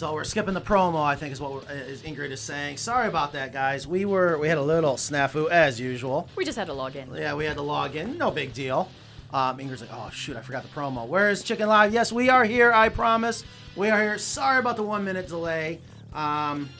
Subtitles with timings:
[0.00, 1.04] So we're skipping the promo.
[1.04, 2.78] I think is what Ingrid is saying.
[2.78, 3.86] Sorry about that, guys.
[3.86, 6.26] We were we had a little snafu as usual.
[6.36, 7.14] We just had to log in.
[7.14, 8.16] Yeah, we had to log in.
[8.16, 8.88] No big deal.
[9.30, 11.06] Um, Ingrid's like, oh shoot, I forgot the promo.
[11.06, 11.92] Where is Chicken Live?
[11.92, 12.72] Yes, we are here.
[12.72, 13.44] I promise.
[13.76, 14.16] We are here.
[14.16, 15.82] Sorry about the one minute delay.
[16.14, 16.70] Um,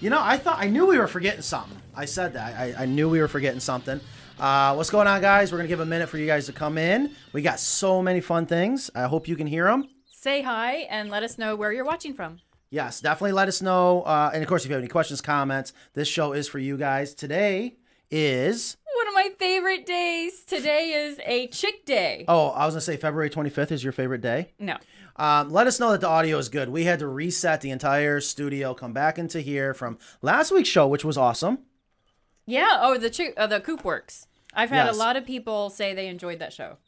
[0.00, 1.76] you know, I thought I knew we were forgetting something.
[1.94, 2.58] I said that.
[2.58, 4.00] I, I knew we were forgetting something.
[4.40, 5.52] Uh, what's going on, guys?
[5.52, 7.14] We're gonna give a minute for you guys to come in.
[7.34, 8.90] We got so many fun things.
[8.94, 9.86] I hope you can hear them.
[10.20, 12.40] Say hi and let us know where you're watching from.
[12.70, 14.02] Yes, definitely let us know.
[14.02, 16.76] Uh, and of course, if you have any questions, comments, this show is for you
[16.76, 17.14] guys.
[17.14, 17.76] Today
[18.10, 18.76] is.
[18.94, 20.44] One of my favorite days.
[20.44, 22.24] Today is a chick day.
[22.28, 24.52] Oh, I was gonna say February 25th is your favorite day.
[24.58, 24.76] No.
[25.16, 26.68] Um, let us know that the audio is good.
[26.68, 30.86] We had to reset the entire studio, come back into here from last week's show,
[30.86, 31.60] which was awesome.
[32.46, 32.78] Yeah.
[32.80, 34.26] Oh, the chick, uh, the coop works.
[34.54, 34.94] I've had Yes.
[34.96, 36.78] a lot of people say they enjoyed that show.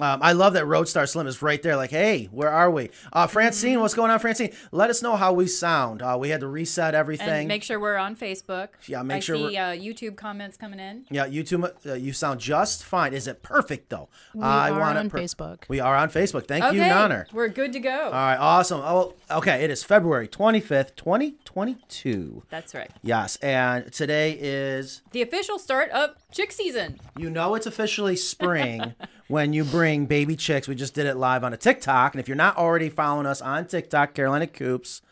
[0.00, 1.76] Um, I love that Roadstar Slim is right there.
[1.76, 2.90] Like, hey, where are we?
[3.12, 4.52] Uh, Francine, what's going on, Francine?
[4.70, 6.02] Let us know how we sound.
[6.02, 7.28] Uh, we had to reset everything.
[7.28, 8.68] And make sure we're on Facebook.
[8.86, 11.04] Yeah, make I sure see uh, YouTube comments coming in.
[11.10, 13.12] yeah, YouTube, uh, you sound just fine.
[13.12, 14.08] Is it perfect though?
[14.34, 15.64] We I are on Facebook.
[15.68, 16.46] We are on Facebook.
[16.46, 17.32] Thank okay, you, Nonner.
[17.32, 18.04] we're good to go.
[18.04, 18.80] All right, awesome.
[18.82, 19.64] Oh, okay.
[19.64, 22.44] It is February 25th, 2022.
[22.50, 22.90] That's right.
[23.02, 27.00] Yes, and today is The official start of chick season.
[27.16, 28.94] You know it's officially spring
[29.28, 30.66] when you bring baby chicks.
[30.66, 32.14] We just did it live on a TikTok.
[32.14, 35.02] And if you're not already following us on TikTok, Carolina Coops,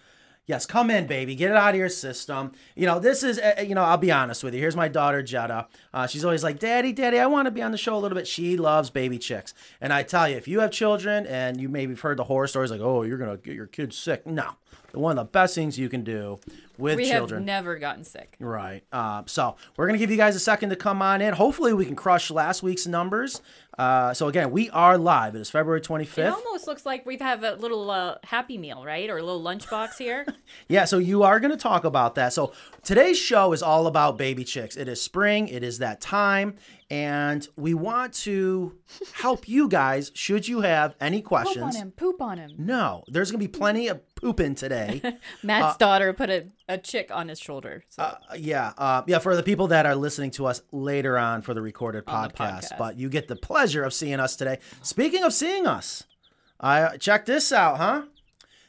[0.46, 1.34] yes, come in, baby.
[1.34, 2.52] Get it out of your system.
[2.74, 4.60] You know, this is, uh, you know, I'll be honest with you.
[4.60, 5.66] Here's my daughter, Jetta.
[5.92, 8.16] Uh, she's always like, Daddy, Daddy, I want to be on the show a little
[8.16, 8.26] bit.
[8.26, 9.54] She loves baby chicks.
[9.80, 12.46] And I tell you, if you have children and you maybe have heard the horror
[12.46, 14.26] stories like, oh, you're going to get your kids sick.
[14.26, 14.52] No.
[14.96, 16.40] One of the best things you can do
[16.78, 17.40] with We children.
[17.42, 18.36] have never gotten sick.
[18.40, 18.82] Right.
[18.92, 21.34] Uh, so we're gonna give you guys a second to come on in.
[21.34, 23.40] Hopefully, we can crush last week's numbers.
[23.78, 25.34] Uh, so again, we are live.
[25.36, 26.18] It is February 25th.
[26.28, 29.08] It almost looks like we have a little uh, happy meal, right?
[29.10, 30.26] Or a little lunchbox here.
[30.68, 30.84] Yeah.
[30.84, 32.32] So you are gonna talk about that.
[32.32, 32.52] So
[32.84, 34.76] today's show is all about baby chicks.
[34.76, 35.48] It is spring.
[35.48, 36.54] It is that time,
[36.88, 38.76] and we want to
[39.14, 40.12] help you guys.
[40.14, 41.56] Should you have any questions?
[41.56, 41.90] poop on him.
[41.92, 42.50] Poop on him.
[42.58, 45.00] No, there's gonna be plenty of pooping today.
[45.44, 47.84] Matt's daughter put a, a chick on his shoulder.
[47.88, 48.02] So.
[48.02, 49.20] Uh, yeah, uh, yeah.
[49.20, 52.34] For the people that are listening to us later on for the recorded On the
[52.34, 52.78] podcast, podcast.
[52.78, 54.58] but you get the pleasure of seeing us today.
[54.82, 56.04] Speaking of seeing us,
[56.58, 58.02] I check this out, huh?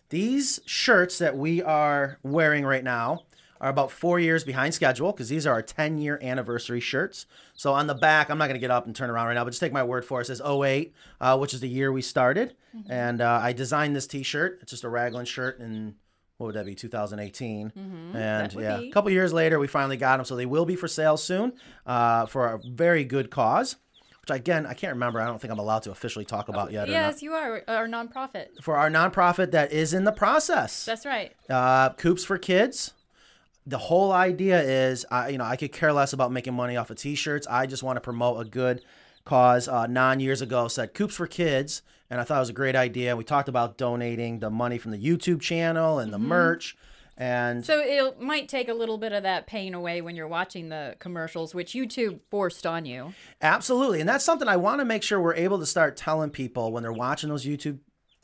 [0.10, 3.24] These shirts that we are wearing right now
[3.60, 7.26] are about four years behind schedule because these are our 10 year anniversary shirts.
[7.56, 9.44] So on the back, I'm not going to get up and turn around right now,
[9.44, 10.24] but just take my word for it.
[10.24, 12.56] It says 08, uh, which is the year we started.
[12.76, 12.92] Mm-hmm.
[12.92, 14.60] And uh, I designed this t shirt.
[14.62, 15.96] It's just a raglan shirt in,
[16.38, 17.72] what would that be, 2018.
[17.76, 18.56] And Mm-hmm.
[18.58, 18.90] would yeah, be.
[18.90, 20.26] a couple years later, we finally got them.
[20.26, 21.54] So they will be for sale soon
[21.86, 23.78] uh, for a very good cause.
[24.22, 25.22] Which again, I can't remember.
[25.22, 26.90] I don't think I'm allowed to officially talk about yet.
[26.90, 28.62] yes, you are our nonprofit.
[28.62, 31.32] For our nonprofit that is in the process That's right.
[31.50, 32.94] uh, Coops for Kids.
[33.68, 36.90] The whole idea is, I you know, I could care less about making money off
[36.90, 37.46] of T-shirts.
[37.48, 38.82] I just want to promote a good
[39.26, 39.68] cause.
[39.68, 42.76] Uh, nine years ago, said Coops for Kids, and I thought it was a great
[42.76, 43.16] idea.
[43.16, 46.30] We talked about donating the money from the YouTube channel and the mm-hmm.
[46.30, 46.78] merch,
[47.18, 50.70] and So it might take a little bit of that pain away when you're watching
[50.70, 53.14] the commercials, which YouTube forced on you.
[53.42, 54.00] Absolutely.
[54.00, 56.84] And that's something I want to make sure we're able to start telling people when
[56.84, 57.80] they're watching those YouTube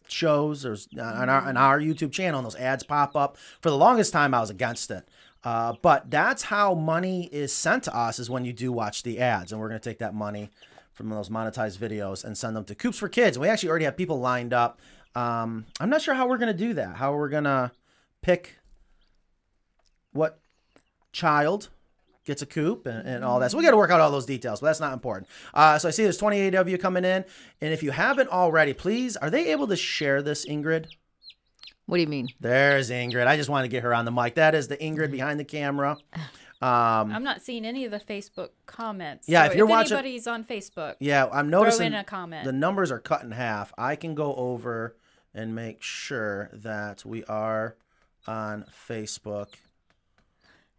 [0.07, 1.57] shows or uh, on our, on mm-hmm.
[1.57, 3.35] our YouTube channel and those ads pop up.
[3.61, 5.07] For the longest time, I was against it.
[5.43, 9.19] Uh, but that's how money is sent to us is when you do watch the
[9.19, 9.51] ads.
[9.51, 10.49] And we're going to take that money
[10.93, 13.37] from those monetized videos and send them to Coops for Kids.
[13.37, 14.79] We actually already have people lined up.
[15.15, 17.71] Um, I'm not sure how we're going to do that, how we're going to
[18.21, 18.57] pick
[20.11, 20.39] what
[21.11, 21.69] child
[22.25, 23.51] gets a coop and, and all that.
[23.51, 25.27] So we got to work out all those details, but that's not important.
[25.53, 27.25] Uh, so I see there's 28 of you coming in,
[27.61, 30.87] and if you haven't already, please, are they able to share this, Ingrid?
[31.85, 32.29] What do you mean?
[32.39, 33.27] There's Ingrid.
[33.27, 34.35] I just wanted to get her on the mic.
[34.35, 35.97] That is the Ingrid behind the camera.
[36.61, 39.27] Um, I'm not seeing any of the Facebook comments.
[39.27, 42.45] Yeah, So if you're watching- anybody's on Facebook, yeah, I'm throw noticing in a comment.
[42.45, 43.73] the numbers are cut in half.
[43.77, 44.95] I can go over
[45.33, 47.75] and make sure that we are
[48.27, 49.47] on Facebook.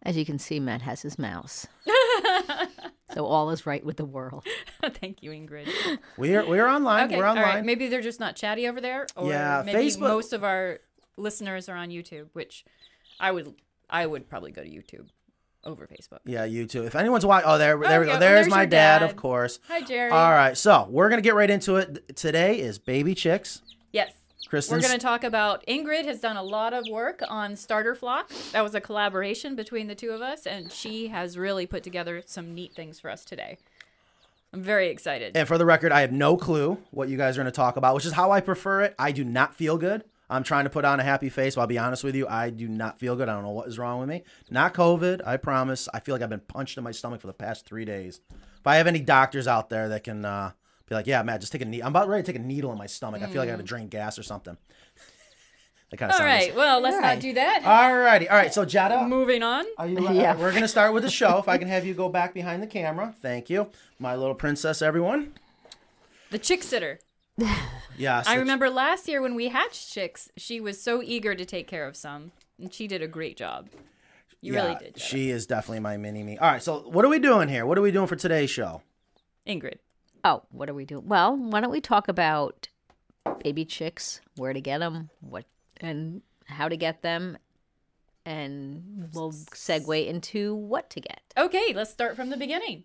[0.02, 1.66] As you can see, Matt has his mouse.
[3.12, 4.44] so all is right with the world.
[4.82, 5.68] Thank you, Ingrid.
[6.16, 7.06] We're we're online.
[7.08, 7.44] Okay, we're online.
[7.44, 7.64] right.
[7.64, 10.78] Maybe they're just not chatty over there, or Yeah, maybe Facebook- most of our
[11.16, 12.64] listeners are on YouTube, which
[13.20, 13.54] I would
[13.88, 15.08] I would probably go to YouTube
[15.64, 16.18] over Facebook.
[16.24, 16.84] Yeah, you too.
[16.84, 18.16] If anyone's watching, oh, there, there we oh, yeah, go.
[18.16, 19.10] oh, There's, there's my dad, dad.
[19.10, 19.58] of course.
[19.68, 20.10] Hi, Jerry.
[20.10, 22.16] All right, so we're gonna get right into it.
[22.16, 23.62] Today is baby chicks.
[23.92, 24.12] Yes.
[24.46, 24.82] Christmas.
[24.82, 28.30] We're going to talk about Ingrid has done a lot of work on Starter Flock.
[28.52, 32.22] That was a collaboration between the two of us, and she has really put together
[32.26, 33.58] some neat things for us today.
[34.52, 35.36] I'm very excited.
[35.36, 37.76] And for the record, I have no clue what you guys are going to talk
[37.76, 38.94] about, which is how I prefer it.
[38.98, 41.54] I do not feel good I'm trying to put on a happy face.
[41.54, 43.28] But I'll be honest with you, I do not feel good.
[43.28, 44.22] I don't know what is wrong with me.
[44.50, 45.88] Not COVID, I promise.
[45.92, 48.20] I feel like I've been punched in my stomach for the past three days.
[48.32, 50.52] If I have any doctors out there that can uh,
[50.88, 51.86] be like, yeah, Matt, just take a needle.
[51.86, 53.22] I'm about ready to take a needle in my stomach.
[53.22, 54.56] I feel like I got to drain gas or something.
[55.90, 56.54] that kind of All right.
[56.54, 57.20] Well, let's All not right.
[57.20, 57.62] do that.
[57.64, 58.28] All righty.
[58.28, 58.52] All right.
[58.54, 59.06] So, Jada.
[59.06, 59.64] Moving on.
[59.78, 60.36] are you, Yeah.
[60.36, 61.38] we're going to start with the show.
[61.38, 63.14] If I can have you go back behind the camera.
[63.20, 63.70] Thank you.
[63.98, 65.34] My little princess, everyone.
[66.30, 66.98] The chick sitter.
[67.96, 68.26] Yes.
[68.26, 71.68] I the- remember last year when we hatched chicks, she was so eager to take
[71.68, 73.68] care of some, and she did a great job.
[74.40, 74.94] You really did.
[74.94, 75.00] Jetta.
[75.00, 76.36] She is definitely my mini me.
[76.36, 76.62] All right.
[76.62, 77.64] So, what are we doing here?
[77.64, 78.82] What are we doing for today's show?
[79.46, 79.76] Ingrid.
[80.24, 81.06] Oh, what are we doing?
[81.06, 82.68] Well, why don't we talk about
[83.42, 85.44] baby chicks, where to get them, what
[85.80, 87.38] and how to get them,
[88.26, 91.20] and we'll segue into what to get.
[91.38, 92.84] Okay, let's start from the beginning.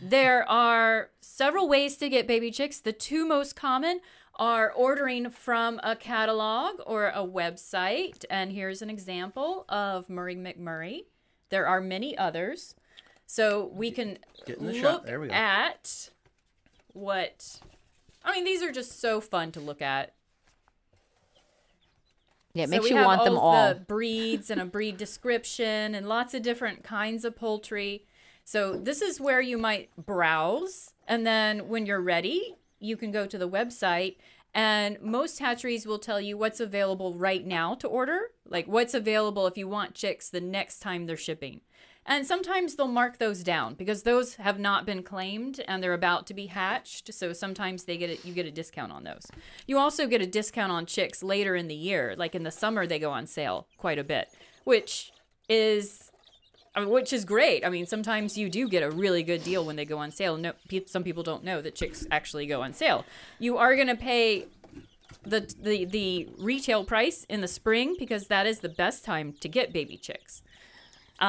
[0.00, 2.80] There are several ways to get baby chicks.
[2.80, 4.00] The two most common
[4.36, 8.24] are ordering from a catalog or a website.
[8.30, 11.04] And here's an example of Murray McMurray.
[11.50, 12.74] There are many others.
[13.26, 15.06] So we can Get in the look shot.
[15.06, 15.34] There we go.
[15.34, 16.10] at
[16.92, 17.60] what.
[18.24, 20.14] I mean, these are just so fun to look at.
[22.54, 23.74] Yeah, it So makes we you have want them all.
[23.74, 28.06] The breeds and a breed description and lots of different kinds of poultry.
[28.46, 33.26] So this is where you might browse, and then when you're ready, you can go
[33.26, 34.16] to the website.
[34.54, 39.48] And most hatcheries will tell you what's available right now to order, like what's available
[39.48, 41.60] if you want chicks the next time they're shipping.
[42.06, 46.26] And sometimes they'll mark those down because those have not been claimed and they're about
[46.28, 47.12] to be hatched.
[47.12, 49.26] So sometimes they get a, you get a discount on those.
[49.66, 52.86] You also get a discount on chicks later in the year, like in the summer
[52.86, 54.30] they go on sale quite a bit,
[54.62, 55.12] which
[55.48, 56.12] is
[56.76, 57.64] I mean, which is great.
[57.64, 60.36] I mean, sometimes you do get a really good deal when they go on sale.
[60.36, 63.04] No, pe- some people don't know that chicks actually go on sale.
[63.38, 64.44] You are going to pay
[65.24, 69.48] the the the retail price in the spring because that is the best time to
[69.48, 70.42] get baby chicks.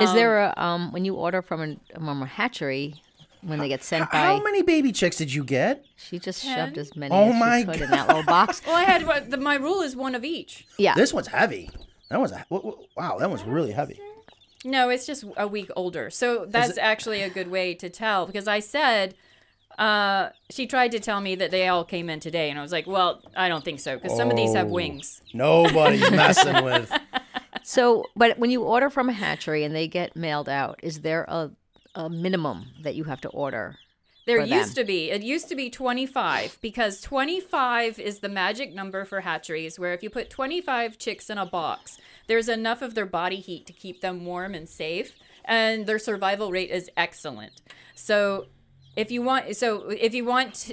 [0.01, 2.95] Is there a um when you order from a, from a hatchery
[3.41, 4.17] when they get sent by?
[4.17, 5.85] How many baby chicks did you get?
[5.95, 6.67] She just Ten?
[6.67, 8.61] shoved as many Oh as my she could in that little box.
[8.67, 10.67] Well, I had what the, my rule is one of each.
[10.77, 11.69] Yeah, This one's heavy.
[12.09, 13.17] That was a, wh- wh- wow.
[13.17, 13.99] That one's really heavy.
[14.65, 16.09] No, it's just a week older.
[16.09, 19.15] So that's actually a good way to tell because I said
[19.77, 22.71] uh, she tried to tell me that they all came in today, and I was
[22.71, 24.73] like, well, I don't think so because some of these have Oh.
[24.73, 25.21] wings.
[25.33, 26.91] Nobody's messing with.
[27.63, 31.25] So, but when you order from a hatchery and they get mailed out, is there
[31.27, 31.51] a,
[31.95, 33.77] a minimum that you have to order?
[34.25, 35.11] There used to be.
[35.11, 40.01] It used to be 25 because 25 is the magic number for hatcheries where if
[40.01, 44.01] you put 25 chicks in a box, there's enough of their body heat to keep
[44.01, 47.53] them warm and safe and their survival rate is excellent.
[47.95, 48.47] So,
[48.95, 50.71] if you want so if you want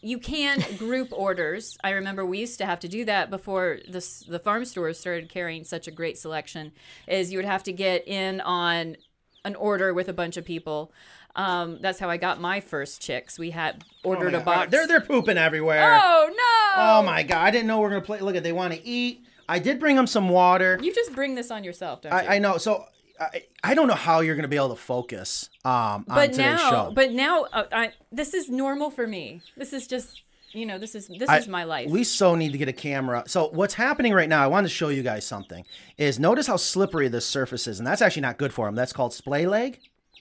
[0.00, 1.76] you can group orders.
[1.82, 5.28] I remember we used to have to do that before the the farm stores started
[5.28, 6.72] carrying such a great selection.
[7.06, 8.96] Is you would have to get in on
[9.44, 10.92] an order with a bunch of people.
[11.36, 13.38] Um, that's how I got my first chicks.
[13.38, 14.70] We had ordered Oh a box.
[14.70, 16.00] They're they're pooping everywhere.
[16.02, 16.82] oh no!
[16.82, 17.46] Oh my god!
[17.46, 18.20] I didn't know we are gonna play.
[18.20, 19.24] Look at they want to eat.
[19.48, 20.78] I did bring him some water.
[20.82, 22.18] You just bring this on yourself, don't you?
[22.18, 22.58] I, I know.
[22.58, 22.84] So
[23.20, 26.36] I, I don't know how you're gonna be able to focus um, on but today's
[26.38, 26.92] now, show.
[26.94, 29.40] but now, uh, I, this is normal for me.
[29.56, 31.90] This is just, you know, this is this I- is my life.
[31.90, 33.24] We so need to get a camera.
[33.26, 34.42] So what's happening right now?
[34.42, 35.64] I wanted to show you guys something.
[35.96, 38.74] Is notice how slippery this surface is, and that's actually not good for him.
[38.74, 39.80] That's called splay leg,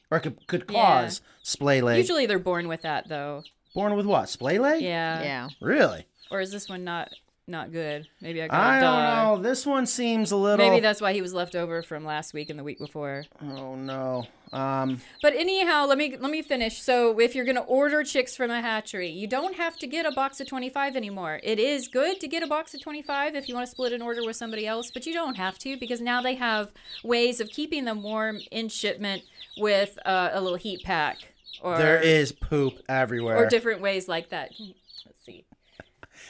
[0.10, 1.04] or it could, could Yeah.
[1.04, 1.98] cause splay leg.
[1.98, 3.44] Usually they're born with that though.
[3.76, 4.28] Born with what?
[4.30, 4.82] Splay leg?
[4.82, 5.22] Yeah.
[5.22, 5.50] Yeah.
[5.62, 6.08] Really?
[6.32, 7.10] Or is this one not
[7.50, 8.08] not good?
[8.22, 9.04] Maybe I got I a don't
[9.42, 9.44] know.
[9.50, 10.58] This one seems a little.
[10.58, 13.24] Maybe that's why he was left over from last week and the week before.
[13.42, 14.28] Oh no.
[14.52, 15.02] Um.
[15.22, 16.82] But anyhow, let me let me finish.
[16.82, 20.12] So if you're gonna order chicks from a hatchery, you don't have to get a
[20.12, 21.40] box of 25 anymore.
[21.44, 24.02] It is good to get a box of 25 if you want to split an
[24.02, 26.72] order with somebody else, but you don't have to because now they have
[27.04, 29.24] ways of keeping them warm in shipment
[29.58, 31.34] with uh, a little heat pack.
[31.62, 33.38] Or, There is poop everywhere.
[33.38, 34.52] or different ways like that.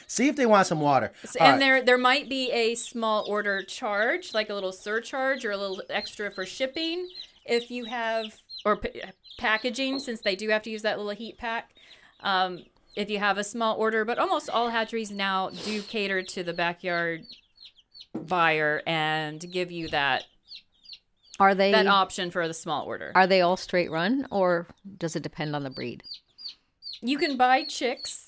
[0.00, 0.24] Let's see.
[0.24, 1.12] See if they want some water.
[1.24, 1.58] So- and right.
[1.60, 5.82] there there might be a small order charge, like a little surcharge or a little
[5.90, 7.08] extra for shipping
[7.44, 9.02] if you have or p-
[9.38, 11.70] packaging since they do have to use that little heat pack.
[12.20, 12.64] Um,
[12.96, 16.52] if you have a small order, but almost all hatcheries now do cater to the
[16.52, 17.22] backyard
[18.14, 20.24] buyer and give you that
[21.38, 23.12] Are they that option for the small order.
[23.14, 24.66] are they all straight run or
[24.98, 26.02] does it depend on the breed?
[27.00, 28.27] You can buy chicks.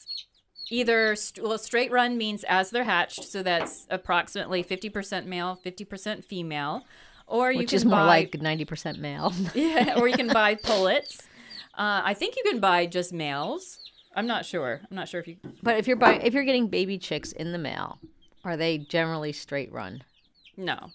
[0.71, 5.57] Either st- well, straight run means as they're hatched, so that's approximately fifty percent male,
[5.57, 6.85] fifty percent female,
[7.27, 9.33] or you Which can is more buy, like 90% male.
[9.55, 11.19] yeah, or you can buy pullets.
[11.77, 13.79] Uh, I think you can buy just males.
[14.15, 14.81] I'm not sure.
[14.91, 15.37] I'm not sure if you.
[15.62, 17.99] but if you're buying if you're getting baby chicks in the mail
[18.45, 20.03] Are they generally straight run?
[20.57, 20.91] No,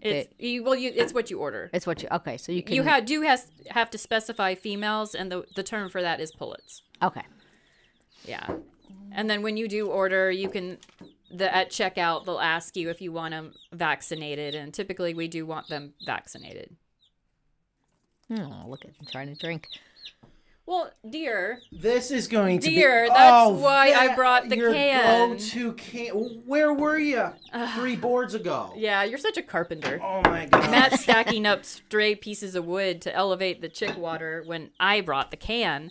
[0.00, 1.70] it's you, well, you, it's what you order.
[1.72, 2.36] It's what you okay.
[2.36, 5.88] So you can You ha- do has have to specify females, and the the term
[5.88, 6.82] for that is pullets.
[7.02, 7.22] okay.
[8.24, 8.46] Yeah,
[9.14, 10.78] and then when you do order, you can
[11.30, 15.46] the at checkout they'll ask you if you want them vaccinated, and typically we do
[15.46, 16.76] want them vaccinated.
[18.30, 19.68] Oh, look at I'm trying to drink.
[20.64, 23.08] Well, dear, This is going to Dear, be.
[23.08, 25.32] that's oh, why I brought the your can.
[25.32, 26.12] go-to can.
[26.46, 27.32] Where were you
[27.74, 28.72] three boards ago?
[28.76, 30.00] yeah, you're such a carpenter.
[30.02, 30.70] Oh my god.
[30.70, 35.30] Matt stacking up stray pieces of wood to elevate the chick water when I brought
[35.32, 35.90] the can.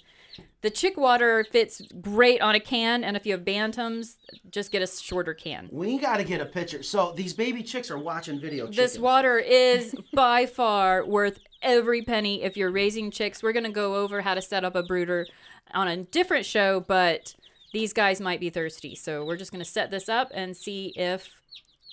[0.62, 4.18] The chick water fits great on a can, and if you have bantams,
[4.52, 5.68] just get a shorter can.
[5.72, 6.84] we got to get a picture.
[6.84, 8.68] So these baby chicks are watching video.
[8.68, 13.42] This water is by far worth every penny if you're raising chicks.
[13.42, 15.26] We're going to go over how to set up a brooder
[15.74, 17.36] on a different show, but
[17.74, 18.94] these guys might be thirsty.
[18.94, 21.42] So we're just going to set this up and see if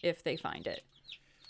[0.02, 0.82] if they find it.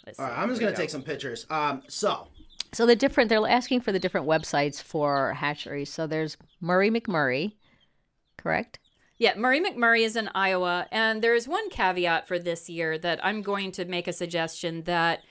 [0.06, 1.46] Let's All I'm just gonna we take some pictures.
[1.50, 2.28] Um, so
[2.72, 5.90] So the different they're asking for the different websites for hatcheries.
[5.92, 7.54] So there's Murray McMurray,
[8.36, 8.78] correct?
[9.16, 13.42] Yeah, Murray McMurray is in Iowa, and there's one caveat for this year that I'm
[13.42, 15.22] going to make a suggestion that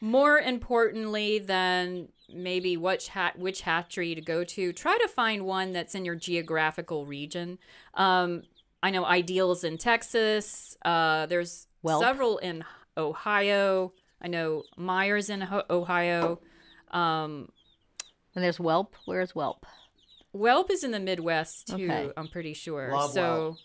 [0.00, 5.72] more importantly than maybe which hat which hatchery to go to, try to find one
[5.72, 7.58] that's in your geographical region.
[7.94, 8.42] Um,
[8.82, 10.76] I know Ideals in Texas.
[10.84, 12.00] Uh, there's Welp.
[12.00, 12.64] several in
[12.96, 13.92] Ohio.
[14.20, 16.40] I know Meyers in Ho- Ohio.
[16.90, 17.50] Um,
[18.34, 18.88] And there's Welp.
[19.06, 19.62] Where's Welp?
[20.34, 21.84] Welp is in the Midwest too.
[21.84, 22.10] Okay.
[22.16, 22.90] I'm pretty sure.
[22.92, 23.56] Love so,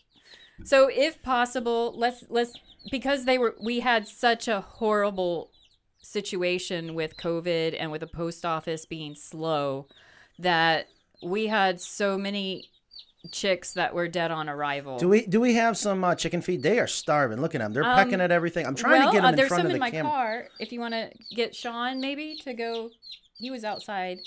[0.60, 0.68] Welp.
[0.68, 2.54] so if possible, let's let's
[2.90, 5.52] because they were we had such a horrible
[6.02, 9.88] situation with COVID and with the post office being slow
[10.40, 10.88] that
[11.22, 12.70] we had so many
[13.32, 14.98] chicks that were dead on arrival.
[14.98, 16.64] do we do we have some uh, chicken feed?
[16.64, 17.40] They are starving.
[17.42, 17.74] Look at them.
[17.74, 18.66] They're Um, pecking at everything.
[18.66, 19.92] I'm trying well, to get uh, them in there's front some of in the my
[19.92, 20.12] camera.
[20.12, 20.48] car.
[20.60, 22.90] If you want to get Sean, maybe to go,
[23.36, 24.20] he was outside.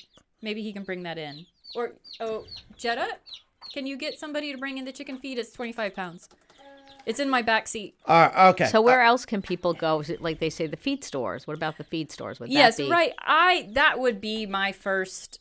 [0.42, 1.46] Maybe he can bring that in.
[1.74, 2.44] Or oh,
[2.76, 3.08] Jetta,
[3.72, 5.38] can you get somebody to bring in the chicken feed?
[5.38, 6.28] It's 25 pounds.
[7.06, 7.96] It's in my back seat.
[8.06, 8.66] All right, okay.
[8.66, 10.00] So where else can people go?
[10.00, 11.46] Is it like they say the feed stores?
[11.46, 12.40] What about the feed stores?
[12.40, 13.12] Would that yes, be- right.
[13.18, 15.40] I that would be my first.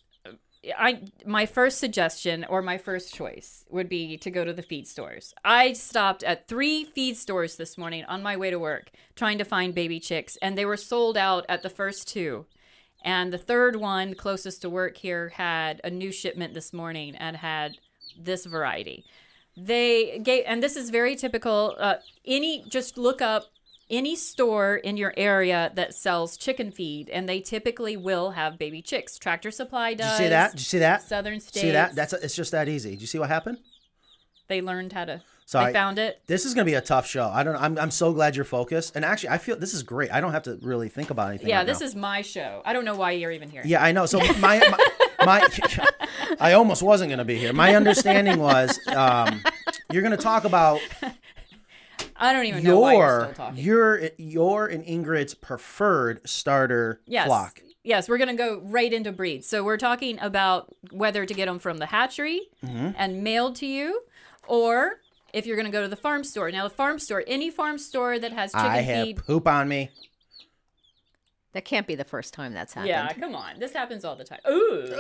[0.78, 4.88] I my first suggestion or my first choice would be to go to the feed
[4.88, 5.34] stores.
[5.44, 9.44] I stopped at three feed stores this morning on my way to work trying to
[9.44, 12.46] find baby chicks, and they were sold out at the first two.
[13.04, 17.36] And the third one, closest to work here, had a new shipment this morning and
[17.36, 17.78] had
[18.18, 19.04] this variety.
[19.58, 21.76] They gave, and this is very typical.
[21.78, 23.48] Uh, any, just look up
[23.98, 28.82] any store in your area that sells chicken feed, and they typically will have baby
[28.82, 29.18] chicks.
[29.18, 30.20] Tractor Supply Did does.
[30.20, 30.52] you see that?
[30.52, 31.02] Did you see that?
[31.02, 31.62] Southern states.
[31.62, 31.96] See that?
[31.96, 32.92] That's it's just that easy.
[32.92, 33.58] Did you see what happened?
[34.48, 35.22] they learned how to.
[35.46, 36.22] So I found it.
[36.26, 37.28] This is gonna be a tough show.
[37.28, 37.56] I don't.
[37.58, 37.78] I'm.
[37.78, 38.96] I'm so glad you're focused.
[38.96, 40.12] And actually, I feel this is great.
[40.12, 41.50] I don't have to really think about anything.
[41.50, 41.86] Yeah, right this now.
[41.86, 42.62] is my show.
[42.66, 43.62] I don't know why you're even here.
[43.66, 44.06] Yeah, I know.
[44.06, 44.78] So my my,
[45.26, 45.48] my
[46.40, 47.52] I almost wasn't gonna be here.
[47.52, 49.44] My understanding was um,
[49.92, 50.80] you're gonna talk about
[52.24, 53.64] I don't even know why you're your still talking.
[53.64, 57.28] your your and Ingrid's preferred starter yes.
[57.28, 57.62] flock.
[57.84, 59.48] Yes, we're gonna go right into breeds.
[59.48, 62.92] So we're talking about whether to get them from the hatchery Mm-hmm.
[62.98, 64.04] and mailed to you,
[64.48, 65.02] or
[65.34, 66.50] if you're gonna go to the farm store.
[66.50, 69.18] Now, the farm store, any farm store that has chicken I have feed.
[69.18, 69.90] poop on me.
[71.54, 72.90] That can't be the first time that's happened.
[72.90, 73.60] Yeah, come on.
[73.60, 74.40] This happens all the time.
[74.50, 74.52] Ooh.
[74.90, 74.92] Ooh.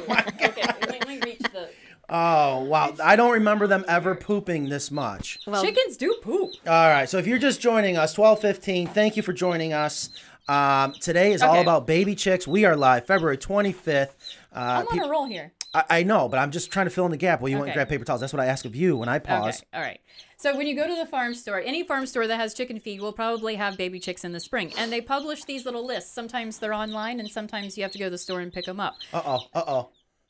[0.00, 1.68] okay, let me reach the.
[2.10, 2.94] Oh wow!
[3.04, 5.38] I don't remember them ever pooping this much.
[5.46, 6.52] Well, Chickens do poop.
[6.66, 8.86] All right, so if you're just joining us, twelve fifteen.
[8.86, 10.10] Thank you for joining us.
[10.48, 12.48] Um, today is all about baby chicks.
[12.48, 14.16] We are live February twenty fifth.
[14.54, 15.52] Uh, I'm on a roll here.
[15.74, 17.42] I, I know, but I'm just trying to fill in the gap.
[17.42, 18.22] Well, you want to grab paper towels.
[18.22, 19.58] That's what I ask of you when I pause.
[19.58, 20.00] Okay, all right.
[20.38, 23.02] So when you go to the farm store, any farm store that has chicken feed
[23.02, 26.10] will probably have baby chicks in the spring, and they publish these little lists.
[26.10, 28.80] Sometimes they're online, and sometimes you have to go to the store and pick them
[28.80, 28.94] up.
[29.12, 29.40] Uh oh.
[29.52, 29.88] Uh oh.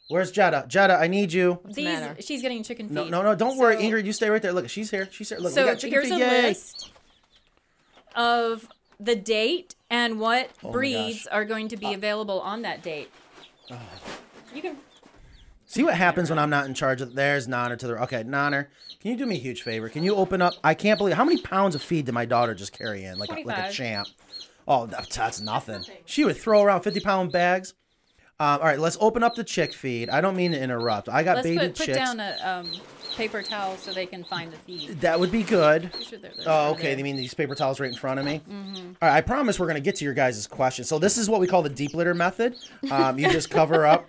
[0.08, 0.64] Where's Jetta?
[0.68, 1.60] Jetta, I need you.
[1.66, 2.16] These, matter?
[2.22, 2.94] she's getting chicken feed.
[2.94, 3.34] No, no, no.
[3.34, 4.04] Don't worry, Ingrid.
[4.06, 4.52] You stay right there.
[4.52, 5.08] Look, she's here.
[5.12, 5.38] She's here.
[5.38, 6.14] Look, So we got chicken here's feed.
[6.14, 6.42] a Yay.
[6.48, 6.90] list
[8.16, 11.26] of the date and what Oh breeds.
[11.30, 13.10] Uh, are going to be available on that date.
[14.54, 14.76] You can.
[15.66, 17.14] See what happens when I'm not in charge of.
[17.14, 18.02] There's Nonner to the.
[18.04, 18.68] Okay, Nonner,
[19.00, 19.90] can you do me a huge favor?
[19.90, 20.54] Can you open up?
[20.64, 23.30] I can't believe how many pounds of feed did my daughter just carry in, like
[23.30, 24.08] a, like a champ.
[24.66, 25.84] Oh, that- that's nothing.
[26.06, 27.74] She would throw around 50 pound bags.
[28.40, 30.08] Um, all right, let's open up the chick feed.
[30.10, 31.08] I don't mean to interrupt.
[31.08, 31.98] I got Let's baby put, put chicks.
[31.98, 32.70] down a um,
[33.16, 35.00] paper towel so they can find the feed.
[35.00, 35.90] that would be good.
[35.90, 36.82] Pretty sure they're- they're Oh, okay.
[36.90, 36.98] there.
[36.98, 38.40] You mean these paper towels right in front of me?
[38.48, 38.76] Mm-hmm.
[39.02, 39.16] All right.
[39.16, 40.86] I promise we're gonna get to your guys' questions.
[40.86, 42.54] So this is what we call the deep litter method.
[42.92, 44.08] Um, you just cover up.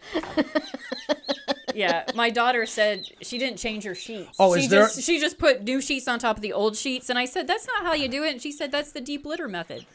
[1.73, 4.35] yeah, my daughter said she didn't change her sheets.
[4.37, 6.77] Oh, she is there- just she just put new sheets on top of the old
[6.77, 8.31] sheets, and I said that's not how you do it.
[8.33, 9.87] And she said that's the deep litter method.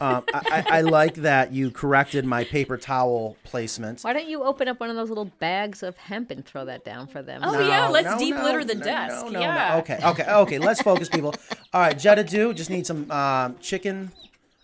[0.00, 4.00] Um, I, I, I like that you corrected my paper towel placement.
[4.00, 6.84] Why don't you open up one of those little bags of hemp and throw that
[6.84, 7.42] down for them?
[7.44, 9.26] Oh yeah, let's no, deep no, litter the no, desk.
[9.26, 9.68] No, no, yeah.
[9.72, 9.78] no.
[9.80, 10.58] Okay, okay, okay.
[10.58, 11.34] Let's focus, people.
[11.74, 14.10] All right, Jetta, do just need some um, chicken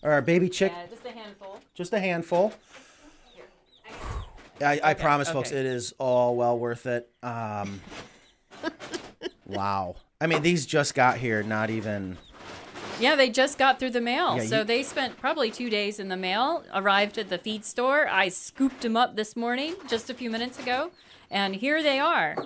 [0.02, 1.60] or baby chick, Yeah, just a handful.
[1.74, 2.52] just a handful.
[4.60, 7.10] I, I promise, folks, it is all well worth it.
[7.22, 7.80] Um,
[9.46, 9.96] wow.
[10.20, 11.42] I mean, these just got here.
[11.42, 12.16] Not even.
[12.98, 14.36] Yeah, they just got through the mail.
[14.36, 17.64] Yeah, so you- they spent probably two days in the mail, arrived at the feed
[17.64, 18.08] store.
[18.08, 20.90] I scooped them up this morning, just a few minutes ago.
[21.30, 22.36] And here they are.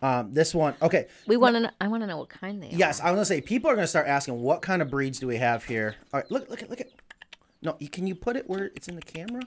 [0.00, 0.74] Um, this one.
[0.80, 1.08] Okay.
[1.26, 1.60] We want to.
[1.60, 2.74] know I want to know what kind they are.
[2.74, 5.26] Yes, I was gonna say people are gonna start asking what kind of breeds do
[5.26, 5.96] we have here.
[6.12, 6.88] All right, look, look at, look at.
[7.62, 9.42] No, you, can you put it where it's in the camera?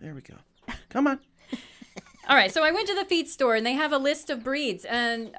[0.00, 0.36] There we go.
[0.88, 1.20] Come on.
[2.28, 4.42] All right, so I went to the feed store and they have a list of
[4.42, 4.86] breeds.
[4.86, 5.32] And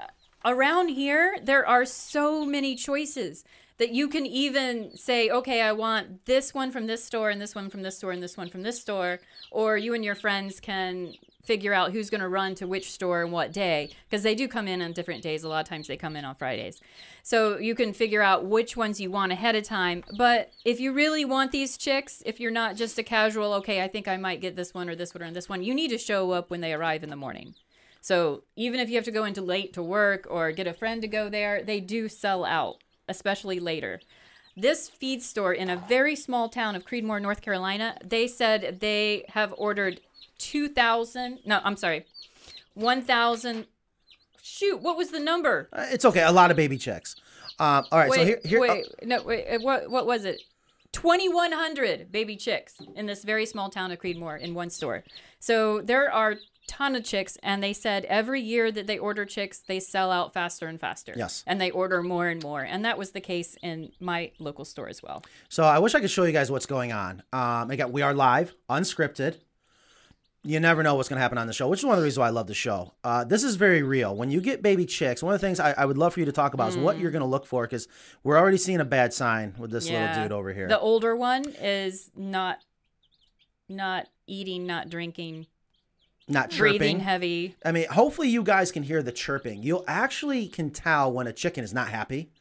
[0.45, 3.43] around here, there are so many choices
[3.77, 7.55] that you can even say, okay, I want this one from this store and this
[7.55, 9.19] one from this store and this one from this store.
[9.49, 13.23] Or you and your friends can figure out who's going to run to which store
[13.23, 15.43] and what day because they do come in on different days.
[15.43, 16.79] A lot of times they come in on Fridays.
[17.23, 20.03] So you can figure out which ones you want ahead of time.
[20.15, 23.87] But if you really want these chicks, if you're not just a casual, okay, I
[23.87, 25.97] think I might get this one or this one or this one, you need to
[25.97, 27.55] show up when they arrive in the morning.
[28.01, 31.01] So even if you have to go into late to work or get a friend
[31.03, 32.77] to go there, they do sell out,
[33.07, 34.01] especially later.
[34.57, 39.25] This feed store in a very small town of Creedmoor, North Carolina, they said they
[39.29, 40.01] have ordered
[40.39, 42.05] 2,000, no, I'm sorry,
[42.73, 43.67] 1,000.
[44.41, 45.69] Shoot, what was the number?
[45.71, 46.23] Uh, It's okay.
[46.23, 47.15] A lot of baby chicks.
[47.59, 48.59] Um, all right, Wait, so here, here.
[48.59, 50.41] wait, no, wait, uh, what, what was it?
[50.93, 55.03] 2,100 baby chicks in this very small town of Creedmoor in one store.
[55.39, 56.35] So there are
[56.67, 60.33] ton of chicks, and they said every year that they order chicks, they sell out
[60.33, 61.13] faster and faster.
[61.15, 61.43] Yes.
[61.45, 62.61] And they order more and more.
[62.61, 65.23] And that was the case in my local store as well.
[65.49, 67.23] So I wish I could show you guys what's going on.
[67.33, 69.37] Um, again, we are live, unscripted.
[70.43, 72.03] You never know what's going to happen on the show, which is one of the
[72.03, 72.95] reasons why I love the show.
[73.03, 74.15] Uh, this is very real.
[74.15, 76.25] When you get baby chicks, one of the things I, I would love for you
[76.25, 77.87] to talk about is what you're going to look for because
[78.23, 80.67] we're already seeing a bad sign with this little dude over here.
[80.67, 82.57] The older one is not
[83.69, 85.47] not eating, not drinking,
[86.27, 86.99] Not breathing chirping.
[86.99, 87.55] heavy.
[87.65, 89.63] I mean, hopefully you guys can hear the chirping.
[89.63, 92.31] You'll actually can tell when a chicken is not happy.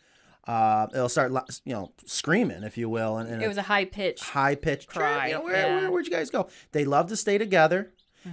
[0.46, 1.32] Uh, it'll start,
[1.64, 4.20] you know, screaming, if you will, and, and It was a high pitch.
[4.20, 5.64] high pitched Cry, You know, where, yeah.
[5.66, 5.76] Mm-hmm.
[5.82, 6.48] where, where'd you guys go?
[6.72, 7.92] They love to stay together.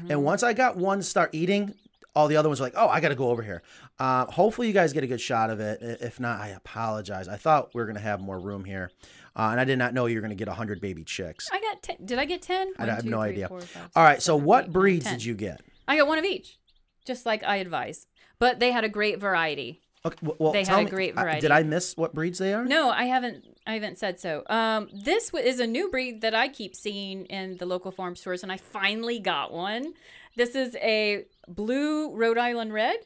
[0.10, 1.74] And once I got one to start eating,
[2.14, 3.62] all the other ones were like, oh, I got to go over here.
[4.00, 5.80] Uh, hopefully you guys get a good shot of it.
[6.02, 7.28] If not, I apologize.
[7.28, 8.92] I thought we were going to have more room here.
[9.38, 11.48] Uh, and I did not know you were going to get 100 baby chicks.
[11.54, 11.98] I got 10.
[12.06, 12.74] Did I get 10?
[12.80, 13.48] I have no idea.
[13.50, 13.62] All
[13.96, 15.62] All right, so what breeds did you get?
[15.88, 16.58] I got one of each,
[17.06, 18.08] just like I advise.
[18.40, 19.82] But they had a great variety.
[20.06, 21.42] Okay, well, They tell had a me- great variety.
[21.42, 22.66] did I miss what breeds they are?
[22.66, 23.46] No, I haven't.
[23.68, 24.44] I haven't said so.
[24.48, 28.42] Um, this is a new breed that I keep seeing in the local farm stores,
[28.44, 29.94] and I finally got one.
[30.36, 32.98] This is a blue Rhode Island Red.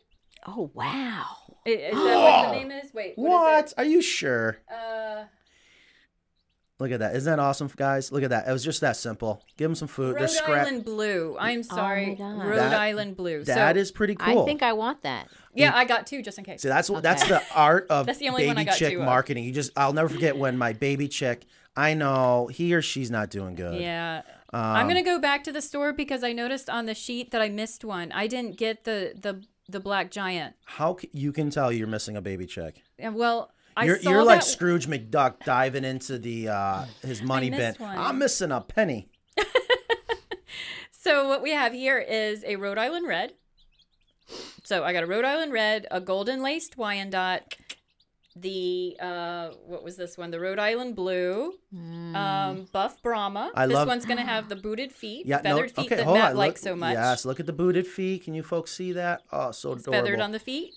[0.45, 1.25] Oh wow.
[1.65, 2.93] I- Is, that what the name is?
[2.93, 3.65] Wait, What?
[3.65, 4.57] is Are you sure?
[4.71, 5.23] Uh,
[6.81, 7.15] Look at that.
[7.15, 8.11] Isn't that awesome, guys?
[8.11, 8.47] Look at that.
[8.47, 9.43] It was just that simple.
[9.55, 10.15] Give them some food.
[10.15, 10.65] They're Rhode scrap.
[10.67, 11.37] Island Blue.
[11.39, 12.39] I'm sorry, God.
[12.43, 13.43] Rhode That- Island Blue.
[13.43, 14.41] That so, is pretty cool.
[14.41, 15.27] I think I want that.
[15.53, 16.63] yeah, I got two just in case.
[16.63, 18.97] See, that's what that's the art of That's the only one I baby got chick
[18.97, 19.43] marketing.
[19.43, 21.45] You just I'll never forget when my baby chick.
[21.77, 23.79] I know he or she's not doing good.
[23.79, 24.23] Yeah.
[24.51, 27.41] Um, I'm gonna go back to the store because I noticed on the sheet that
[27.43, 28.11] I missed one.
[28.11, 30.55] I didn't get the the the black giant.
[30.65, 32.81] How c- you can tell you're missing a baby chick?
[32.97, 37.49] And well, I You're you're like that- Scrooge McDuck diving into the uh his money
[37.49, 37.73] bin.
[37.77, 37.97] one.
[37.97, 39.09] I'm missing a penny.
[40.91, 43.33] So what we have here is a Rhode Island red.
[44.63, 47.55] So I got a Rhode Island red, a golden laced Wyandotte,
[48.35, 50.29] the uh what was this one?
[50.29, 53.51] The Rhode Island blue, um buff Brahma.
[53.55, 56.05] I this love- one's gonna have the booted feet, Yeah, no, feathered feet okay, that
[56.05, 56.37] Matt on.
[56.37, 56.93] likes look, so much.
[56.93, 58.23] Yes, look at the booted feet.
[58.25, 59.23] Can you folks see that?
[59.31, 59.93] Oh, so adorable.
[59.93, 60.75] Feathered on the feet.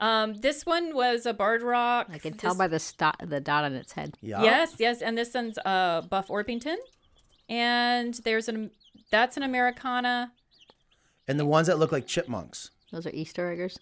[0.00, 2.08] Um, this one was a barred rock.
[2.12, 4.16] I can tell This- by the sto- the dot on its head.
[4.20, 4.42] yeah.
[4.42, 6.76] Yes, yes, and this one's uh Buff Orpington,
[7.48, 8.70] and there's an
[9.10, 10.32] that's an Americana.
[11.26, 12.70] And the ones that look like chipmunks.
[12.92, 13.78] Those are Easter eggers.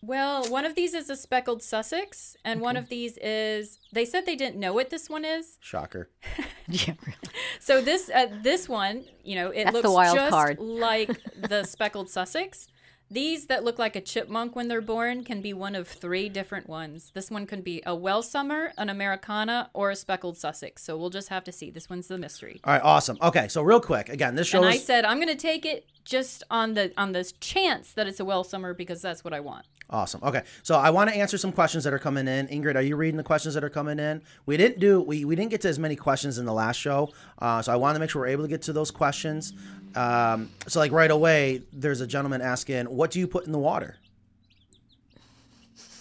[0.00, 3.78] Well, one of these is a speckled Sussex, and one of these is.
[3.92, 5.58] They said they didn't know what this one is.
[5.60, 6.08] Shocker.
[6.70, 7.16] Yeah, really.
[7.60, 10.58] So this uh, this one, you know, it That's the looks wild just card.
[10.58, 12.68] like the speckled Sussex.
[13.10, 16.68] These that look like a chipmunk when they're born can be one of three different
[16.68, 17.10] ones.
[17.14, 20.82] This one can be a Welsummer, an Americana, or a speckled Sussex.
[20.82, 21.70] So we'll just have to see.
[21.70, 22.60] This one's the mystery.
[22.64, 23.16] All right, awesome.
[23.22, 25.86] Okay, so real quick, again, this show And I said, I'm going to take it
[26.08, 29.66] just on the on this chance that it's a Welsummer because that's what I want.
[29.90, 30.20] Awesome.
[30.22, 32.46] Okay, so I want to answer some questions that are coming in.
[32.48, 34.20] Ingrid, are you reading the questions that are coming in?
[34.44, 37.10] We didn't do we, we didn't get to as many questions in the last show,
[37.38, 39.52] uh, so I want to make sure we're able to get to those questions.
[39.94, 43.58] Um, so like right away, there's a gentleman asking, "What do you put in the
[43.58, 43.96] water?"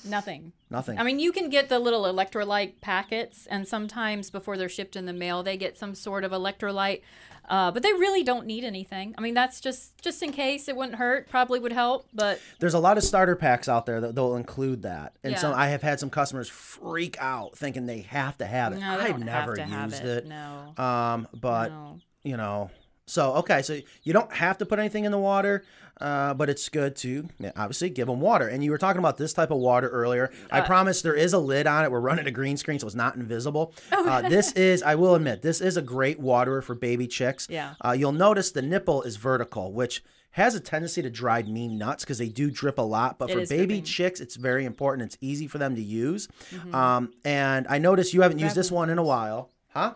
[0.06, 0.54] Nothing.
[0.70, 1.00] Nothing.
[1.00, 5.06] I mean, you can get the little electrolyte packets, and sometimes before they're shipped in
[5.06, 7.02] the mail, they get some sort of electrolyte.
[7.50, 9.16] Uh, but they really don't need anything.
[9.18, 11.30] I mean, that's just just in case it wouldn't hurt.
[11.30, 14.82] Probably would help, but there's a lot of starter packs out there that they'll include
[14.82, 15.40] that, and Yeah.
[15.40, 18.80] some I have had some customers freak out thinking they have to have it.
[18.80, 20.26] no, I've never have to have used it.
[20.26, 20.28] it.
[20.28, 20.74] No.
[20.84, 22.00] Um, but No.
[22.24, 22.70] you know,
[23.08, 25.64] so okay, so you don't have to put anything in the water,
[26.00, 28.48] uh, but it's good to obviously give them water.
[28.48, 30.30] And you were talking about this type of water earlier.
[30.52, 31.92] I Uh, promise there is a lid on it.
[31.92, 33.74] We're running a green screen, so it's not invisible.
[33.92, 34.08] Oh.
[34.08, 37.48] Uh, this is, I will admit, this is a great waterer for baby chicks.
[37.50, 37.74] Yeah.
[37.84, 42.04] Uh, you'll notice the nipple is vertical, which has a tendency to drive me nuts
[42.04, 43.18] because they do drip a lot.
[43.18, 43.84] But It for baby dripping.
[43.86, 45.08] chicks, it's very important.
[45.08, 46.28] It's easy for them to use.
[46.54, 46.76] Mm-hmm.
[46.76, 49.96] Um, and I noticed you haven't used this one in a while, huh?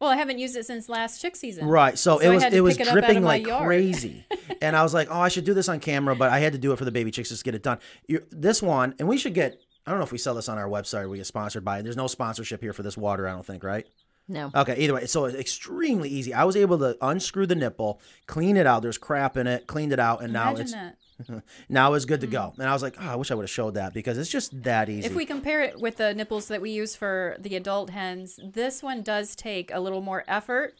[0.00, 1.66] Well, I haven't used it since last chick season.
[1.66, 1.98] Right.
[1.98, 3.66] So, So it was it, was pick it dripping like yard.
[3.66, 4.24] crazy,
[4.62, 6.58] and I was like, oh, I should do this on camera, but I had to
[6.58, 7.78] do it for the baby chicks just to get it done.
[8.06, 9.60] you this one, and we should get.
[9.86, 11.78] I don't know if we sell this on our website or we get sponsored by
[11.78, 11.82] it.
[11.82, 13.86] There's no sponsorship here for this water, I don't think, right?
[14.28, 14.50] No.
[14.54, 16.32] Okay, either way, so it's extremely easy.
[16.32, 18.82] I was able to unscrew the nipple, clean it out.
[18.82, 20.96] There's crap in it, cleaned it out, and now it's that.
[21.68, 22.40] now it's good to go.
[22.40, 22.60] Mm-hmm.
[22.60, 24.62] And I was like, oh, I wish I would have showed that because it's just
[24.62, 25.06] that easy.
[25.06, 28.82] If we compare it with the nipples that we use for the adult hens, this
[28.82, 30.74] one does take a little more effort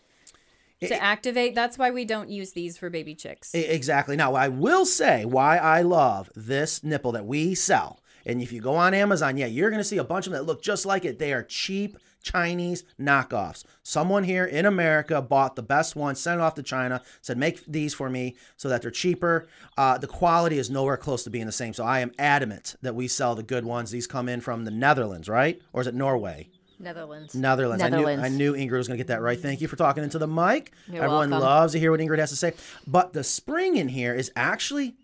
[0.88, 1.54] to activate.
[1.54, 3.54] That's why we don't use these for baby chicks.
[3.54, 4.16] Exactly.
[4.16, 8.00] Now, I will say why I love this nipple that we sell.
[8.30, 10.40] And if you go on Amazon, yeah, you're going to see a bunch of them
[10.40, 11.18] that look just like it.
[11.18, 13.64] They are cheap Chinese knockoffs.
[13.82, 17.64] Someone here in America bought the best one, sent it off to China, said, make
[17.66, 19.48] these for me so that they're cheaper.
[19.76, 21.72] Uh, the quality is nowhere close to being the same.
[21.72, 23.90] So I am adamant that we sell the good ones.
[23.90, 25.60] These come in from the Netherlands, right?
[25.72, 26.50] Or is it Norway?
[26.78, 27.34] Netherlands.
[27.34, 27.82] Netherlands.
[27.82, 28.22] Netherlands.
[28.22, 29.38] I knew I knew Ingrid was going to get that right.
[29.38, 30.72] Thank you for talking into the mic.
[30.86, 31.46] You're Everyone welcome.
[31.46, 32.54] loves to hear what Ingrid has to say.
[32.86, 34.94] But the spring in here is actually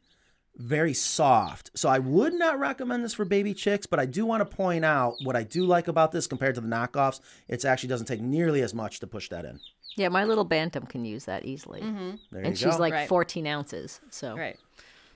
[0.56, 1.70] very soft.
[1.74, 4.84] So I would not recommend this for baby chicks, but I do want to point
[4.84, 7.20] out what I do like about this compared to the knockoffs.
[7.48, 9.60] It actually doesn't take nearly as much to push that in.
[9.96, 11.80] Yeah, my little bantam can use that easily.
[11.80, 12.10] Mm-hmm.
[12.30, 12.80] There And you she's go.
[12.80, 13.08] like Right.
[13.08, 14.00] 14 ounces.
[14.10, 14.58] So Right.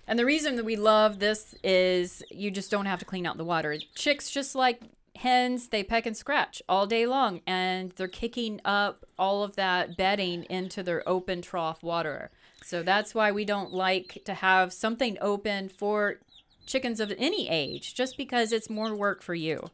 [0.07, 3.37] And the reason that we love this is you just don't have to clean out
[3.37, 3.77] the water.
[3.95, 4.81] Chicks, just like
[5.17, 9.97] hens, they peck and scratch all day long, and they're kicking up all of that
[9.97, 12.31] bedding into their open trough water.
[12.63, 16.17] So that's why we don't like to have something open for
[16.67, 19.71] chickens of any age, just because it's more work for you.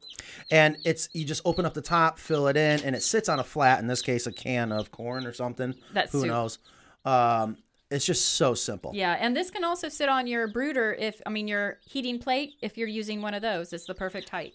[0.50, 3.38] and it's you just open up the top, fill it in, and it sits on
[3.38, 3.80] a flat.
[3.80, 5.74] In this case, a can of corn or something.
[5.92, 6.28] That's Who soup.
[6.28, 6.58] knows?
[7.04, 7.58] Um,
[7.90, 8.92] it's just so simple.
[8.94, 12.54] Yeah, and this can also sit on your brooder if, I mean, your heating plate,
[12.60, 13.72] if you're using one of those.
[13.72, 14.54] It's the perfect height.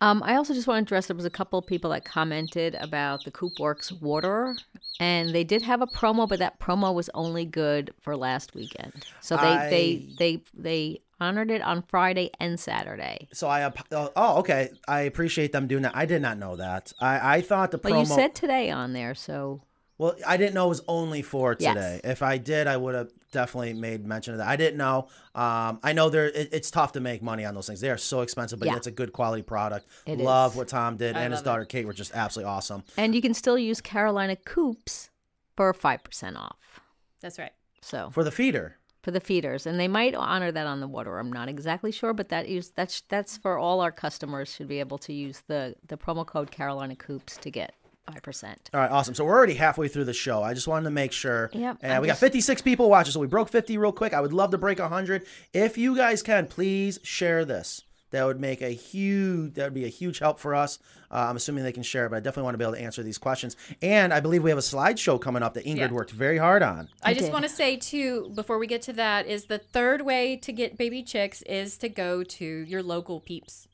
[0.00, 2.74] Um, I also just want to address there was a couple of people that commented
[2.76, 4.56] about the Coopworks water,
[5.00, 9.06] and they did have a promo, but that promo was only good for last weekend.
[9.20, 13.28] So they I- they they they honored it on Friday and Saturday.
[13.32, 14.70] So I oh oh, okay.
[14.86, 15.96] I appreciate them doing that.
[15.96, 16.92] I did not know that.
[17.00, 17.90] I I thought the promo.
[17.90, 19.62] But you said today on there, so
[19.98, 21.74] well, I didn't know it was only for Yes.
[21.74, 22.00] today.
[22.04, 24.48] If I did, I would have definitely made mention of that.
[24.48, 25.08] I didn't know.
[25.34, 27.80] Um, I know there it, it's tough to make money on those things.
[27.80, 28.76] They are so expensive, but Yeah.
[28.76, 29.86] it's a good quality product.
[30.06, 30.56] It Love is.
[30.58, 32.82] what Tom did I and his love daughter Kate were just absolutely awesome.
[32.96, 35.10] and you can still use Carolina Coops
[35.56, 36.80] for five percent off.
[37.20, 37.52] That's right.
[37.82, 38.76] So For the feeder.
[39.02, 41.18] for the feeders, and they might honor that on the water.
[41.18, 44.80] I'm not exactly sure, but that is that's that's for all our customers should be
[44.80, 47.74] able to use the the promo code Carolina Coops to get
[48.06, 48.70] five percent.
[48.72, 49.14] All right, awesome.
[49.14, 50.42] So we're already halfway through the show.
[50.42, 51.50] I just wanted to make sure.
[51.52, 54.12] Yep, And I'm we got 56 people watching, so we broke 50 real quick.
[54.14, 55.26] I would love to break 100.
[55.52, 57.82] If you guys can, please share this.
[58.12, 59.54] That would make a huge.
[59.54, 60.78] That would be a huge help for us.
[61.10, 63.02] Uh, I'm assuming they can share but I definitely want to be able to answer
[63.02, 63.56] these questions.
[63.82, 65.90] And I believe we have a slideshow coming up that Ingrid Yeah.
[65.92, 66.88] worked very hard on.
[67.02, 67.32] I, I just did.
[67.32, 70.76] want to say too, before we get to that, is the third way to get
[70.78, 73.68] baby chicks is to go to your local peeps.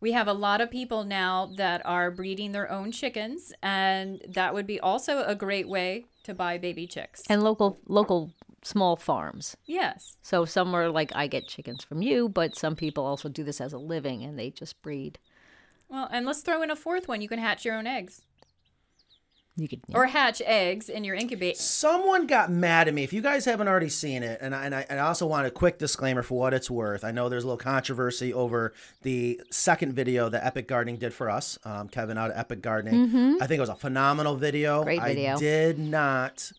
[0.00, 4.54] We have a lot of people now that are breeding their own chickens, and that
[4.54, 7.22] would be also a great way to buy baby chicks.
[7.28, 8.32] And local local
[8.62, 9.56] small farms.
[9.66, 13.44] yes, So some are like I get chickens from you, but some people also do
[13.44, 15.18] this as a living and they just breed.
[15.88, 17.22] well, and let's throw in a fourth one.
[17.22, 18.22] You can hatch your own eggs,
[19.60, 21.58] You could or hatch eggs in your incubator.
[21.58, 23.02] Someone got mad at me.
[23.02, 25.48] If you guys haven't already seen it, and I, and I, and I also want
[25.48, 27.02] a quick disclaimer for what it's worth.
[27.02, 31.28] I know there's a little controversy over the second video that Epic Gardening did for
[31.28, 31.58] us.
[31.64, 33.38] Um, Kevin out of Epic Gardening.
[33.42, 34.84] I think it was a phenomenal video.
[34.84, 35.34] Great video.
[35.34, 36.52] I did not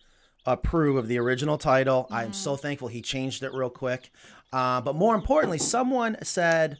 [0.45, 2.05] approve of the original title.
[2.11, 2.33] I'm Mm-hmm.
[2.33, 4.11] so thankful he changed it real quick.
[4.51, 6.79] Uh, but more importantly, someone said,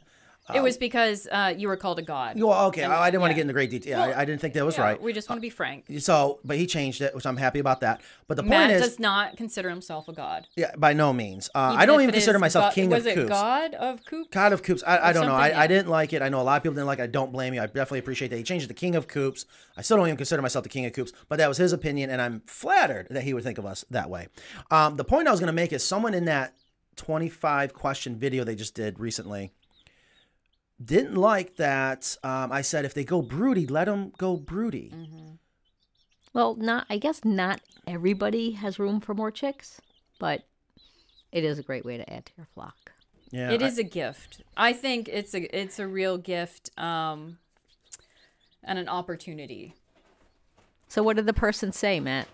[0.54, 2.40] it was because uh, you were called a god.
[2.40, 4.00] "Well, okay, I, I didn't want to get into great detail.
[4.00, 5.86] I, I didn't think that was Yeah, right." We just want to be frank.
[5.98, 8.00] So, but he changed it, which I'm happy about that.
[8.28, 10.46] But the point is, does not consider himself a god.
[10.56, 11.50] yeah, by no means.
[11.54, 13.28] Uh, I don't even consider myself king was of it coops.
[13.28, 14.28] God of coops?
[14.30, 14.82] God of Coops.
[14.86, 15.34] I, I don't know.
[15.34, 16.22] I, I didn't like it.
[16.22, 17.02] I know a lot of people didn't like it.
[17.04, 17.60] I don't blame you.
[17.60, 19.46] I definitely appreciate that he changed it to King of Coops.
[19.76, 22.10] I still don't even consider myself the King of Coops, but that was his opinion,
[22.10, 24.28] and I'm flattered that he would think of us that way.
[24.70, 26.54] Um, the point I was going to make is someone in that
[26.96, 29.52] 25 question video they just did recently
[30.82, 32.16] didn't like that.
[32.22, 34.92] Um, I said if they go broody, let them go broody.
[36.32, 39.80] Well, not I guess not everybody has room for more chicks,
[40.18, 40.44] but
[41.32, 42.92] it is a great way to add to your flock.
[43.30, 44.42] Yeah, It I- is a gift.
[44.56, 47.38] I think it's a it's a real gift um,
[48.64, 49.74] and an opportunity.
[50.88, 52.26] So what did the person say, Matt?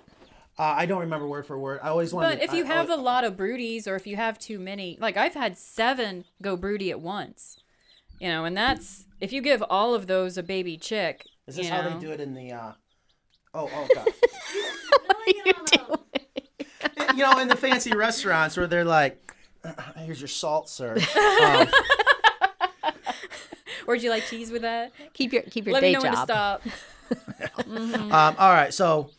[0.59, 1.81] Uh, I don't remember word for word.
[1.83, 2.39] I always wanted.
[2.39, 4.59] But if you I- have I- a lot of broodies, or if you have too
[4.59, 7.59] many, like I've had seven go broody at once,
[8.21, 11.25] you know, and that's if you give all of those a baby chick.
[11.47, 12.53] is this you how know, they do it in the?
[12.53, 12.73] Uh...
[13.55, 14.07] Oh, oh God.
[15.27, 15.55] you
[17.17, 20.97] you know, in the fancy restaurants where they're like, "Uh, "Here's your salt, sir."
[21.43, 21.69] Um,
[23.87, 24.91] Or would you like cheese with that?
[25.13, 26.27] Keep your keep your Let day me know when to job.
[26.27, 26.63] stop.
[27.69, 29.11] um, all right, so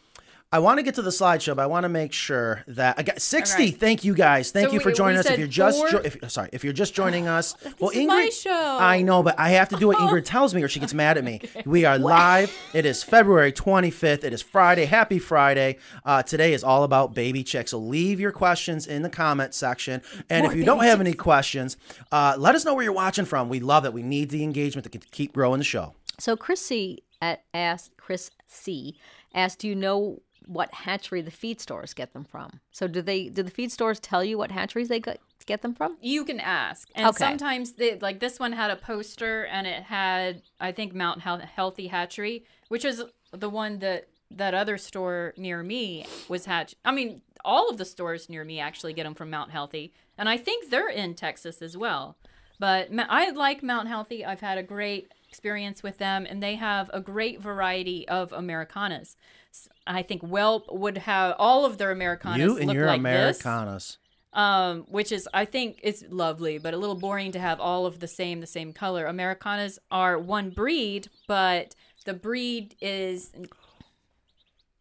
[0.50, 3.04] I want to get to the slideshow, but I want to make sure that I
[3.04, 3.64] got sixty.
[3.64, 3.78] All right.
[3.78, 4.50] Thank you guys.
[4.52, 5.26] Thank So you for we- joining we us.
[5.30, 8.30] If you're just jo- if, sorry, if you're just joining us, well, is Ingrid, my
[8.30, 8.78] show.
[8.80, 11.18] I know, but I have to do what Ingrid tells me, or she gets mad
[11.18, 11.42] at me.
[11.66, 12.58] We are live.
[12.74, 14.24] It is February 25th.
[14.24, 14.86] It is Friday.
[14.86, 15.80] Happy Friday.
[16.06, 17.72] Uh, today is all about baby chicks.
[17.72, 21.76] So leave your questions in the comment section, and if you don't have any questions,
[22.14, 23.50] uh, let us know where you're watching from.
[23.50, 23.92] We love that.
[23.92, 25.94] We need the engagement to keep growing the show.
[26.20, 28.96] So Chris C at asked Chris C
[29.36, 33.30] asked, "Do you know what hatchery the feed stores get them from?" So do they?
[33.30, 35.98] Do the feed stores tell you what hatcheries they get get them from?
[36.02, 37.18] You can ask, and Okay.
[37.18, 41.88] sometimes they, like this one had a poster, and it had I think Mount Healthy
[41.88, 46.76] Hatchery, which is the one that that other store near me was hatch.
[46.84, 50.28] I mean, all of the stores near me actually get them from Mount Healthy, and
[50.28, 52.18] I think they're in Texas as well.
[52.60, 54.26] But I like Mount Healthy.
[54.26, 59.16] I've had a great experience with them, and they have a great variety of Americanas.
[59.52, 63.02] S- I think Welp would have all of their Americanas You and look your like
[63.04, 63.98] this Americanas.
[64.34, 68.00] um, which is I think it's lovely, but a little boring to have all of
[68.00, 69.06] the same the same color.
[69.06, 73.32] Americanas are one breed, but the breed is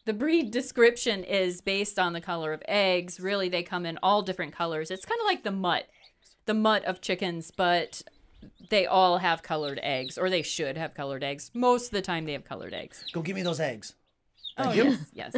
[0.04, 3.18] the breed description is based on the color of eggs.
[3.18, 4.90] Really, they come in all different colors.
[4.90, 5.86] It's kind of like the mutt,
[6.46, 8.02] the mutt of chickens, but
[8.70, 11.50] they all have colored eggs, or they should have colored eggs.
[11.54, 13.04] Most of the time, they have colored eggs.
[13.12, 13.94] Go give me those eggs.
[14.58, 14.84] Oh you.
[14.84, 15.36] yes, yes.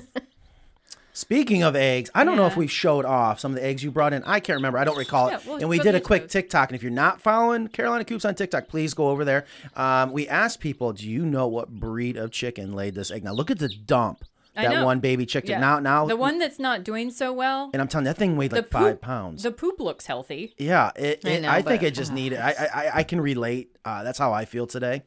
[1.13, 3.91] Speaking of eggs, I don't know if we showed off some of the eggs you
[3.91, 4.23] brought in.
[4.23, 4.79] I can't remember.
[4.79, 5.33] I don't recall it.
[5.33, 6.69] Yeah, well, and we did a quick TikTok.
[6.69, 9.45] And if you're not following Carolina Coops on TikTok, please go over there.
[9.75, 13.25] Um, we asked people, do you know what breed of chicken laid this egg?
[13.25, 14.25] Now look at the dump
[14.67, 15.51] that one baby chicken.
[15.51, 15.61] Yeah.
[15.61, 17.71] Now, now, the one that's not doing so well.
[17.73, 19.43] and I'm telling you, that thing weighed like the five pounds.
[19.43, 20.55] The poop looks healthy.
[20.59, 22.39] yeah, it, I it, know, I think but- it just needed.
[22.39, 23.77] I, I, I- I can relate.
[23.85, 25.03] Uh, that's how I feel today.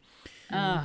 [0.50, 0.82] Little,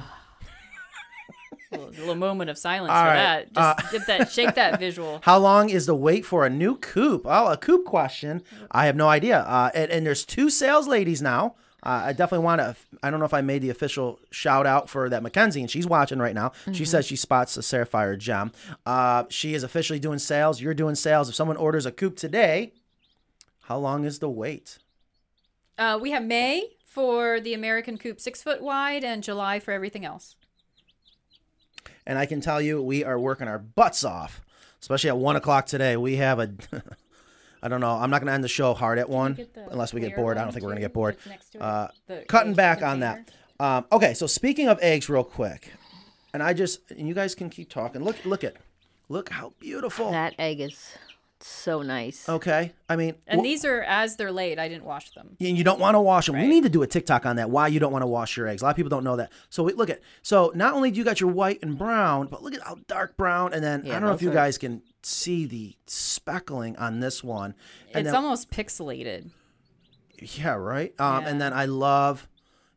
[1.73, 3.81] a little moment of silence All for right, that.
[3.81, 5.21] Just get that, shake that visual.
[5.23, 7.23] How long is the wait for a new coop?
[7.25, 8.43] Oh, a coop question.
[8.71, 9.41] I have no idea.
[9.41, 11.57] Uh, and, and there's two sales ladies now.
[11.83, 12.75] Uh, I definitely want to.
[13.03, 15.87] I don't know if I made the official shout out for that Mackenzie, and she's
[15.87, 16.51] watching right now.
[16.73, 18.51] She says she spots the Sapphire gem.
[18.85, 20.61] Uh, she is officially doing sales.
[20.61, 21.29] You're doing sales.
[21.29, 22.73] If someone orders a coop today,
[23.63, 24.79] how long is the wait?
[25.79, 30.05] Uh, we have May for the American coop, six foot wide, and July for everything
[30.05, 30.35] else.
[32.07, 34.41] And I can tell you, we are working our butts off,
[34.81, 35.97] especially at one o'clock today.
[35.97, 36.51] We have a.
[37.63, 37.91] I don't know.
[37.91, 40.39] I'm not going to end the show hard at one get unless we get bored.
[40.39, 41.17] I don't think we're going to get bored.
[41.17, 41.63] that's next to it?
[41.63, 41.89] Uh,
[42.29, 43.29] cutting egg back on that.
[43.59, 45.73] Um, okay, so speaking of eggs, real quick,
[46.33, 48.05] and I just and you guys can keep talking.
[48.05, 48.57] Look, look at,
[49.09, 50.11] look how beautiful.
[50.11, 50.93] That egg is
[51.41, 52.29] so nice.
[52.29, 54.59] Okay, I mean, And wh- these are as they're laid.
[54.59, 55.37] I didn't wash them.
[55.41, 56.37] and you don't want to wash them.
[56.39, 57.51] We need to do a TikTok on that.
[57.51, 58.63] Why you don't want to wash your eggs?
[58.63, 59.31] A lot of people don't know that.
[59.51, 62.43] So we, look at so not only do you got your white and brown, but
[62.43, 63.53] look at how dark brown.
[63.53, 67.23] And then I don't know if you are- guys can see the speckling on this
[67.23, 67.55] one.
[67.93, 69.31] And It's then, almost pixelated.
[70.21, 70.99] yeah, right.
[71.01, 72.29] Um, and then I love,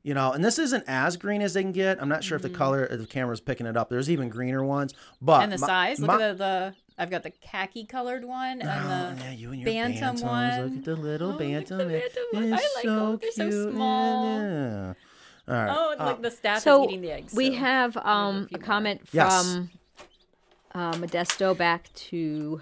[0.04, 2.02] you know, and this isn't as green as they can get.
[2.02, 2.52] I'm not sure if Mm-hmm.
[2.52, 3.90] the color if the camera's picking it up.
[3.90, 6.00] There's even greener ones, but And the my- size.
[6.00, 6.76] Look my- at the, the.
[7.00, 10.24] I've got the khaki colored one and Oh, the yeah, you and your bantam bantams.
[10.24, 10.62] one.
[10.66, 11.78] Look at the little Oh, look at bantam.
[11.78, 12.54] the bantam one.
[12.54, 13.20] I It's like so them.
[13.22, 13.74] They're so cute.
[13.74, 14.40] small.
[14.42, 14.94] Yeah.
[15.48, 15.76] All right.
[15.76, 17.32] Oh, and Uh, like the staff So is eating the eggs.
[17.32, 18.66] So we have um, few a more.
[18.66, 19.42] comment Yes.
[19.54, 19.70] from
[20.76, 22.62] uh, Modesto back to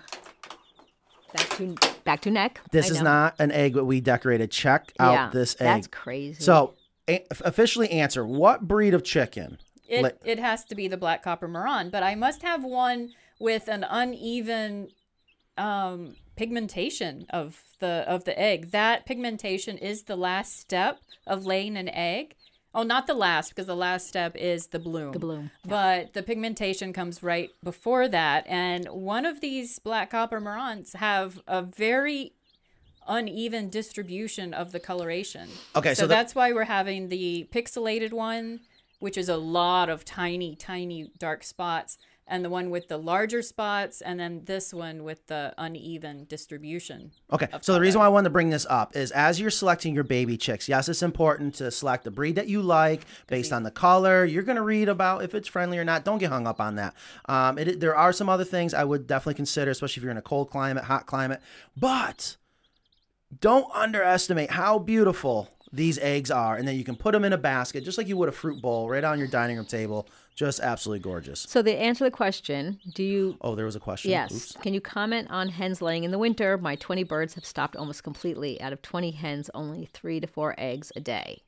[1.33, 2.61] Back to back to neck.
[2.71, 3.03] This I is know.
[3.03, 4.49] not an egg that we decorated.
[4.49, 5.65] Check out yeah, this egg.
[5.67, 6.41] That's crazy.
[6.41, 6.73] So,
[7.09, 9.57] a- officially answer what breed of chicken?
[9.89, 13.09] It, Like- it has to be the black copper Maran, but I must have one
[13.39, 14.89] with an uneven
[15.57, 18.71] um, pigmentation of the of the egg.
[18.71, 22.35] That pigmentation is the last step of laying an egg.
[22.75, 25.11] Oh, not the last, because the last step is the bloom.
[25.11, 28.45] The bloom, But the pigmentation comes right before that.
[28.47, 32.33] And one of these black copper Marans have a very
[33.07, 35.49] uneven distribution of the coloration.
[35.75, 38.59] Okay, so, so the- that's why we're having the pixelated one,
[38.99, 43.41] which is a lot of tiny, tiny dark spots, and the one with the larger
[43.41, 47.11] spots, and then this one with the uneven distribution.
[47.31, 49.95] Okay, so the reason why I wanted to bring this up is as you're selecting
[49.95, 53.63] your baby chicks, yes, it's important to select the breed that you like based on
[53.63, 54.25] the color.
[54.25, 56.03] You're going to read about if it's friendly or not.
[56.03, 56.93] Don't get hung up on that.
[57.25, 60.17] Um, it, there are some other things I would definitely consider, especially if you're in
[60.17, 61.41] a cold climate, hot climate.
[61.75, 62.37] But
[63.39, 67.37] don't underestimate how beautiful these eggs are, and then you can put them in a
[67.37, 70.07] basket just like you would a fruit bowl right on your dining room table.
[70.37, 71.47] Just absolutely gorgeous.
[71.49, 74.11] So to answer the question, do you Oh, there was a question.
[74.11, 74.31] Yes.
[74.31, 74.51] Oops.
[74.61, 76.59] Can you comment on hens laying in the winter?
[76.59, 78.61] My 20 birds have stopped almost completely.
[78.61, 81.41] Out of 20 hens, only three to four eggs a day,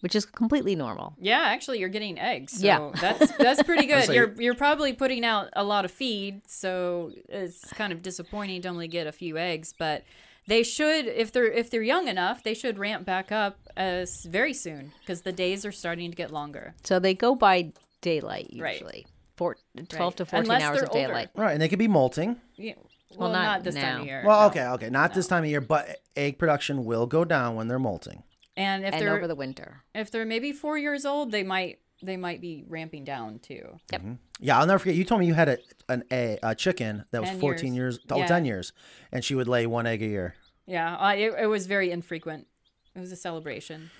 [0.00, 1.14] which is completely normal.
[1.20, 2.54] Yeah, actually, you're getting eggs.
[2.58, 2.90] So Yeah.
[2.98, 4.08] that's that's pretty good.
[4.08, 8.62] like- you're you're probably putting out a lot of feed, so it's kind of disappointing
[8.62, 9.74] to only get a few eggs.
[9.78, 10.04] But
[10.46, 14.24] they should, if they're if they're young enough, they should ramp back up uh, as
[14.24, 16.72] very soon because the days are starting to get longer.
[16.82, 18.74] So they go by daylight Right.
[18.74, 19.06] usually.
[19.36, 19.56] Four,
[19.88, 21.06] 12 to 14 Unless hours they're of older.
[21.08, 21.28] daylight.
[21.34, 22.40] Right, and they could be molting.
[22.56, 22.74] Yeah.
[23.16, 24.22] Well, not not, this time of year.
[24.24, 24.46] Well, no.
[24.48, 27.78] okay, okay, not this time of year, but egg production will go down when they're
[27.78, 28.22] molting.
[28.56, 29.82] And if And they're over the winter.
[29.94, 33.78] if they're maybe four years old, they might they might be ramping down too.
[33.92, 34.02] Yep.
[34.40, 34.94] Yeah, I'll never forget.
[34.94, 35.58] You told me you had a
[35.88, 38.04] an a, a chicken that was 14 years, years.
[38.10, 38.26] oh, Yeah.
[38.26, 38.72] 10 years,
[39.12, 40.34] and she would lay one egg a year.
[40.66, 42.46] Yeah, uh, it, it was very infrequent.
[42.94, 43.90] It was a celebration.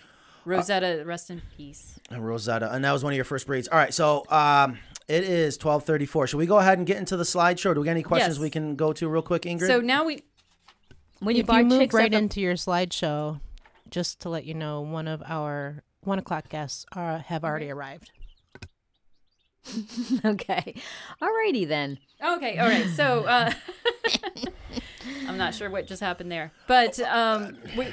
[0.45, 1.99] Rosetta, rest in peace.
[2.11, 3.69] And Rosetta, and that was one of your first breeds.
[3.69, 6.29] All right, so um, it is 12:34.
[6.29, 7.75] Should we go ahead and get into the slideshow?
[7.75, 8.43] Do we got any questions Yes.
[8.43, 9.67] we can go to real quick, Ingrid?
[9.67, 10.23] So now we
[11.21, 13.41] When you if buy you move chicks at right the- into your slideshow,
[13.91, 18.11] just to let you know, one of our one o'clock guests are, have already arrived.
[20.25, 20.75] Okay.
[21.23, 21.99] Alrighty then.
[22.25, 22.89] Okay, all right.
[22.89, 23.53] So uh,
[25.29, 27.87] I'm not sure what just happened there, but um, we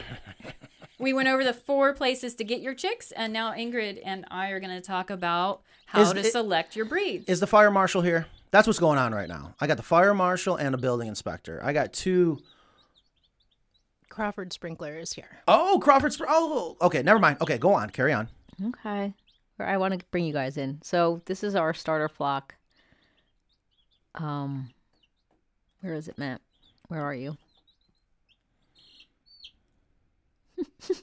[1.00, 4.50] we went over the four places to get your chicks, and now Ingrid and I
[4.50, 7.28] are going to talk about how Is to it- select your breeds.
[7.30, 8.26] is the fire marshal here?
[8.52, 9.54] That's what's going on right now.
[9.60, 11.60] I got the fire marshal and a building inspector.
[11.64, 12.40] I got two
[14.10, 15.42] Crawford Sprinkler is here.
[15.48, 16.12] Oh, Crawford.
[16.14, 17.04] Spr- Oh, okay.
[17.04, 17.38] Never mind.
[17.42, 17.90] Okay, go on.
[17.92, 18.30] Carry on.
[18.66, 19.14] Okay.
[19.60, 20.80] Or I want to bring you guys in.
[20.82, 22.56] So this is our starter flock.
[24.16, 24.72] Um,
[25.82, 26.42] where is it, Matt?
[26.88, 27.38] Where are you?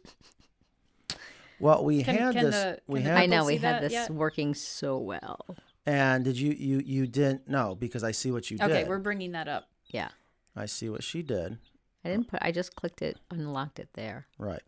[1.60, 2.54] Well, we Can- had can this.
[2.54, 4.10] the- we can the had I know we had this yet?
[4.10, 5.56] working so well.
[5.86, 8.70] And did you you you didn't know because I see what you did.
[8.70, 9.68] okay, we're bringing that up.
[9.88, 10.08] Yeah.
[10.56, 11.58] I see what she did.
[12.04, 12.40] I didn't put.
[12.42, 14.26] I just clicked it, unlocked it there.
[14.38, 14.62] Right.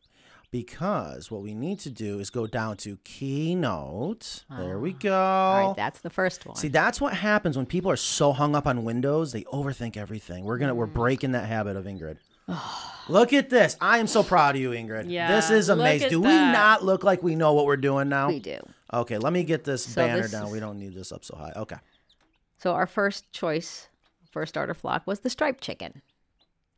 [0.53, 4.45] Because what we need to do is go down to keynote.
[4.49, 5.13] There we go.
[5.13, 6.57] All right, that's the first one.
[6.57, 10.45] See, that's what happens when people are so hung up on Windows, they overthink everything.
[10.45, 10.77] We're gonna Mm.
[10.79, 12.19] we're breaking that habit of Ingrid.
[13.09, 13.77] look at this.
[13.81, 15.11] I am so proud of you, Ingrid.
[15.11, 16.07] Yeah, This is amazing.
[16.07, 16.53] at Do we that.
[16.53, 18.29] not look like we know what we're doing now?
[18.29, 18.59] we do.
[18.93, 20.47] Okay, let me get this So banner this down.
[20.47, 21.53] is- We don't need this up so high.
[21.57, 21.77] Okay.
[22.59, 23.89] So our first choice
[24.31, 26.03] for starter flock was the striped chicken.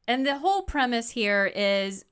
[0.07, 2.05] And the whole premise here is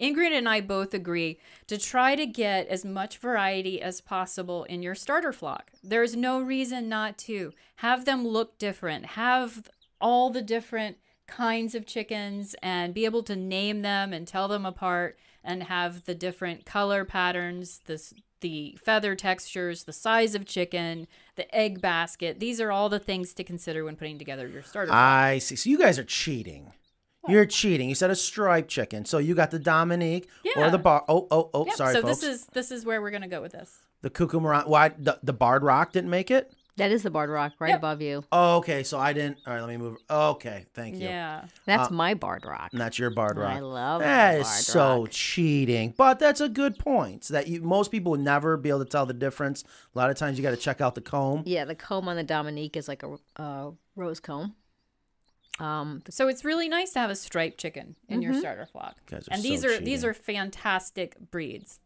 [0.00, 4.80] Ingrid and I both agree to try to get as much variety as possible in
[4.82, 5.72] your starter flock.
[5.82, 7.52] There's no reason not to.
[7.76, 9.68] Have them look different, have
[10.00, 14.66] all the different kinds of chickens and be able to name them and tell them
[14.66, 18.00] apart and have the different color patterns, the
[18.40, 21.06] the feather textures, the size of chicken,
[21.36, 22.40] the egg basket.
[22.40, 24.92] These are all the things to consider when putting together your starter.
[24.92, 25.54] I see.
[25.54, 26.72] So you guys are cheating.
[27.28, 27.88] You're cheating.
[27.88, 29.04] You said a striped chicken.
[29.04, 31.04] So you got the Dominique or the bar.
[31.08, 31.66] Oh, oh, oh.
[31.66, 32.20] Yep, sorry, so folks.
[32.20, 33.78] this is this is where we're gonna go with this.
[34.02, 34.62] the Cuckoo Maran.
[34.62, 36.52] Uh, why the, the Barred Rock didn't make it?
[36.82, 37.78] That is the barred rock right Yep.
[37.78, 38.24] above you.
[38.32, 38.82] Oh, okay.
[38.82, 39.38] So I didn't.
[39.46, 39.98] All right, let me move.
[40.10, 41.02] Okay, thank you.
[41.04, 41.46] Yeah.
[41.64, 42.70] That's my barred rock.
[42.72, 43.54] And that's your Barred Rock.
[43.56, 45.10] I love That is Barred so Rock.
[45.10, 47.28] cheating, but that's a good point.
[47.28, 49.64] That you most people would never be able to tell the difference.
[49.94, 51.42] A lot of times you got to check out the comb.
[51.46, 54.54] Yeah, the comb on the Dominique is like a uh, rose comb.
[55.60, 58.96] Um, So it's really nice to have a striped chicken in your starter flock.
[59.06, 61.78] Guys are And these so are these are fantastic breeds.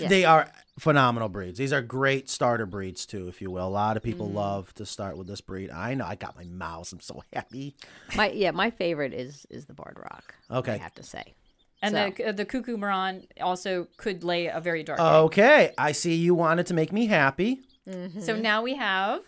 [0.00, 1.58] They are phenomenal breeds.
[1.58, 3.66] These are great starter breeds too, if you will.
[3.66, 4.34] A lot of people mm.
[4.34, 5.70] love to start with this breed.
[5.70, 6.06] I know.
[6.06, 6.92] I got my mouse.
[6.92, 7.76] I'm so happy.
[8.16, 10.34] My yeah, my favorite is is the Barred Rock.
[10.50, 10.74] Okay.
[10.74, 11.34] I have to say.
[11.82, 15.06] And So- the uh, the cuckoo maran also could lay a very dark egg.
[15.06, 15.74] Okay.
[15.78, 17.60] I see you wanted to make me happy.
[17.88, 18.20] Mm-hmm.
[18.20, 19.22] So now we have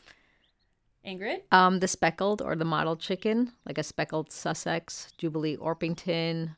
[1.07, 1.43] Ingrid.
[1.53, 6.57] Um, the speckled or the mottled chicken, like a speckled Sussex, Jubilee Orpington,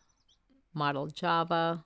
[0.74, 1.84] mottled Java.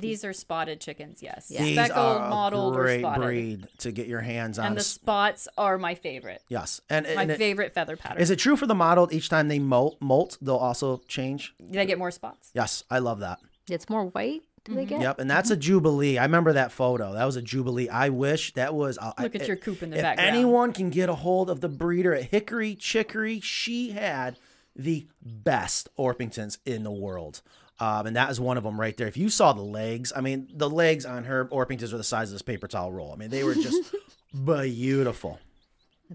[0.00, 1.46] These are spotted chickens, yes.
[1.50, 1.62] Yeah.
[1.62, 3.20] These Speckled, are mottled, a or great spotted.
[3.22, 4.66] breed to get your hands on.
[4.66, 6.42] And the spots are my favorite.
[6.48, 6.80] yes.
[6.90, 8.20] And, My and it- favorite feather pattern.
[8.20, 11.54] is it true for the mottled each time they molt, molt they'll also change?
[11.58, 12.50] Do they get more spots.
[12.54, 13.38] Yes, I love that.
[13.68, 14.42] It's more white.
[14.64, 15.00] Do they get?
[15.00, 16.18] Yep, and that's a jubilee.
[16.18, 17.12] I remember that photo.
[17.12, 17.88] That was a jubilee.
[17.88, 18.98] I wish that was.
[18.98, 20.28] Uh, Look I, at your coop in the if background.
[20.36, 24.38] anyone can get a hold of the breeder at Hickory Chicory, she had
[24.74, 27.42] the best Orpingtons in the world.
[27.78, 29.06] Um, and that is one of them right there.
[29.06, 32.30] If you saw the legs, I mean, the legs on her Orpingtons are the size
[32.30, 33.12] of this paper towel roll.
[33.12, 33.94] I mean, they were just
[34.44, 35.38] beautiful.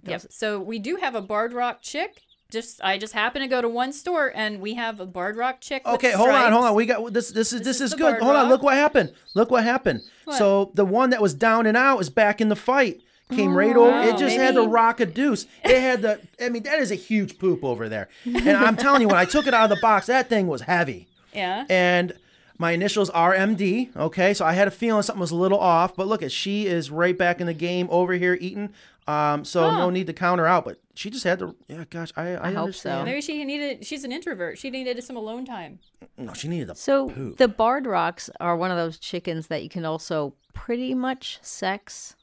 [0.04, 0.24] Yep.
[0.30, 2.22] So we do have a Barred Rock chick.
[2.50, 5.62] Just I just happened to go to one store and we have a Barred Rock
[5.62, 5.84] chick.
[5.86, 6.76] Okay, hold on, hold on.
[6.76, 7.30] We got this.
[7.32, 8.12] This is this, is is good.
[8.20, 8.50] Barred Hold on.
[8.50, 9.14] Look what happened.
[9.36, 10.02] Look what happened.
[10.38, 13.02] So the one that was down and out is back in the fight.
[13.30, 13.98] Came right over.
[14.02, 15.46] It Wow, just had the maybe- rock a deuce.
[15.64, 16.20] It had the.
[16.42, 18.10] I mean, that is a huge poop over there.
[18.26, 20.62] And I'm telling you, when I took it out of the box, that thing was
[20.64, 21.08] heavy.
[21.34, 21.66] Yeah.
[21.70, 22.14] And
[22.58, 23.96] my initials are MD.
[23.96, 25.96] Okay, so I had a feeling something was a little off.
[25.96, 28.70] But look, at she is right back in the game over here eating.
[29.08, 30.64] Um, so no need to count her out.
[30.66, 31.56] But she just had to.
[31.68, 33.04] Yeah, gosh, I I, hope so.
[33.04, 33.84] Maybe she needed.
[33.86, 34.58] She's an introvert.
[34.60, 35.80] She needed some alone time.
[36.18, 37.38] No, she needed a So poop.
[37.38, 42.16] the barred rocks are one of those chickens that you can also pretty much sex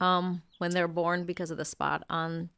[0.00, 2.48] um, when they're born because of the spot on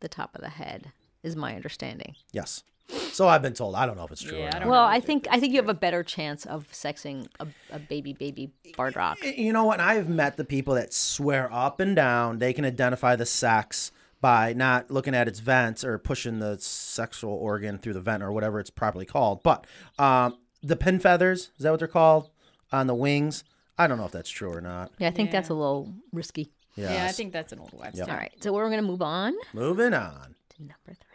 [0.00, 0.92] the top of the head,
[1.24, 2.14] is my understanding.
[2.32, 2.62] Yes.
[2.88, 3.74] So I've been told.
[3.74, 4.38] I don't know if it's true.
[4.38, 4.58] Yeah, or I not.
[4.60, 4.84] don't Well.
[4.84, 8.50] I think I think you have a better chance of sexing a, a baby baby
[8.76, 9.18] barred rock.
[9.22, 9.80] You know what?
[9.80, 14.52] I've met the people that swear up and down they can identify the sex by
[14.52, 18.58] not looking at its vents or pushing the sexual organ through the vent or whatever
[18.58, 19.42] it's properly called.
[19.42, 19.66] But
[19.98, 22.30] um, the pin feathers, is that what they're called?
[22.72, 23.44] On the wings?
[23.78, 24.90] I don't know if that's true or not.
[24.98, 26.50] Yeah, I think that's a little risky.
[26.74, 26.90] Yes.
[26.92, 28.16] Yeah, I think that's an old wives' All tale.
[28.16, 30.34] right, so we're gonna move on Moving on.
[30.56, 31.07] to number three,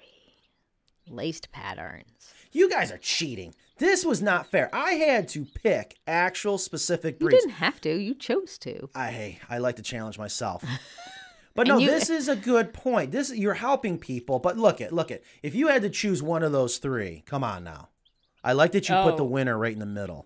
[1.09, 2.33] laced patterns.
[2.51, 3.53] You guys are cheating.
[3.79, 4.69] This was not fair.
[4.73, 7.89] I had to pick actual specific You didn't have to.
[7.95, 8.89] You chose to.
[8.93, 10.63] I hey, I like to challenge myself.
[11.55, 13.11] But no, you- this is a good point.
[13.11, 16.41] This you're helping people, but look at look at if you had to choose one
[16.41, 17.89] of those three, come on now.
[18.43, 19.27] I like that you put the Oh.
[19.27, 20.25] winner right in the middle.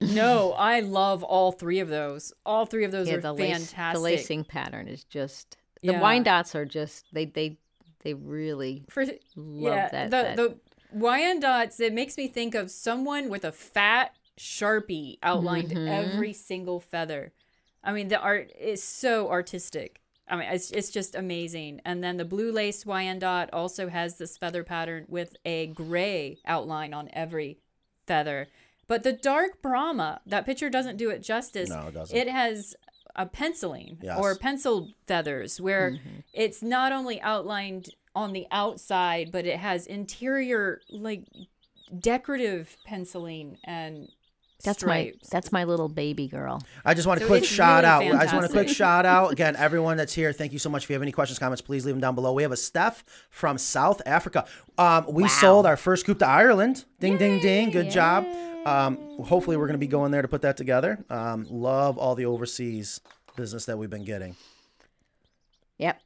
[0.00, 2.32] No, I love all three of those.
[2.44, 3.94] All three of those yeah, are the lace, fantastic.
[3.96, 6.00] the lacing pattern is just the Yeah.
[6.00, 7.58] Wyandottes are just they they
[8.06, 9.16] they really For love
[9.74, 10.10] yeah, that.
[10.10, 10.56] the that- the
[10.96, 11.80] Wyandottes.
[11.80, 15.88] It makes me think of someone with a fat sharpie outlined Mm-hmm.
[15.88, 17.32] every single feather.
[17.82, 20.00] I mean, the art is so artistic.
[20.28, 21.80] I mean, it's it's just amazing.
[21.84, 26.94] And then the blue lace Wyandotte also has this feather pattern with a gray outline
[26.94, 27.58] on every
[28.06, 28.46] feather.
[28.88, 31.68] But the dark Brahma, that picture doesn't do it justice.
[31.70, 32.16] No, it doesn't.
[32.16, 32.76] It has
[33.16, 34.18] a penciling Yes.
[34.20, 36.18] or penciled feathers where Mm-hmm.
[36.32, 41.24] it's not only outlined on the outside, but it has interior like
[41.98, 44.08] decorative penciling and
[44.64, 45.18] that's stripes.
[45.22, 46.62] my that's my little baby girl.
[46.84, 48.20] I just want a So quick shout really out.
[48.20, 50.32] I just want a quick shout out again, everyone that's here.
[50.32, 50.84] Thank you so much.
[50.84, 52.32] If you have any questions, comments, please leave them down below.
[52.32, 54.46] We have a Steph from South Africa.
[54.78, 56.86] Um, we sold our first coop to Ireland.
[57.00, 57.70] Ding, ding, ding.
[57.70, 58.24] Good job.
[58.66, 61.04] Um, hopefully, we're going to be going there to put that together.
[61.08, 63.00] Um, love all the overseas
[63.36, 64.34] business that we've been getting.
[65.78, 66.00] Yep.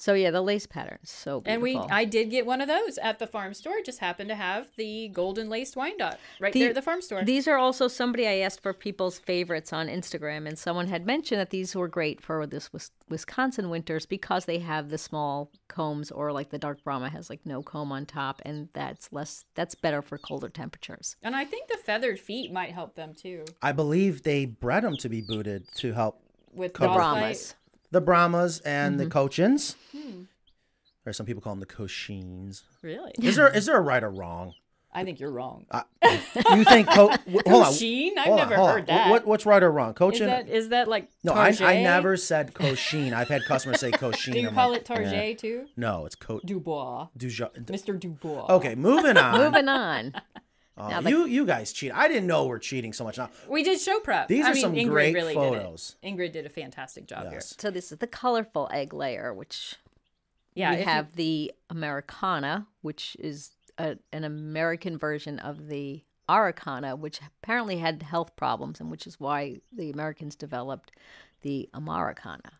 [0.00, 1.52] So yeah, the lace patterns so beautiful.
[1.80, 3.74] And we, I did get one of those at the farm store.
[3.84, 7.24] Just happened to have the golden laced Wyandotte right The- there at the farm store.
[7.24, 11.40] These are also somebody I asked for people's favorites on Instagram, and someone had mentioned
[11.40, 12.70] that these were great for this
[13.08, 17.44] Wisconsin winters because they have the small combs, or like the dark Brahma has like
[17.44, 19.44] no comb on top, and that's less.
[19.56, 21.16] That's better for colder temperatures.
[21.22, 24.96] and I think the feathered feet might help them too I believe they bred them
[24.98, 26.22] to be booted to help
[26.54, 27.54] with the dog Brahmas.
[27.90, 29.76] The Brahmas and the Cochins.
[29.96, 30.22] Hmm.
[31.06, 32.62] Or some people call them the Cochines.
[32.82, 33.12] Really?
[33.22, 34.54] Is there is there a right or wrong?
[34.92, 35.66] I think you're wrong.
[36.02, 37.72] You think co- w- hold on?
[37.72, 38.18] Cochine?
[38.18, 38.74] I've hold on, never hold on.
[38.74, 39.10] heard that.
[39.10, 39.90] What, what's right or wrong?
[39.90, 40.26] Is Cochin?
[40.26, 43.12] that is that like no, I, I never said Cochine.
[43.14, 44.34] I've had customers say Cochine.
[44.34, 45.34] Do you I'm call like, it Target eh.
[45.34, 45.66] too?
[45.76, 46.40] No, it's Co.
[46.44, 47.98] Dubois, Duja- Mr.
[47.98, 48.46] Dubois.
[48.48, 49.38] Okay, moving on.
[49.40, 50.14] Moving on.
[50.78, 51.92] Oh, Now the- you you guys cheat.
[51.92, 53.30] I didn't know we're cheating so much now.
[53.48, 54.28] We did show prep.
[54.28, 55.96] These I are mean, some Ingrid great really photos.
[56.02, 56.16] Did it.
[56.16, 57.54] Ingrid did a fantastic job Yes.
[57.58, 59.74] So this is the colorful egg layer, which.
[60.54, 66.02] Yeah, we if you- have the Americana, which is a, an American version of the
[66.28, 70.90] Araucana, which apparently had health problems, and which is why the Americans developed
[71.42, 72.50] the Ameraucana.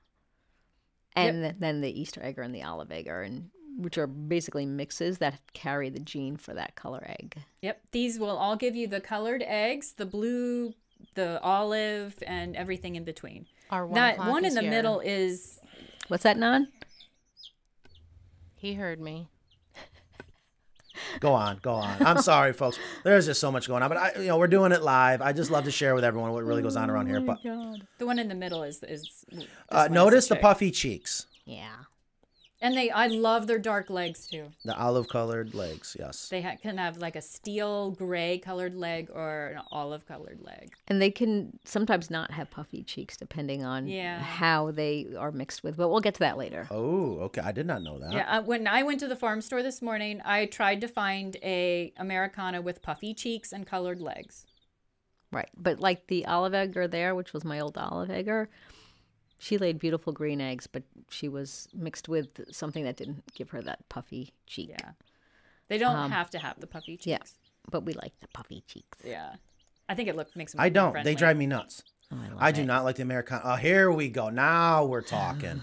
[1.16, 5.18] And th- then the Easter egger and the olive egger, and which are basically mixes
[5.18, 7.36] that carry the gene for that color egg.
[7.62, 7.80] Yep.
[7.92, 10.74] These will all give you the colored eggs, the blue,
[11.14, 13.46] the olive, and everything in between.
[13.70, 14.70] Our one that one in the here.
[14.70, 15.60] middle is
[16.08, 16.68] What's that, Non?
[18.56, 19.28] He heard me.
[21.20, 22.02] Go on, go on.
[22.04, 22.78] I'm sorry, folks.
[23.04, 25.22] There's just so much going on, but I, you know, we're doing it live.
[25.22, 27.20] I just love to share with everyone what really goes on around here.
[27.20, 27.38] But
[27.98, 29.24] the one in the middle is is.
[29.32, 29.38] uh,
[29.70, 30.42] one is notice the chick.
[30.42, 31.68] puffy cheeks, Yeah.
[32.60, 34.48] And they, I love their dark legs too.
[34.64, 35.96] the olive-colored legs.
[35.96, 36.28] Yes.
[36.28, 40.72] They ha- can have like a steel gray colored leg or an olive colored leg.
[40.88, 44.18] And they can sometimes not have puffy cheeks depending on Yeah.
[44.18, 45.76] how they are mixed with.
[45.76, 46.66] But we'll get to that later.
[46.70, 47.42] Oh, okay.
[47.42, 48.12] I did not know that.
[48.12, 51.36] Yeah, uh, when I went to the farm store this morning, I tried to find
[51.44, 54.46] a Americana with puffy cheeks and colored legs.
[55.30, 55.48] Right.
[55.56, 58.48] But like the olive egger there, which was my old olive egger,
[59.38, 63.62] she laid beautiful green eggs, but she was mixed with something that didn't give her
[63.62, 64.70] that puffy cheek.
[64.70, 64.90] Yeah,
[65.68, 67.06] they don't have to have the puffy cheeks.
[67.06, 67.18] Yeah.
[67.70, 68.98] But we like the puffy cheeks.
[69.04, 69.34] Yeah.
[69.88, 70.60] I think it look makes them.
[70.60, 70.92] I don't.
[70.92, 71.12] friendly.
[71.12, 71.82] They drive me nuts.
[72.12, 73.40] Oh, I, love I do not like the American.
[73.44, 74.30] Oh, here we go.
[74.30, 75.60] Now we're talking.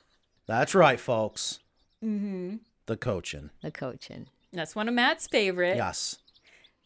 [0.46, 1.58] That's right, folks.
[2.04, 2.56] Mm-hmm.
[2.86, 3.50] The Cochin.
[3.62, 4.28] The Cochin.
[4.52, 5.76] That's one of Matt's favorite.
[5.76, 6.18] Yes.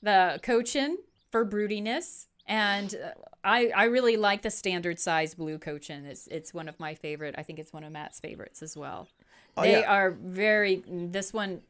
[0.03, 0.99] The cochin
[1.31, 3.11] for broodiness, and uh,
[3.45, 6.05] I I really like the standard size blue cochin.
[6.07, 7.35] It's it's one of my favorite.
[7.39, 9.09] I think it's one of Matt's favorites as well.
[9.57, 9.93] Oh, they yeah.
[9.93, 10.83] are very.
[10.89, 11.63] This one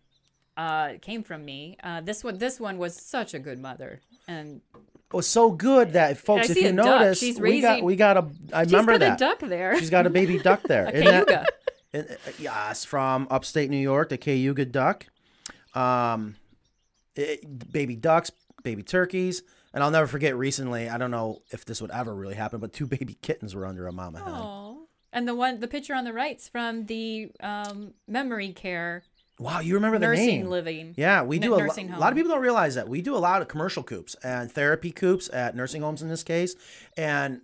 [0.56, 1.76] uh came from me.
[1.82, 5.92] Uh this one this one was such a good mother, and It was so good
[5.94, 8.26] that, folks, if you notice, She's we got we got a.
[8.52, 9.14] I she's remember got that.
[9.14, 9.78] a duck there.
[9.78, 10.88] She's got a baby duck there.
[10.88, 11.48] a that-.
[11.94, 12.02] Uh,
[12.38, 15.06] yes, from upstate New York, the Cayuga duck.
[15.74, 16.36] Um,
[17.16, 18.30] it- baby ducks,
[18.62, 19.42] baby turkeys,
[19.72, 20.36] and I'll never forget.
[20.36, 23.66] Recently, I don't know if this would ever really happen, but two baby kittens were
[23.66, 24.86] under a mama hen.
[25.14, 29.02] And the one, the picture on the right's from the um, memory care
[29.38, 30.46] Wow, you remember the nursing name?
[30.46, 30.94] living.
[30.96, 33.16] Yeah, we do a, lo- nursing a lot of people don't realize that we do
[33.16, 36.54] a lot of commercial coops and therapy coops at nursing homes in this case,
[36.96, 37.40] and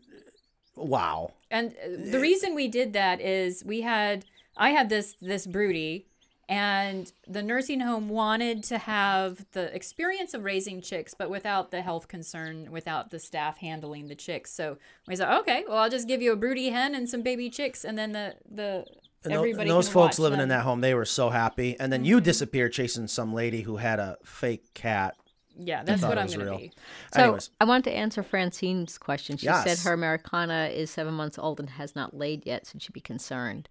[0.77, 4.25] wow, And uh, the reason we did that is we had
[4.57, 6.07] I had this this broody
[6.49, 11.83] and the nursing home wanted to have the experience of raising chicks but without the
[11.83, 14.53] health concern without the staff handling the chicks.
[14.53, 17.51] So we said, "Okay, well I'll just give you a broody hen and some baby
[17.51, 18.87] chicks and then the the
[19.25, 21.79] And everybody and those folks watch living in that home, they were so happy.
[21.79, 22.25] And then you mm-hmm.
[22.25, 25.17] disappeared chasing some lady who had a fake cat.
[25.61, 26.61] Yeah, that's what I'm was going to real.
[26.61, 26.73] be.
[27.13, 29.37] So Anyways, I wanted to answer Francine's question.
[29.37, 32.93] She said her Americana is seven months old and has not laid yet, so she'd
[32.93, 33.69] be concerned.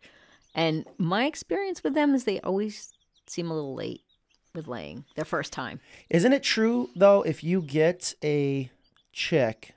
[0.57, 2.91] And my experience with them is they always
[3.27, 4.01] seem a little late
[4.55, 5.79] with laying their first time.
[6.09, 7.21] isn't it true though?
[7.21, 8.71] If you get a
[9.13, 9.75] chick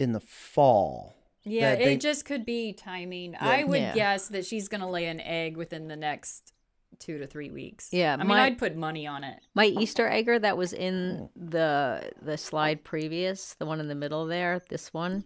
[0.00, 1.14] in the fall,
[1.44, 3.36] Yeah, that they- it just could be timing.
[3.38, 3.94] I would Yeah.
[3.94, 6.52] guess that she's going to lay an egg within the next
[6.98, 7.92] 2 to 3 weeks.
[7.92, 9.40] Yeah, I mean, my- I'd put money on it.
[9.54, 11.50] My Easter egger that was in hmm.
[11.50, 15.24] the the slide previous, the one in the middle there, this one,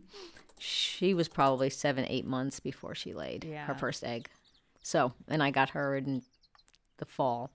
[0.59, 4.29] she was probably seven, eight months before she laid her first egg.
[4.83, 6.23] So, and I got her in
[6.99, 7.51] the fall.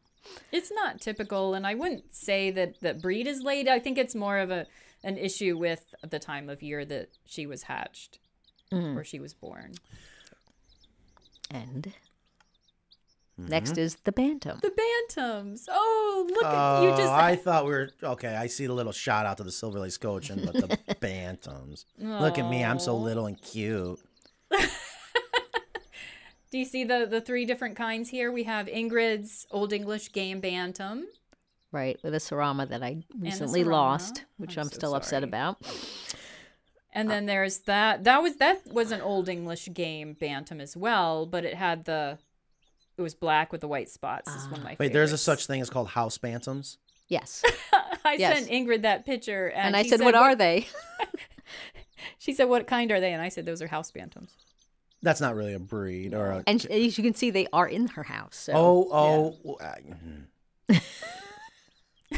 [0.51, 3.67] It's not typical, and I wouldn't say that that breed is late.
[3.67, 4.67] I think it's more of a
[5.03, 8.19] an issue with the time of year that she was hatched
[8.71, 8.95] Mm.
[8.97, 9.73] or she was born.
[11.51, 11.93] And
[13.39, 13.49] Mm-hmm.
[13.49, 14.59] next is the bantam.
[14.61, 15.63] The bantams.
[15.67, 17.11] Oh, look at oh, you just.
[17.11, 18.35] I thought we were okay.
[18.35, 20.67] I see the little shout out to the Silver Lace Cochin but the
[21.01, 21.85] bantams.
[21.97, 23.99] Look at me, I'm so little and cute.
[26.53, 28.31] Do you see the the three different kinds here?
[28.31, 31.07] We have Ingrid's Old English Game Bantam.
[31.71, 35.57] Right, with a Serama that I recently lost, which I'm I'm, so still upset about.
[36.93, 38.03] And then there's that.
[38.03, 42.19] That was that was an Old English Game Bantam as well, but it had the.
[42.97, 44.29] It was black with the white spots.
[44.31, 44.69] Is one of ah.
[44.69, 46.77] my Wait, there's a such thing as called house bantams.
[47.07, 47.43] Yes.
[48.05, 48.37] I Yes.
[48.37, 50.67] sent Ingrid that picture, and, And I she said, What are they?
[52.17, 54.35] She said, "What kind are they?" And I said, "Those are house bantams."
[55.03, 56.43] That's not really a breed or a.
[56.47, 58.37] And as you can see, they are in her house.
[58.37, 58.87] So Oh,
[59.45, 60.81] oh, uh, mhm.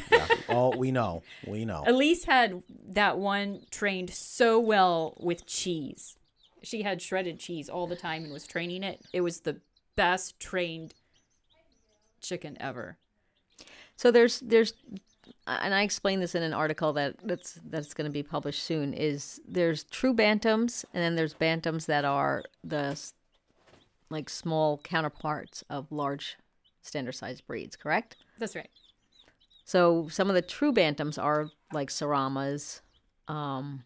[0.01, 0.27] yeah.
[0.49, 1.83] Oh, we know, we know.
[1.88, 6.15] Elise had that one trained so well with cheese.
[6.61, 9.01] She had shredded cheese all the time and was training it.
[9.13, 9.61] It was the
[9.95, 10.93] best trained
[12.21, 12.97] chicken ever.
[13.95, 14.73] So there's there's
[15.47, 18.93] and I explained this in an article that that's that's going to be published soon
[18.93, 22.99] is there's true bantams and then there's bantams that are the
[24.09, 26.38] like small counterparts of large
[26.82, 28.17] standard sized breeds, correct?
[28.38, 28.69] That's right.
[29.65, 32.82] So some of the true bantams are like Seramas.
[33.28, 33.84] Um,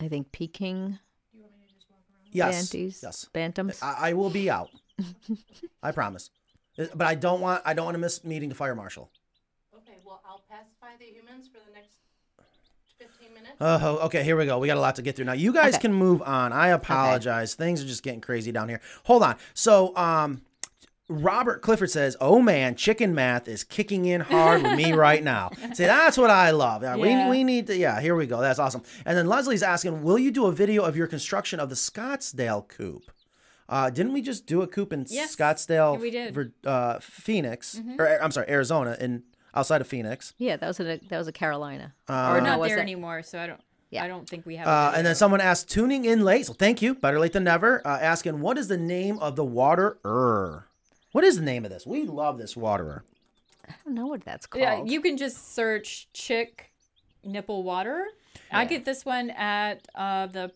[0.00, 0.98] I think Pekin
[2.32, 2.70] Yes.
[2.70, 3.28] Banties, Yes.
[3.32, 3.82] Bantams.
[3.82, 4.68] I, I will be out.
[5.82, 6.28] I promise.
[6.76, 9.10] But I don't want I don't want to miss meeting the fire marshal.
[10.06, 11.96] Okay, well, I'll pacify the humans for the next
[12.98, 13.54] 15 minutes.
[13.60, 14.22] Oh, okay.
[14.22, 14.58] Here we go.
[14.58, 15.32] We got a lot to get through now.
[15.32, 15.82] You guys Okay.
[15.82, 16.52] can move on.
[16.52, 17.54] I apologize.
[17.54, 18.80] Things are just getting crazy down here.
[19.04, 19.36] Hold on.
[19.54, 20.42] So, um,
[21.08, 25.50] Robert Clifford says, "Oh man, chicken math is kicking in hard with me right now."
[25.74, 26.82] See, that's what I love.
[26.82, 27.26] Yeah, Yeah.
[27.28, 27.76] We we need to.
[27.76, 28.40] Yeah, here we go.
[28.40, 28.82] That's awesome.
[29.04, 32.66] And then Leslie's asking, "Will you do a video of your construction of the Scottsdale
[32.66, 33.04] coop?"
[33.68, 35.34] Uh, didn't we just do a coop in Yes.
[35.36, 36.52] Scottsdale, Yeah, we did.
[36.64, 39.22] Uh, Phoenix, or I'm sorry, Arizona, in
[39.56, 40.34] outside of Phoenix?
[40.38, 41.94] yeah, that was a that was a Carolina.
[42.08, 43.60] Uh, or We're no, not there anymore, so I don't.
[43.90, 44.04] Yeah.
[44.04, 44.66] I don't think we have.
[44.66, 46.46] Uh, and then someone asked, tuning in late.
[46.46, 46.94] So thank you.
[46.96, 47.86] Better late than never.
[47.86, 50.66] Uh, asking, what is the name of the waterer?
[51.12, 51.86] What is the name of this?
[51.86, 53.04] We love this waterer.
[53.68, 54.62] I don't know what that's called.
[54.62, 56.72] Yeah, you can just search chick
[57.24, 58.06] nipple water.
[58.50, 60.52] I get this one at uh, the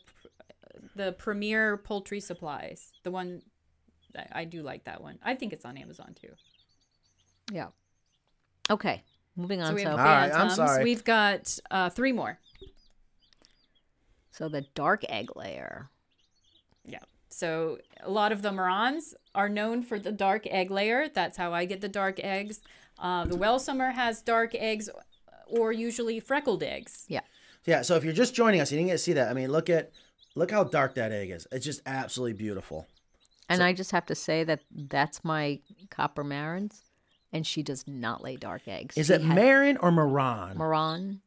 [0.97, 2.93] the Premier Poultry Supplies.
[3.05, 3.43] The one
[4.17, 5.19] I, I do like that one.
[5.23, 6.33] I think it's on Amazon too.
[7.53, 7.69] yeah.
[8.69, 9.03] Okay,
[9.37, 9.75] moving So on.
[9.75, 10.85] we So, have All right, I'm sorry.
[10.85, 12.39] We've got uh, three more.
[14.33, 15.91] so the dark egg layer.
[16.85, 16.99] Yeah.
[17.29, 21.09] So a lot of the Morans are known for the dark egg layer.
[21.09, 22.61] That's how I get the dark eggs.
[22.99, 24.89] Uh, the Welsummer has dark eggs
[25.47, 27.05] or usually freckled eggs.
[27.09, 27.21] Yeah.
[27.67, 27.83] Yeah.
[27.83, 29.29] So if you're just joining us, you didn't get to see that.
[29.31, 29.93] I mean, look at
[30.35, 31.47] look how dark that egg is.
[31.53, 32.87] It's just absolutely beautiful.
[33.49, 35.59] And I just have to say that that's my
[35.91, 36.83] copper marins,
[37.33, 38.97] and she does not lay dark eggs.
[38.97, 40.57] Is She it has- Marin or Moran?
[40.59, 41.20] Moran?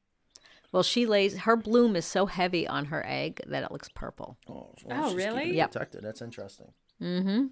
[0.72, 4.38] Well, she lays her bloom is so heavy on her egg that it looks purple.
[4.49, 5.49] Oh, so Oh, really?
[5.51, 5.72] it Yep.
[5.72, 6.04] Protected.
[6.04, 6.72] That's interesting.
[7.01, 7.45] Mm-hmm.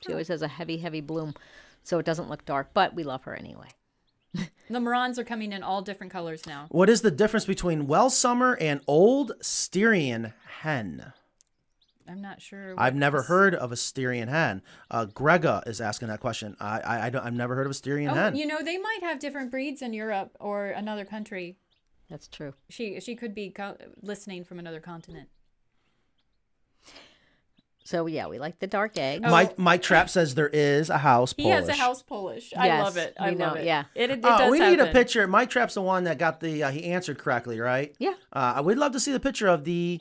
[0.00, 1.34] She always has a heavy, heavy bloom,
[1.82, 2.70] so it doesn't look dark.
[2.74, 3.68] But we love her anyway.
[4.70, 6.66] The Morans are coming in all different colors now.
[6.68, 11.14] What is the difference between Welsummer and old Styrian hen?
[12.08, 12.74] I'm not sure.
[12.78, 14.62] I've never this- heard of a Styrian hen.
[14.90, 16.56] Uh, Grega is asking that question.
[16.58, 18.36] I, I, I don't, I've never heard of a Styrian Oh, hen.
[18.36, 21.56] you know, they might have different breeds in Europe or another country.
[22.08, 22.54] That's true.
[22.70, 25.28] She she could be co- listening from another continent.
[27.84, 29.22] So yeah, we like the dark egg.
[29.24, 29.30] Oh.
[29.30, 31.46] Mike Mike Trapp says there is a house Polish.
[31.46, 32.52] He has a house Polish.
[32.56, 33.14] I Yes, love it.
[33.18, 33.64] I we love know, it.
[33.64, 33.84] yeah.
[33.94, 35.26] It, it, it Oh, does we need a picture.
[35.26, 36.62] Mike Trap's the one that got the.
[36.64, 37.94] Uh, he answered correctly, right?
[37.98, 38.14] Yeah.
[38.32, 40.00] Uh, we'd love to see the picture of the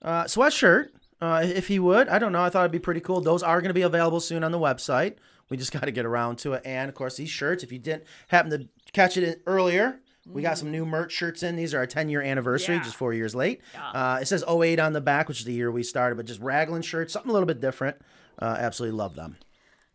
[0.00, 0.88] uh, sweatshirt,
[1.20, 2.08] uh, if he would.
[2.08, 2.42] I don't know.
[2.42, 3.20] I thought it'd be pretty cool.
[3.20, 5.14] Those are going to be available soon on the website.
[5.48, 6.62] We just got to get around to it.
[6.64, 7.62] And of course, these shirts.
[7.62, 11.54] If you didn't happen to catch it earlier, we got some new merch shirts in.
[11.56, 12.82] These are our 10 year anniversary, Yeah.
[12.82, 13.60] just four years late.
[13.80, 16.40] Uh, it says 08 on the back, which is the year we started, but just
[16.40, 17.96] raglan shirts, something a little bit different.
[18.40, 19.36] Uh, absolutely love them.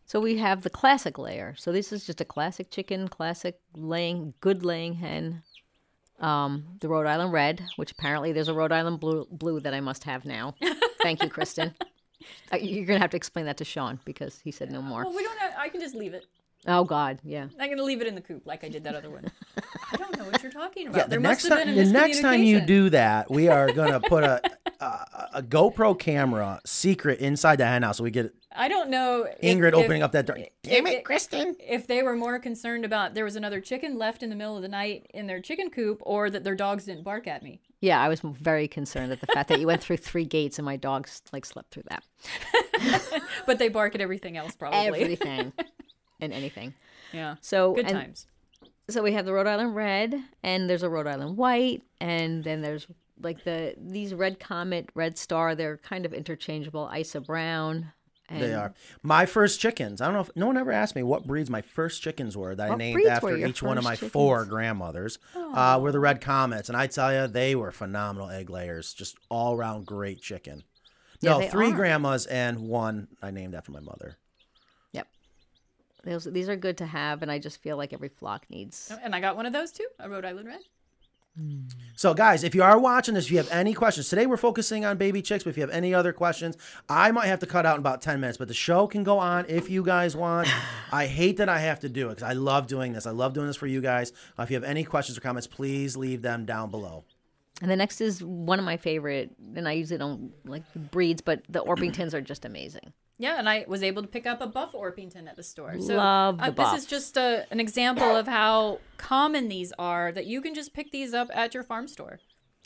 [0.05, 1.53] So we have the classic layer.
[1.57, 5.43] So this is just a classic chicken, classic laying, good laying hen.
[6.19, 9.79] Um, the Rhode Island red, which apparently there's a Rhode Island blue, blue that I
[9.79, 10.55] must have now.
[11.03, 11.73] Thank you, Kristen.
[12.53, 15.03] Uh, You're gonna have to explain that to Sean because he said no more.
[15.05, 15.39] Well, we don't.
[15.39, 16.25] Have, I can just leave it.
[16.67, 17.47] Oh God, yeah.
[17.59, 19.25] I'm gonna leave it in the coop like I did that other one.
[19.91, 20.97] I don't know what you're talking about.
[20.97, 23.31] Yeah, the there next must have time been a the next time you do that,
[23.31, 24.41] we are gonna put a,
[24.79, 29.27] a a GoPro camera secret inside the hen house, so we get I don't know.
[29.41, 30.37] Ingrid if- opening up that door.
[30.63, 31.55] Damn if- it, Kristen!
[31.59, 34.61] If they were more concerned about there was another chicken left in the middle of
[34.61, 37.61] the night in their chicken coop, or that their dogs didn't bark at me.
[37.79, 40.65] Yeah, I was very concerned at the fact that you went through three gates and
[40.65, 42.03] my dogs like slept through that.
[43.47, 44.79] But they bark at everything else, probably.
[45.01, 45.51] Everything
[46.19, 46.73] and anything.
[47.11, 47.35] Yeah.
[47.41, 48.27] So Good and- times.
[48.89, 52.61] so we have the Rhode Island red, and there's a Rhode Island white, and then
[52.61, 52.85] there's
[53.21, 55.55] like the these red comet, red star.
[55.55, 56.91] They're kind of interchangeable.
[56.95, 57.91] Isa brown.
[58.31, 58.73] And They are
[59.03, 59.99] my first chickens.
[60.01, 62.55] I don't know if no one ever asked me what breeds my first chickens were
[62.55, 64.49] that I What named breeds after your each one of my first four chickens?
[64.49, 65.19] grandmothers.
[65.35, 68.93] Uh, were the red comets, and I tell you, they were phenomenal egg layers.
[68.93, 70.63] Just all around great chicken.
[71.19, 71.75] Yeah, No, they three are.
[71.75, 74.17] grandmas and one I named after my mother.
[74.93, 75.07] Yep.
[76.03, 78.91] Those these are good to have, and I just feel like every flock needs.
[79.03, 80.61] And I got one of those too, a Rhode Island Red.
[81.95, 84.83] So, guys, if you are watching this, if you have any questions, today we're focusing
[84.83, 86.57] on baby chicks, but if you have any other questions,
[86.89, 89.17] I might have to cut out in about 10 minutes, but the show can go
[89.17, 90.49] on if you guys want.
[90.91, 93.05] I hate that I have to do it because I love doing this.
[93.05, 94.11] I love doing this for you guys.
[94.37, 97.05] Uh, if you have any questions or comments, please leave them down below.
[97.61, 101.43] And the next is one of my favorite, and I usually don't like breeds, but
[101.47, 102.91] the Orpingtons are just amazing.
[103.21, 105.79] Yeah, and I was able to pick up a buff Orpington at the store.
[105.79, 110.11] So Love the uh, this is just a, an example of how common these are.
[110.11, 112.19] That you can just pick these up at your farm store.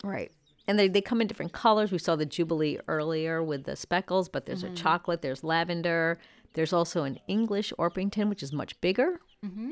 [0.04, 0.32] Right.
[0.68, 1.92] And they, they come in different colors.
[1.92, 6.18] We saw the Jubilee earlier with the speckles, but there's a chocolate, there's lavender.
[6.54, 9.20] There's also an English Orpington, which is much bigger.
[9.46, 9.72] Mm-hmm.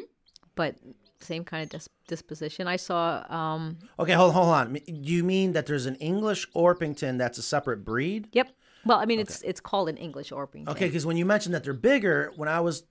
[0.56, 0.76] But
[1.20, 2.68] same kind of dis- disposition.
[2.68, 3.24] I saw.
[3.34, 4.74] Um, Okay, hold hold on.
[4.74, 8.28] Do you mean that there's an English Orpington that's a separate breed?
[8.34, 8.50] yep.
[8.86, 10.70] Well, I mean, it's it's called an English Orpington.
[10.70, 12.84] Okay, because when you mentioned that they're bigger, when I was,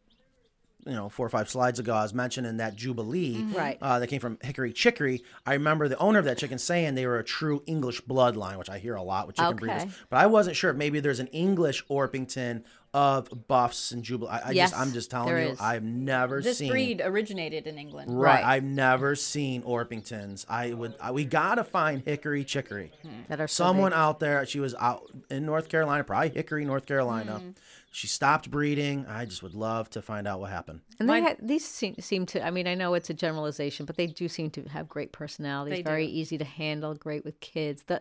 [0.84, 3.52] you know, four or five slides ago, I was mentioning that Jubilee, Mm-hmm.
[3.54, 3.78] Right.
[3.80, 5.22] uh, that came from Hickory Chicory.
[5.46, 8.68] I remember the owner of that chicken saying they were a true English bloodline, which
[8.70, 9.84] I hear a lot with chicken breeders.
[10.10, 12.64] But I wasn't sure if maybe there's an English Orpington
[12.94, 14.30] of Buffs and Jubilee.
[14.32, 15.60] I, I Yes, just, I'm just telling you, is.
[15.60, 16.68] I've never This seen.
[16.70, 18.10] breed originated in England.
[18.20, 18.34] Right.
[18.34, 18.44] Right.
[18.44, 20.44] I've never seen Orpingtons.
[20.48, 20.94] I would.
[21.00, 22.92] I, we gotta find Hickory Chicory.
[23.28, 23.98] that are so Someone big.
[23.98, 24.44] out there.
[24.44, 27.40] She was out in North Carolina, probably Hickory, North Carolina.
[27.42, 27.54] Mm.
[27.94, 29.04] She stopped breeding.
[29.06, 30.80] I just would love to find out what happened.
[30.98, 32.42] And they My- ha- these seem, seem to.
[32.44, 35.76] I mean, I know it's a generalization, but they do seem to have great personalities.
[35.78, 36.12] They very do.
[36.12, 36.94] easy to handle.
[36.94, 37.82] Great with kids.
[37.88, 38.00] The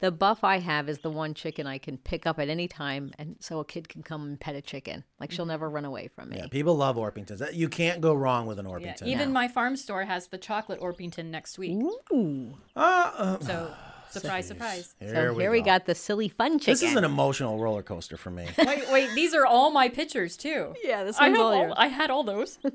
[0.00, 3.12] the buff I have is the one chicken I can pick up at any time,
[3.18, 5.04] and so a kid can come and pet a chicken.
[5.18, 6.36] Like she'll never run away from me.
[6.36, 7.54] Yeah, people love Orpingtons.
[7.54, 9.06] You can't go wrong with an Yeah, Orpington.
[9.06, 11.78] even my farm store has the chocolate Orpington next week.
[12.12, 12.58] Ooh.
[12.76, 13.74] Uh, uh, So
[14.20, 14.94] surprise, surprise.
[14.98, 15.66] here, So we, here we go.
[15.66, 16.72] got the silly fun chicken.
[16.72, 18.46] This is an emotional roller coaster for me.
[18.58, 20.74] wait, wait, these are all my pictures too.
[20.84, 21.74] yeah, this one's have all all.
[21.76, 22.58] I had all those.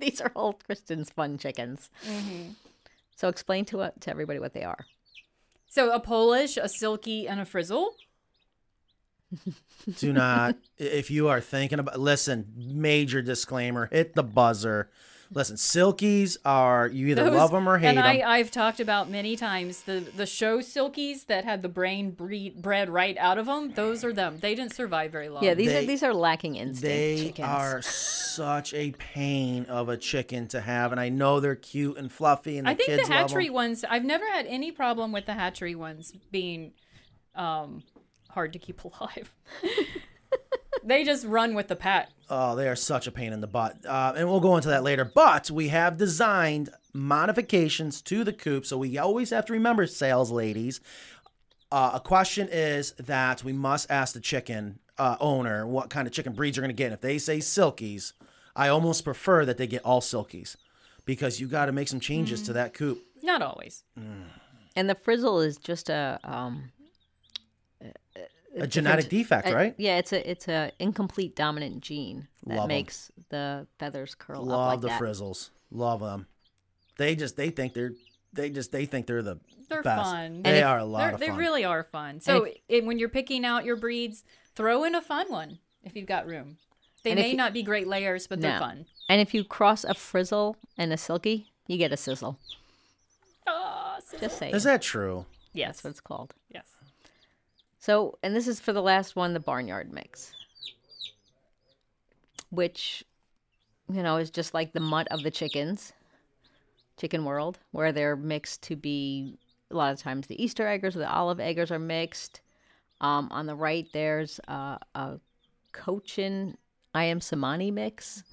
[0.00, 1.90] These are all Kristen's fun chickens.
[2.04, 2.50] Mm-hmm.
[3.14, 4.84] So explain to uh, to everybody what they are.
[5.68, 7.94] So a Polish, a silky, and a frizzle.
[9.98, 14.90] Do not, if you are thinking about, listen, major disclaimer, hit the buzzer.
[15.32, 18.04] Listen, silkies are, you either Those- love them or hate and them.
[18.06, 22.62] I, I've talked about many times the the show silkies that had the brain breed,
[22.62, 23.72] bred right out of them.
[23.72, 24.38] Those are them.
[24.38, 25.42] They didn't survive very long.
[25.42, 27.48] Yeah, these They- are these are lacking instinct They chickens.
[27.48, 32.10] are such a pain of a chicken to have, and I know they're cute and
[32.12, 33.28] fluffy, and the I think kids the love 'em.
[33.28, 33.84] hatchery ones.
[33.88, 36.72] I've never had any problem with the hatchery ones being
[37.34, 37.82] um,
[38.30, 39.34] hard to keep alive.
[40.84, 42.10] They just run with the pet.
[42.28, 43.76] Oh, they are such a pain in the butt.
[43.86, 45.04] Uh, and we'll go into that later.
[45.04, 48.66] But we have designed modifications to the coop.
[48.66, 50.80] So we always have to remember, sales ladies,
[51.72, 56.12] uh, a question is that we must ask the chicken uh, owner what kind of
[56.12, 56.86] chicken breeds you're going to get.
[56.86, 58.12] And if they say silkies,
[58.54, 60.56] I almost prefer that they get all silkies
[61.04, 62.46] because you got to make some changes Mm.
[62.46, 63.02] to that coop.
[63.22, 63.84] Not always.
[64.74, 66.70] and the frizzle is just a um
[68.56, 69.74] A genetic defect, a- right?
[69.78, 72.68] Yeah, it's a it's a incomplete dominant gene that Love 'em.
[72.68, 75.00] makes the feathers curl up Love like the that.
[75.00, 75.50] frizzles.
[75.70, 76.26] Love them.
[76.98, 77.92] They just they think they're
[78.32, 79.38] they just they think they're the
[79.68, 80.02] They're best.
[80.10, 80.42] fun.
[80.42, 82.20] They if- are a lot They're- of they really are fun.
[82.20, 86.06] So it, when you're picking out your breeds, throw in a fun one if you've
[86.06, 86.56] got room.
[87.02, 88.86] They may you- not be great layers, but they're fun.
[89.08, 92.38] And if you cross a frizzle and a silky, you get a sizzle.
[93.46, 95.26] Ah, so- Just say Is that true?
[95.52, 95.68] yes.
[95.76, 96.34] that's what it's called.
[96.52, 96.66] yes.
[97.86, 100.32] So, and this is for the last one, the barnyard mix,
[102.50, 103.04] which,
[103.88, 105.92] you know, is just like the mutt of the chickens,
[106.96, 109.38] chicken world, where they're mixed to be
[109.70, 112.40] a lot of times the Easter eggers or the olive eggers are mixed.
[113.00, 115.20] Um, on the right, there's uh, a
[115.70, 116.58] Cochin
[116.92, 118.24] Ayam Cemani mix.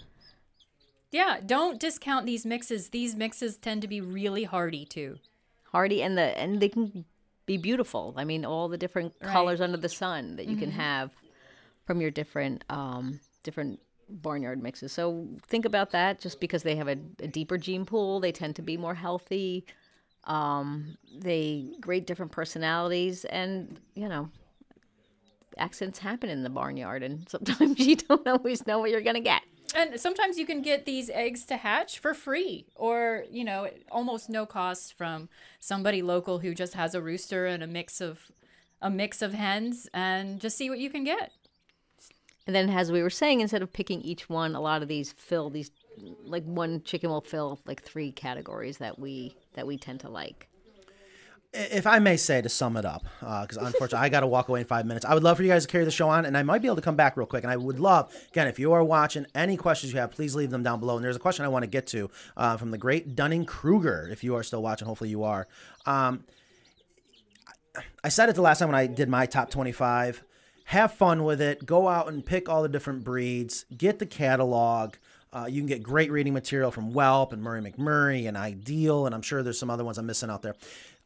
[1.12, 2.90] Yeah, don't discount these mixes.
[2.90, 5.20] These mixes tend to be really hardy too.
[5.66, 7.06] hardy and the and they can
[7.46, 8.14] be beautiful.
[8.18, 9.32] I mean all the different Right.
[9.32, 11.12] colors under the sun that you can have
[11.86, 13.80] from your different um different
[14.10, 14.92] barnyard mixes.
[14.92, 18.20] So think about that just because they have a, a deeper gene pool.
[18.20, 19.66] They tend to be more healthy.
[20.26, 24.30] Um they great different personalities and you know
[25.58, 29.44] accidents happen in the barnyard and sometimes you don't always know what you're gonna get
[29.76, 34.30] And sometimes you can get these eggs to hatch for free or, you know, almost
[34.30, 38.32] no cost from somebody local who just has a rooster and a mix of
[38.82, 41.32] a mix of hens and just see what you can get.
[42.46, 45.14] And then, as we were saying, instead of picking each one, a lot of these
[45.14, 45.72] fill these,
[46.26, 50.50] like one chicken will fill like three categories that we that we tend to like.
[51.56, 54.62] If I may say to sum it up, because unfortunately I got to walk away
[54.62, 55.06] in five minutes.
[55.06, 56.68] I would love for you guys to carry the show on, and I might be
[56.68, 57.44] able to come back real quick.
[57.44, 60.50] And I would love, again, if you are watching, any questions you have, please leave
[60.50, 60.96] them down below.
[60.96, 64.10] And there's a question I want to get to uh, from the great Dunning Kruger.
[64.12, 65.48] If you are still watching, hopefully you are.
[65.86, 66.24] Um,
[68.04, 70.24] I said it the last time when I did my top 25.
[70.66, 71.66] Have fun with it.
[71.66, 73.66] Go out and pick all the different breeds.
[73.76, 74.96] Get the catalog.
[75.34, 79.16] Uh, you can get great reading material from Welp and Murray McMurray and Ideal, and
[79.16, 80.56] I'm sure there's some other ones I'm missing out there.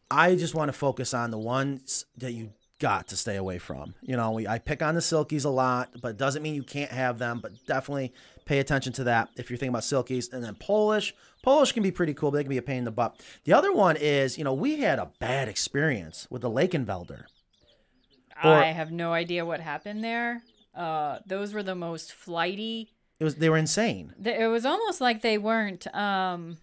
[0.10, 3.96] I just want to focus on the ones that you got to stay away from.
[4.02, 6.64] You know, we, I pick on the silkies a lot, but it doesn't mean you
[6.64, 7.40] can't have them.
[7.42, 8.14] But definitely
[8.46, 10.32] pay attention to that if you're thinking about silkies.
[10.32, 12.86] And then Polish, Polish can be pretty cool, but they can be a pain in
[12.86, 13.20] the butt.
[13.46, 17.24] The other one is, you know, we had a bad experience with the Lakenvelder.
[18.44, 20.44] Or- I have no idea what happened there.
[20.76, 22.92] Uh, those were the most flighty.
[23.20, 24.14] It was they were insane.
[24.24, 25.88] It was almost like they weren't.
[25.96, 26.58] Um,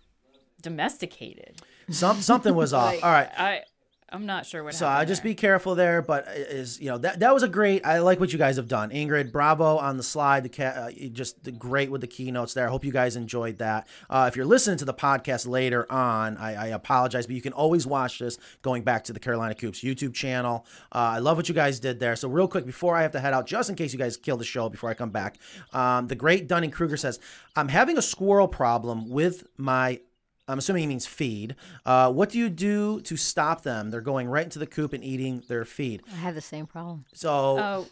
[0.65, 1.61] domesticated.
[1.91, 2.95] Some something was off.
[2.95, 3.31] Like, All right.
[3.37, 3.63] I
[4.11, 4.87] I'm not sure what So.
[4.87, 5.31] I just there.
[5.33, 7.85] be careful there, but is you know that that was a great.
[7.85, 9.33] I like what you guys have done, Ingrid.
[9.33, 10.45] Bravo on the slide.
[10.45, 12.69] The cat, uh, just the great with the keynotes there.
[12.69, 13.89] I hope you guys enjoyed that.
[14.09, 17.53] Uh, if you're listening to the podcast later on, I, I apologize, but you can
[17.55, 20.65] always watch this going back to the Carolina Coops YouTube channel.
[20.93, 22.15] Uh, I love what you guys did there.
[22.15, 24.37] So real quick before I have to head out, just in case you guys kill
[24.37, 25.39] the show before I come back,
[25.73, 27.19] um, the great Dunning Kruger says
[27.57, 30.01] I'm having a squirrel problem with my
[30.47, 31.57] I'm assuming he means feed.
[31.87, 33.91] Uh, what do you do to stop them?
[33.91, 36.03] They're going right into the coop and eating their feed.
[36.13, 37.87] I have the same problem So, Oh,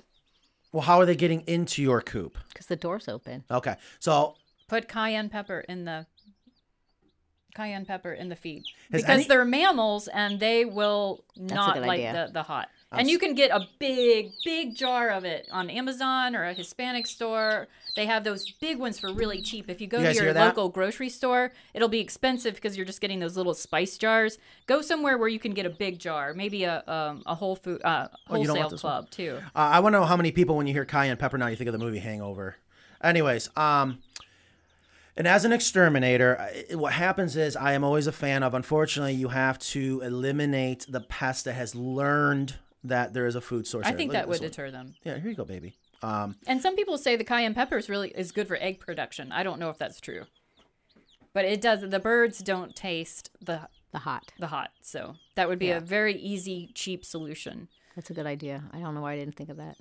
[0.72, 2.36] well, how are they getting into your coop?
[2.52, 3.44] because the door's open.
[3.50, 4.34] Okay, so
[4.68, 6.06] put cayenne pepper in the
[7.54, 11.90] cayenne pepper in the feed Has because any- they're mammals and they will not like
[11.90, 12.26] idea.
[12.28, 12.68] the, the hot.
[12.98, 17.06] And you can get a big, big jar of it on Amazon or a Hispanic
[17.06, 17.68] store.
[17.96, 19.68] They have those big ones for really cheap.
[19.68, 20.46] If you go You to guys your hear that?
[20.46, 24.38] local grocery store, it'll be expensive because you're just getting those little spice jars.
[24.66, 27.80] Go somewhere where you can get a big jar, maybe a um, a whole food
[27.84, 28.92] uh, Oh, you don't wholesale want this one?
[28.92, 29.38] club too.
[29.54, 31.56] uh, I want to know how many people, when you hear cayenne pepper now, you
[31.56, 32.56] think of the movie Hangover.
[33.02, 33.98] Anyways, um,
[35.16, 38.54] and as an exterminator, I- what happens is I am always a fan of.
[38.54, 42.54] Unfortunately, you have to eliminate the pest that has learned
[42.84, 43.86] that there is a food source.
[43.86, 43.98] I there.
[43.98, 44.48] think Look that would one.
[44.50, 44.94] deter them.
[45.04, 45.76] Yeah, here you go, baby.
[46.02, 49.30] Um, And some people say the cayenne pepper is really is good for egg production.
[49.32, 50.24] I don't know if that's true,
[51.32, 51.80] but it does.
[51.88, 54.32] The birds don't taste the The hot.
[54.38, 55.76] the hot, so that would be Yeah.
[55.76, 57.68] a very easy, cheap solution.
[57.94, 58.64] That's a good idea.
[58.72, 59.76] I don't know why I didn't think of that.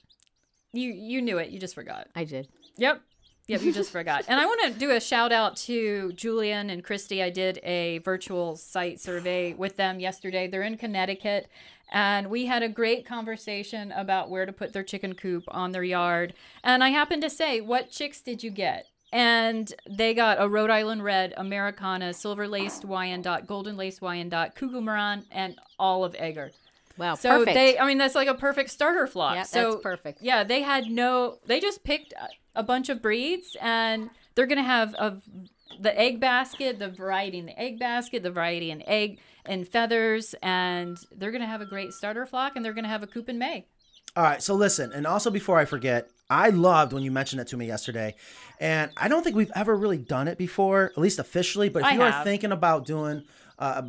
[0.74, 1.49] You you knew it.
[1.49, 2.08] You just forgot.
[2.16, 2.47] I did.
[2.78, 3.02] Yep.
[3.47, 4.26] Yep, you just forgot.
[4.28, 7.22] And I want to do a shout out to Julian and Christy.
[7.24, 10.47] I did a virtual site survey with them yesterday.
[10.47, 11.49] They're in Connecticut.
[11.92, 15.84] And we had a great conversation about where to put their chicken coop on their
[15.84, 16.34] yard.
[16.64, 18.88] And I happened to say, What chicks did you get?
[19.12, 24.80] And they got a Rhode Island Red, Americana, Silver Laced Wyandotte, Golden Laced Wyandotte, Cuckoo
[24.80, 26.52] Maran, and Olive Egger.
[26.98, 27.16] Wow.
[27.16, 27.56] So perfect.
[27.56, 29.36] they, I mean, that's like a perfect starter flock.
[29.36, 30.22] Yeah, so that's perfect.
[30.22, 31.39] Yeah, they had no.
[31.46, 32.30] They just picked a-
[32.60, 35.18] a bunch of breeds, and they're gonna have a
[35.80, 40.36] the egg basket, the variety in the egg basket, the variety in egg and feathers,
[40.42, 43.38] and they're gonna have a great starter flock, and they're gonna have a coop in
[43.38, 43.66] May.
[44.16, 47.48] All right, so listen, and also before I forget, I loved when you mentioned it
[47.48, 48.16] to me yesterday,
[48.60, 51.70] and I don't think we've ever really done it before, at least officially.
[51.70, 53.24] But if I you are thinking about doing,
[53.60, 53.84] uh,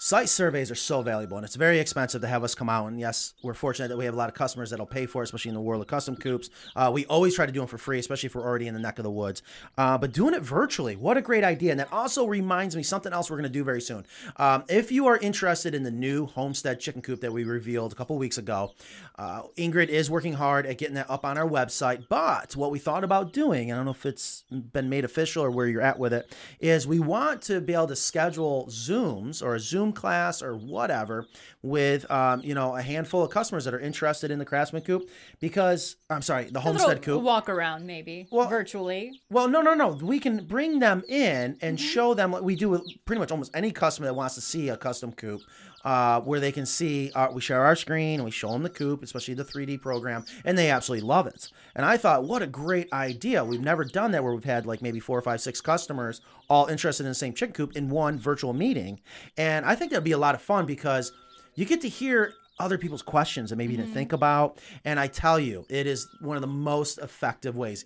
[0.00, 2.86] site surveys are so valuable, and it's very expensive to have us come out.
[2.86, 5.24] And yes, we're fortunate that we have a lot of customers that'll pay for it,
[5.24, 6.50] especially in the world of custom coops.
[6.76, 8.80] Uh, we always try to do them for free, especially if we're already in the
[8.80, 9.42] neck of the woods.
[9.76, 11.72] Uh, but doing it virtually, what a great idea!
[11.72, 14.06] And that also reminds me something else we're going to do very soon.
[14.36, 17.96] Um, if you are interested in the new homestead chicken coop that we revealed a
[17.96, 18.72] couple weeks ago,
[19.18, 22.06] uh, Ingrid is working hard at getting that up on our website.
[22.08, 25.50] But what we thought about doing, I don't know if it's been made official or
[25.50, 29.56] where you're at with it, is we want to be able to schedule Zooms or
[29.56, 31.26] a Zoom class or whatever
[31.62, 35.08] with, um, you know, a handful of customers that are interested in the Craftsman Coop
[35.40, 37.22] because, I'm sorry, the Homestead Coop.
[37.22, 39.20] walk around, maybe Well- virtually.
[39.30, 39.88] Well, no, no, no.
[39.88, 43.50] We can bring them in and show them what we do with pretty much almost
[43.54, 45.40] any customer that wants to see a custom coop,
[45.84, 47.10] uh, where they can see.
[47.14, 50.24] Uh, we share our screen and we show them the coop, especially the 3D program,
[50.44, 51.50] and they absolutely love it.
[51.74, 53.44] And I thought, what a great idea!
[53.44, 56.66] We've never done that where we've had like maybe four or five, six customers all
[56.66, 59.00] interested in the same chicken coop in one virtual meeting,
[59.36, 61.12] and I think that'd be a lot of fun because
[61.54, 64.58] you get to hear other people's questions that maybe you didn't think about.
[64.84, 67.84] And I tell you, it is one of the most effective ways.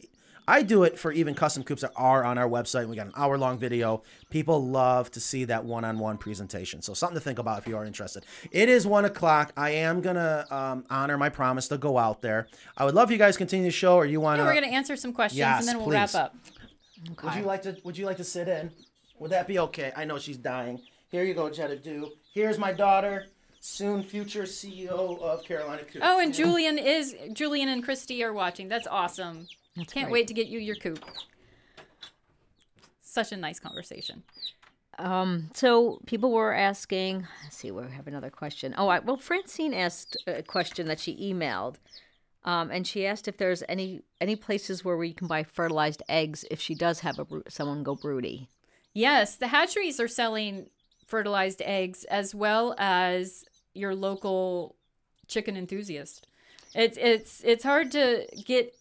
[0.48, 2.88] I do it for even custom coops that are on our website.
[2.88, 4.02] We got an hour long video.
[4.28, 6.82] People love to see that one on one presentation.
[6.82, 8.24] So, something to think about if you are interested.
[8.50, 9.52] It is one o'clock.
[9.56, 12.48] I am going to um, honor my promise to go out there.
[12.76, 14.50] I would love if you guys continue the show or you want Yeah, to.
[14.50, 15.94] we're gonna answer some questions Yes, and then we'll please.
[15.94, 16.34] wrap up.
[17.22, 17.76] Would you like to?
[17.84, 18.70] Would you like to sit in?
[19.18, 19.92] Would that be okay?
[19.96, 20.80] I know she's dying.
[21.10, 21.76] Here you go, Jetta.
[21.76, 22.10] Do.
[22.34, 23.26] Here's my daughter,
[23.60, 25.98] soon future CEO of Carolina Coops.
[26.02, 28.68] Oh, and Julian is Julian and Christy are watching.
[28.68, 29.46] That's awesome.
[29.76, 30.10] Can't great.
[30.10, 31.02] wait to get you your coop.
[33.00, 34.22] Such a nice conversation.
[34.98, 37.26] Um, so people were asking.
[37.42, 38.74] Let's see, we have another question.
[38.76, 41.76] Oh, I, well, Francine asked a question that she emailed,
[42.44, 46.44] um, and she asked if there's any any places where we can buy fertilized eggs
[46.50, 48.48] if she does have a bro- someone go broody.
[48.92, 50.68] Yes, the hatcheries are selling
[51.06, 53.44] fertilized eggs as well as
[53.74, 54.76] your local
[55.26, 56.26] chicken enthusiast.
[56.74, 58.74] It's it's it's hard to get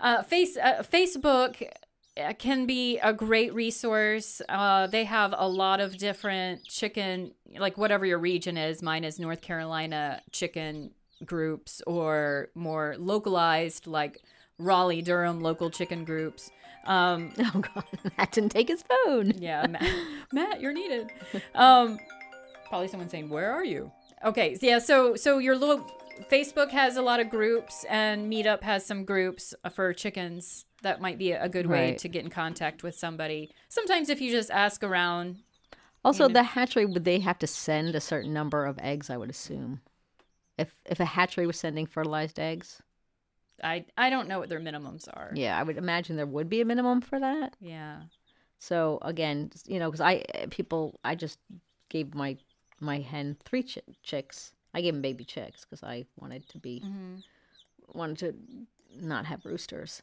[0.00, 1.62] uh, face uh, Facebook
[2.20, 4.40] uh, can be a great resource.
[4.48, 8.82] Uh, they have a lot of different chicken, like whatever your region is.
[8.82, 10.90] Mine is North Carolina chicken
[11.24, 14.20] groups, or more localized, like
[14.58, 16.50] Raleigh, Durham local chicken groups.
[16.86, 17.84] Um, Oh God,
[18.18, 19.32] Matt didn't take his phone.
[19.38, 19.90] yeah, Matt,
[20.32, 21.10] Matt, you're needed.
[21.54, 21.98] Um,
[22.68, 23.90] probably someone saying, "Where are you?"
[24.24, 24.78] Okay, yeah.
[24.78, 25.84] So so your little
[26.30, 30.64] Facebook has a lot of groups, and Meetup has some groups for chickens.
[30.82, 31.98] That might be a good way Right.
[31.98, 33.50] to get in contact with somebody.
[33.68, 35.38] Sometimes if you just ask around,
[36.04, 39.10] Also, the hatchery would they have to send a certain number of eggs?
[39.10, 39.80] I would assume.
[40.56, 42.80] If if a hatchery was sending fertilized eggs,
[43.62, 45.32] I I don't know what their minimums are.
[45.34, 47.56] yeah, I would imagine there would be a minimum for that.
[47.60, 48.02] Yeah.
[48.60, 51.38] So again, you know, because I eh, people, I just
[51.88, 52.38] gave my
[52.80, 54.52] my hen three chi- chicks.
[54.74, 56.82] I gave them baby chicks because I wanted to be
[57.92, 58.34] wanted to
[59.00, 60.02] not have roosters.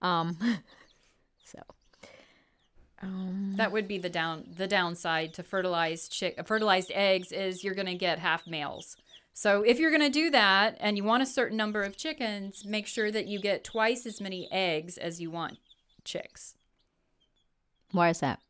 [0.00, 0.36] Um,
[1.44, 1.58] so
[3.00, 7.74] um, That would be the down the downside to fertilized chick fertilized eggs is you're
[7.74, 8.96] gonna get half males.
[9.34, 12.86] So if you're gonna do that and you want a certain number of chickens, make
[12.86, 15.58] sure that you get twice as many eggs as you want
[16.04, 16.54] chicks
[17.92, 18.40] why is that?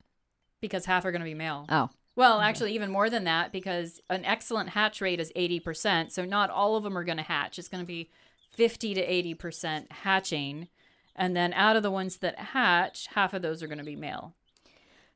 [0.60, 1.66] because half are gonna be male.
[1.68, 6.10] Oh, Well, actually, even more than that because an excellent hatch rate is 80%.
[6.12, 7.58] So not all of them are going to hatch.
[7.58, 8.10] It's going to be
[8.56, 9.06] 50 to
[9.36, 10.68] 80% hatching.
[11.16, 13.96] And then out of the ones that hatch, half of those are going to be
[13.96, 14.34] male.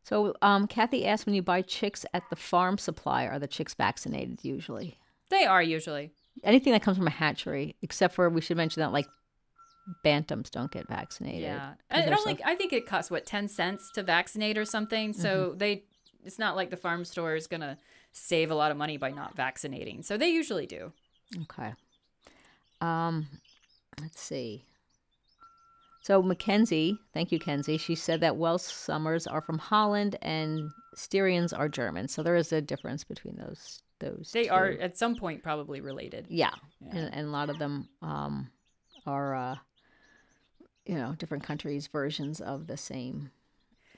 [0.03, 3.75] so um, Kathy asked, when you buy chicks at the farm supply, are the chicks
[3.75, 4.99] vaccinated usually?
[5.29, 6.13] They are usually.
[6.45, 9.07] Anything that comes from a hatchery, except for we should mention that like
[10.05, 11.43] bantams don't get vaccinated.
[11.43, 11.75] Yeah.
[11.91, 15.13] And it only, so- I think it costs, what, 10 cents to vaccinate or something.
[15.13, 15.59] So Mm-hmm.
[15.59, 15.85] they,
[16.27, 17.79] it's not like the farm store is going to
[18.13, 20.03] save a lot of money by not vaccinating.
[20.03, 20.93] So they usually do.
[21.43, 21.73] Okay.
[22.81, 23.29] Um,
[24.01, 24.65] let's see.
[26.03, 27.79] So Mackenzie, thank you, Kenzie.
[27.79, 32.09] She said that Welsummers are from Holland and Styrians are German.
[32.09, 33.83] So there is a difference between those.
[33.99, 36.27] Those They are at some point probably related.
[36.29, 36.53] Yeah,
[36.91, 38.51] And, and a lot of them um,
[39.07, 39.57] are, uh,
[40.85, 43.31] you know, different countries' versions of the same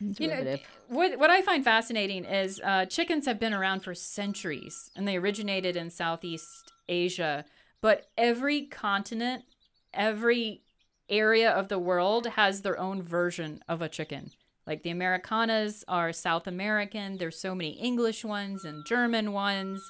[0.01, 0.57] You know,
[0.89, 5.17] what what I find fascinating is uh, chickens have been around for centuries, and they
[5.17, 7.45] originated in Southeast Asia.
[7.81, 9.45] But every continent,
[9.93, 10.63] every
[11.09, 14.31] area of the world has their own version of a chicken.
[14.67, 17.17] Like the Ameraucanas are South American.
[17.17, 19.81] There's so many English ones and German ones.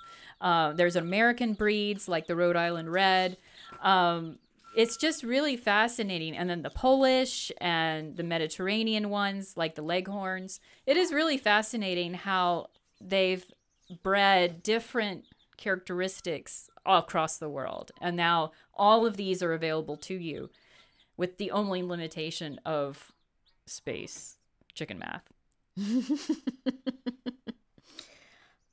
[0.41, 3.37] Uh, there's American breeds like the Rhode Island Red.
[3.83, 4.39] Um,
[4.79, 6.37] it's just really fascinating.
[6.37, 10.61] And then the Polish and the Mediterranean ones, like the Leghorns.
[10.87, 12.69] It is really fascinating how
[13.01, 13.45] they've
[14.05, 15.25] bred different
[15.57, 17.91] characteristics all across the world.
[18.01, 20.49] And now all of these are available to you
[21.17, 23.11] with the only limitation of
[23.67, 24.37] space
[24.75, 25.25] chicken math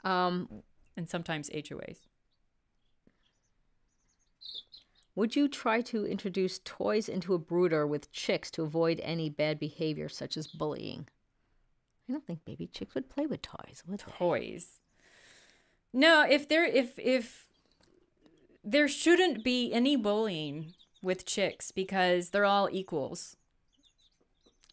[0.03, 0.62] Um,
[0.97, 1.97] and sometimes HOAs.
[5.16, 9.59] Would you try to introduce toys into a brooder with chicks to avoid any bad
[9.59, 11.07] behavior such as bullying?
[12.07, 14.11] I don't think baby chicks would play with toys, would they?
[14.11, 14.80] toys.
[15.93, 17.47] No, if there if if
[18.63, 23.38] there shouldn't be any bullying with chicks because they're all equals.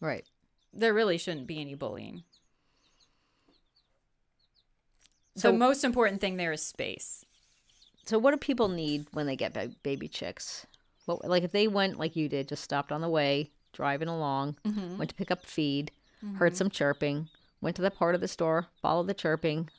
[0.01, 0.25] Right.
[0.73, 2.23] There really shouldn't be any bullying.
[5.37, 7.23] So- the most important thing there is space.
[8.05, 10.67] So what do people need when they get ba- baby chicks?
[11.07, 14.57] Well, like if they went like you did, just stopped on the way, driving along,
[14.65, 14.97] mm-hmm.
[14.97, 15.91] went to pick up feed,
[16.35, 16.57] heard mm-hmm.
[16.57, 17.29] some chirping,
[17.61, 19.69] went to that part of the store, followed the chirping,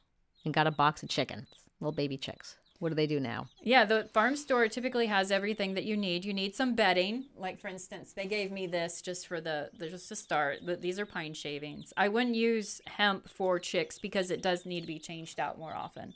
[0.45, 1.49] and got a box of chickens,
[1.81, 2.57] little baby chicks.
[2.81, 3.47] What do they do now?
[3.63, 6.25] Yeah, the farm store typically has everything that you need.
[6.25, 7.27] You need some bedding.
[7.37, 10.59] Like for instance, they gave me this just for the, the just to start.
[10.67, 11.93] But these are pine shavings.
[11.97, 15.75] I wouldn't use hemp for chicks because it does need to be changed out more
[15.75, 16.15] often,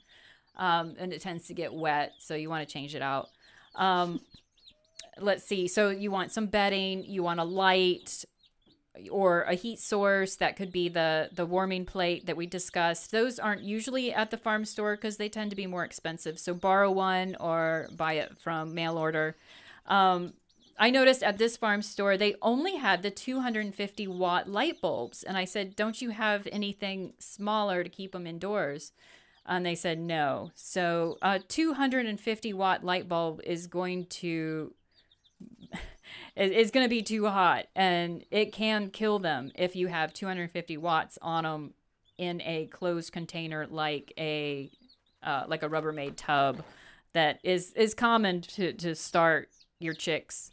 [0.59, 2.13] um, and it tends to get wet.
[2.19, 3.29] So you want to change it out.
[3.75, 4.21] Um,
[5.21, 5.69] let's see.
[5.69, 7.05] So you want some bedding.
[7.05, 8.25] You want a light
[9.11, 13.39] or a heat source that could be the the warming plate that we discussed those
[13.39, 16.91] aren't usually at the farm store because they tend to be more expensive so borrow
[16.91, 19.37] one or buy it from mail order
[19.87, 20.33] um,
[20.79, 25.37] i noticed at this farm store they only had the 250 watt light bulbs and
[25.37, 28.93] i said don't you have anything smaller to keep them indoors
[29.49, 30.51] and they said no.
[30.55, 34.73] So a 250 watt light bulb is going to
[36.37, 40.77] is going to be too hot and it can kill them if you have 250
[40.77, 41.75] watts on them
[42.17, 44.71] in a closed container like a
[45.23, 46.63] uh, like a rubbermaid tub
[47.13, 50.51] that is is common to to start your chicks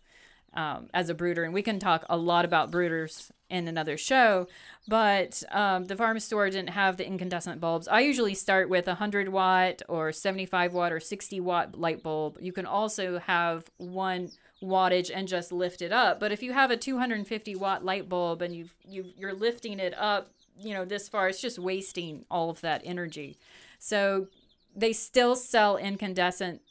[0.56, 4.48] um, as a brooder and we can talk a lot about brooders in another show
[4.88, 8.92] but um, the farm store didn't have the incandescent bulbs i usually start with a
[8.92, 14.32] 100 watt or 75 watt or 60 watt light bulb you can also have one
[14.66, 16.20] wattage and just lift it up.
[16.20, 19.94] But if you have a 250 watt light bulb and you you you're lifting it
[19.98, 20.30] up,
[20.60, 23.38] you know, this far, it's just wasting all of that energy.
[23.80, 24.28] So
[24.76, 26.62] they still sell incandescent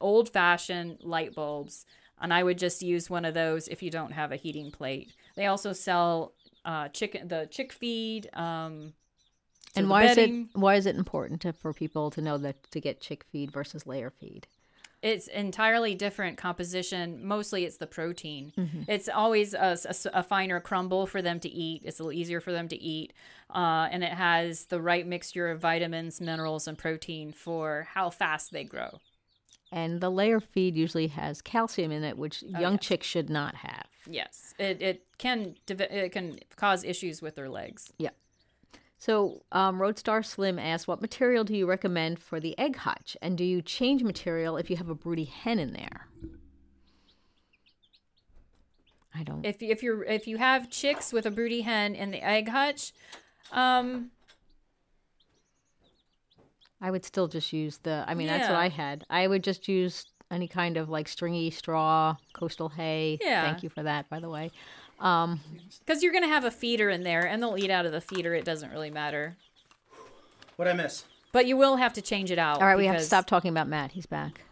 [0.00, 1.86] old fashioned light bulbs
[2.20, 5.12] and I would just use one of those if you don't have a heating plate.
[5.36, 6.32] They also sell
[6.64, 8.94] uh, chicken the chick feed um,
[9.76, 12.80] And why is it why is it important to, for people to know that to
[12.80, 14.46] get chick feed versus layer feed?
[15.02, 17.26] It's entirely different composition.
[17.26, 18.54] Mostly, it's the protein.
[18.56, 18.82] Mm-hmm.
[18.88, 21.82] It's always a finer crumble for them to eat.
[21.84, 23.12] It's a little easier for them to eat,
[23.54, 28.50] uh, and it has the right mixture of vitamins, minerals, and protein for how fast
[28.50, 28.98] they grow.
[29.74, 32.80] And the layer feed usually has calcium in it, which young Oh, yes.
[32.80, 33.86] chicks should not have.
[34.08, 37.92] Yes, it, it can it can cause issues with their legs.
[37.98, 38.10] Yeah.
[38.98, 43.16] So, um, Roadstar Slim asks, what material do you recommend for the egg hutch?
[43.20, 46.06] And do you change material if you have a broody hen in there?
[49.12, 49.44] I don't.
[49.44, 52.92] If if you're if you have chicks with a broody hen in the egg hutch,
[53.50, 54.12] um,
[56.84, 58.04] I would still just use the.
[58.06, 59.04] I mean, that's what I had.
[59.08, 63.18] I would just use any kind of like stringy straw, coastal hay.
[63.22, 63.42] Yeah.
[63.42, 64.50] Thank you for that, by the way.
[65.00, 65.40] Um,
[65.84, 68.34] because you're gonna have a feeder in there, and they'll eat out of the feeder.
[68.34, 69.36] It doesn't really matter,
[70.56, 71.04] What I miss?
[71.32, 72.60] but you will have to change it out.
[72.60, 73.92] all right, we have to stop talking about Matt.
[73.92, 74.42] He's back.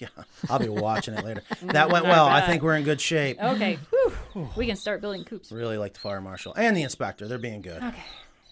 [0.00, 0.08] Yeah,
[0.50, 1.42] I'll be watching it later.
[1.62, 2.26] That went well.
[2.26, 3.40] I think we're in good shape.
[3.40, 3.78] Okay,
[4.34, 4.48] Whew.
[4.56, 5.52] we can start building coops.
[5.52, 7.28] Really like the fire marshal and the inspector.
[7.28, 7.80] They're being good.
[7.80, 8.02] Okay.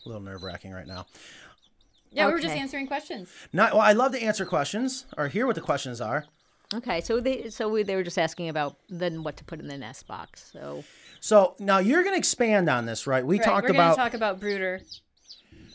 [0.05, 1.05] A little nerve wracking right now.
[2.13, 3.31] Yeah, we were just answering questions.
[3.53, 3.83] Not well.
[3.83, 6.25] I love to answer questions or hear what the questions are.
[6.75, 9.69] Okay, so they so we, they were just asking about then what to put in
[9.69, 10.51] the nest box.
[10.53, 10.83] So
[11.21, 13.25] So now you're going to expand on this, right?
[13.25, 14.81] We Right, talked we're about talk about brooder,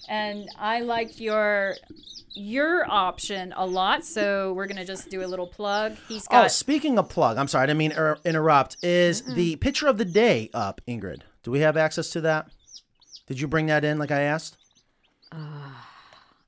[0.10, 1.76] and I liked your
[2.34, 4.04] your option a lot.
[4.04, 5.96] So we're going to just do a little plug.
[6.08, 8.78] He's Oh, got speaking of plug, I'm sorry, I didn't mean to interrupt.
[8.84, 11.22] Is the picture of the day up, Ingrid?
[11.44, 12.48] Do we have access to that?
[13.28, 14.58] Did you bring that in like I asked?
[15.32, 15.88] Ah.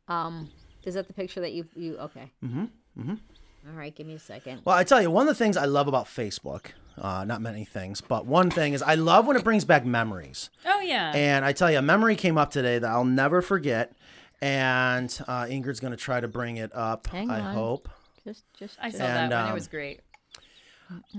[0.07, 0.49] Um,
[0.83, 2.31] is that the picture that you you okay?
[2.43, 2.65] Mm-hmm.
[2.99, 3.77] Mm-hmm.
[3.77, 4.61] right, give me a second.
[4.65, 7.65] Well, I tell you, one of the things I love about Facebook, uh, not many
[7.65, 10.49] things, but one thing is I love when it brings back memories.
[10.65, 13.93] oh yeah, And I tell you, a memory came up today that I'll never forget.
[14.41, 17.55] And uh, Ingrid's going to try to bring it up, Hang I on.
[17.55, 17.87] hope.
[18.25, 19.45] Just just, I just saw and, that one.
[19.45, 20.01] It um, was great.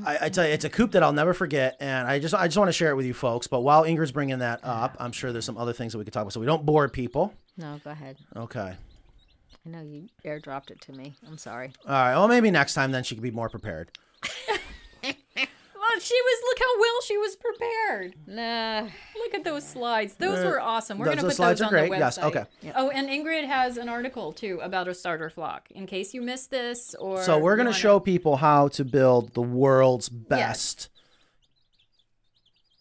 [0.05, 2.47] I, I tell you, it's a coupe that I'll never forget, and I just I
[2.47, 3.47] just want to share it with you folks.
[3.47, 6.13] But while Ingrid's bringing that up, I'm sure there's some other things that we could
[6.13, 7.35] talk about, so we don't bore people.
[7.57, 8.17] No, go ahead.
[8.37, 8.75] Okay.
[9.67, 11.15] I know you airdropped it to me.
[11.27, 11.73] I'm sorry.
[11.87, 12.15] All right.
[12.15, 13.91] Well, maybe next time then she could be more prepared.
[15.85, 16.43] Well, she was.
[16.49, 18.15] Look how well she was prepared.
[18.27, 18.89] Nah.
[19.17, 20.15] Look at those slides.
[20.15, 20.99] Those uh, were awesome.
[20.99, 21.99] We're those- going to put slides those are on the website.
[21.99, 22.45] Yes, okay.
[22.75, 26.51] Oh, and Ingrid has an article too about a starter flock in case you missed
[26.51, 27.23] this or.
[27.23, 30.89] So we're going to wanna- show people how to build the world's best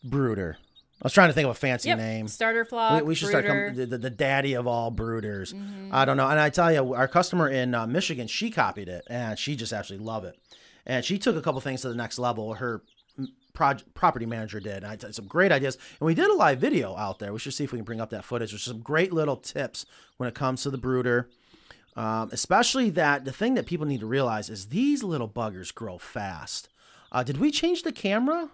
[0.04, 0.58] brooder.
[1.04, 1.98] I was trying to think of a fancy Yep.
[1.98, 2.28] name.
[2.30, 3.02] Starter flock.
[3.02, 5.54] We, we should start com- the, the, daddy of all brooders.
[5.54, 5.90] Mm-hmm.
[5.92, 6.30] I don't know.
[6.30, 9.74] And I tell you, our customer in uh, Michigan, she copied it and she just
[9.74, 10.40] absolutely love it.
[10.86, 12.54] And she took a couple things to the next level.
[12.54, 12.84] Her
[13.20, 13.28] mm,
[13.94, 14.78] property manager did.
[14.78, 15.78] And I had some great ideas.
[16.00, 17.34] And we did a live video out there.
[17.34, 18.52] We should see if we can bring up that footage.
[18.52, 19.86] There's some great little tips
[20.16, 21.30] when it comes to the brooder.
[21.98, 25.98] Um, especially that the thing that people need to realize is these little buggers grow
[25.98, 26.70] fast.
[27.12, 28.50] Uh, did we change the camera?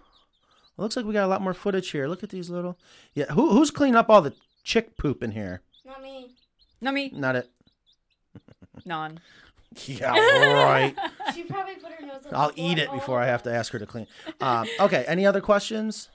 [0.80, 2.08] It looks like we got a lot more footage here.
[2.08, 2.78] Look at these little.
[3.12, 4.32] Yeah, who, who's cleaning up all the
[4.64, 5.60] chick poop in here?
[5.84, 6.30] Not me.
[6.80, 7.12] Not me.
[7.14, 7.50] Not it.
[8.86, 9.20] Non.
[9.84, 10.96] Yeah, right.
[11.34, 12.24] She probably put her nose.
[12.24, 14.06] on the I'll eat it before I have to ask her to clean.
[14.40, 16.08] Um, okay, any other questions?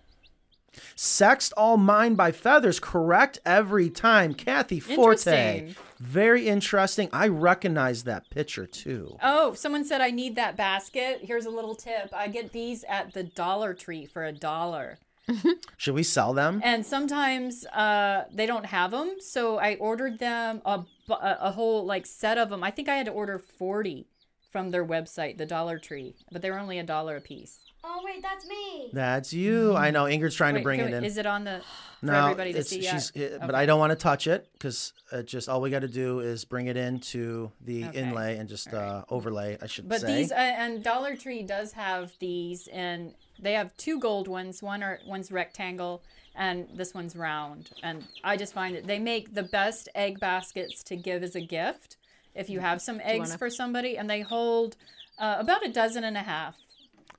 [0.95, 4.33] Sexed all mine by feathers, correct every time.
[4.33, 5.75] Kathy Forte.
[6.05, 7.09] Very interesting.
[7.11, 9.17] I recognize that picture too.
[9.23, 11.21] Oh, someone said I need that basket.
[11.23, 12.09] Here's a little tip.
[12.13, 14.99] I get these at the Dollar Tree for a dollar.
[15.77, 16.61] Should we sell them?
[16.63, 22.05] And sometimes uh, they don't have them, so I ordered them a a whole like
[22.05, 22.63] set of them.
[22.63, 24.07] I think I had to order 40
[24.51, 27.64] from their website, the Dollar Tree, but they were only a dollar a piece.
[27.87, 28.89] Oh wait, that's me.
[28.93, 29.75] That's you.
[29.75, 31.03] I know Ingrid's trying to bring it we- in.
[31.03, 31.61] Is it on the
[31.99, 33.33] for no, everybody to it's, see she's, yet?
[33.33, 35.87] it- but I don't want to touch it because it just all we got to
[35.87, 37.99] do is bring it into the Okay.
[38.01, 39.57] inlay and just uh, overlay.
[39.61, 40.15] I should But say.
[40.17, 44.63] these uh, and Dollar Tree does have these, and they have two gold ones.
[44.63, 46.01] One are one's rectangle,
[46.35, 47.69] and this one's round.
[47.83, 51.41] And I just find that they make the best egg baskets to give as a
[51.41, 51.97] gift
[52.33, 54.75] if you have some eggs wanna- for somebody, and they hold
[55.17, 56.55] uh, about a dozen and a half.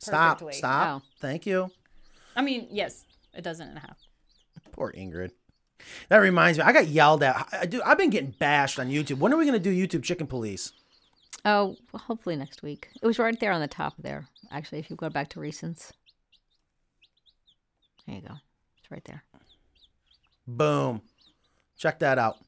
[0.06, 0.38] Stop!
[0.38, 0.54] perfectly.
[0.54, 1.02] Stop!
[1.02, 1.06] Oh.
[1.20, 1.70] Thank you.
[2.34, 3.04] I mean, yes,
[3.34, 3.98] a dozen and a half.
[4.72, 5.30] Poor Ingrid.
[6.08, 7.48] That reminds me, I got yelled at.
[7.52, 7.82] I do.
[7.84, 9.18] I've been getting bashed on YouTube.
[9.18, 10.72] When are we going to do YouTube Chicken Police?
[11.44, 12.88] Oh, well, hopefully next week.
[13.00, 14.28] It was right there on the top there.
[14.50, 15.92] Actually, if you go back to recents,
[18.06, 18.34] there you go.
[18.80, 19.22] It's right there.
[20.46, 21.02] Boom.
[21.76, 22.38] Check that out.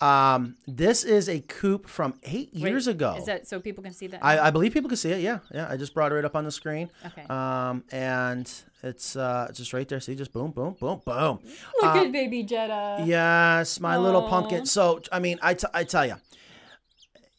[0.00, 3.14] Um, this is a coupe from eight Wait, years ago.
[3.18, 4.22] Is that so people can see that?
[4.22, 5.20] I, I believe people can see it.
[5.20, 5.68] Yeah, yeah.
[5.70, 6.90] I just brought it right up on the screen.
[7.06, 7.22] Okay.
[7.30, 8.50] Um, and
[8.82, 10.00] it's uh just right there.
[10.00, 11.38] See, just boom, boom, boom, boom.
[11.80, 13.04] Look at baby Jetta.
[13.06, 14.66] Yes, my little pumpkin.
[14.66, 16.16] So, I mean, I, t- I tell you,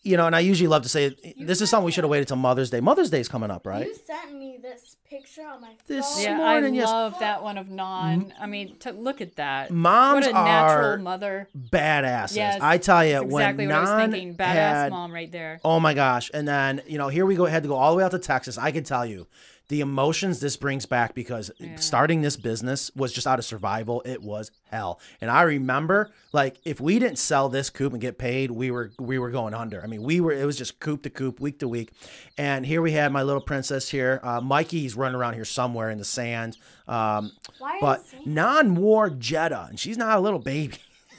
[0.07, 2.27] you know, and I usually love to say this is something we should have waited
[2.29, 2.79] till Mother's Day.
[2.79, 3.87] Mother's Day is coming up, right?
[3.87, 5.75] You sent me this picture on my phone.
[5.87, 6.23] This phone.
[6.23, 6.87] Yeah, morning, I yes.
[6.87, 8.33] love that one of Non.
[8.39, 9.69] I mean, t- look at that.
[9.69, 11.49] Moms what a natural are mother.
[11.57, 12.35] Badasses.
[12.37, 14.35] Yes, I tell you, that's exactly when what I was thinking.
[14.35, 15.59] Badass had, mom right there.
[15.63, 16.31] Oh my gosh!
[16.33, 17.45] And then you know, here we go.
[17.45, 18.57] Had to go all the way out to Texas.
[18.57, 19.27] I can tell you,
[19.69, 24.01] the emotions this brings back because starting this business was just out of survival.
[24.05, 24.99] It was hell.
[25.19, 28.91] And I remember, like, if we didn't sell this coop and get paid, we were
[28.97, 29.83] we were going under.
[29.83, 30.31] I mean, we were.
[30.31, 31.91] It was just coop to coop, week to week.
[32.37, 34.21] And here we had my little princess here.
[34.23, 36.57] Uh, Mikey's running around here somewhere in the sand.
[36.87, 37.33] Um,
[37.81, 40.77] but non-war Jetta, and she's not a little baby.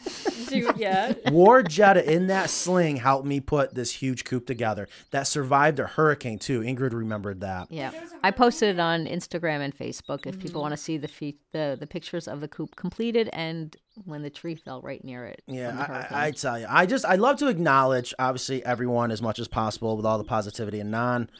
[0.48, 1.12] Dude, yeah.
[1.30, 5.86] War Jetta in that sling helped me put this huge coop together that survived a
[5.86, 6.60] hurricane too.
[6.60, 7.70] Ingrid remembered that.
[7.70, 7.90] Yeah,
[8.22, 10.60] I posted it on Instagram and Facebook if people mm-hmm.
[10.60, 14.30] want to see the, fe- the the pictures of the coop completed and when the
[14.30, 15.42] tree fell right near it.
[15.46, 16.06] Yeah.
[16.10, 19.38] I, I, I tell you, I just I love to acknowledge obviously everyone as much
[19.38, 21.30] as possible with all the positivity, and non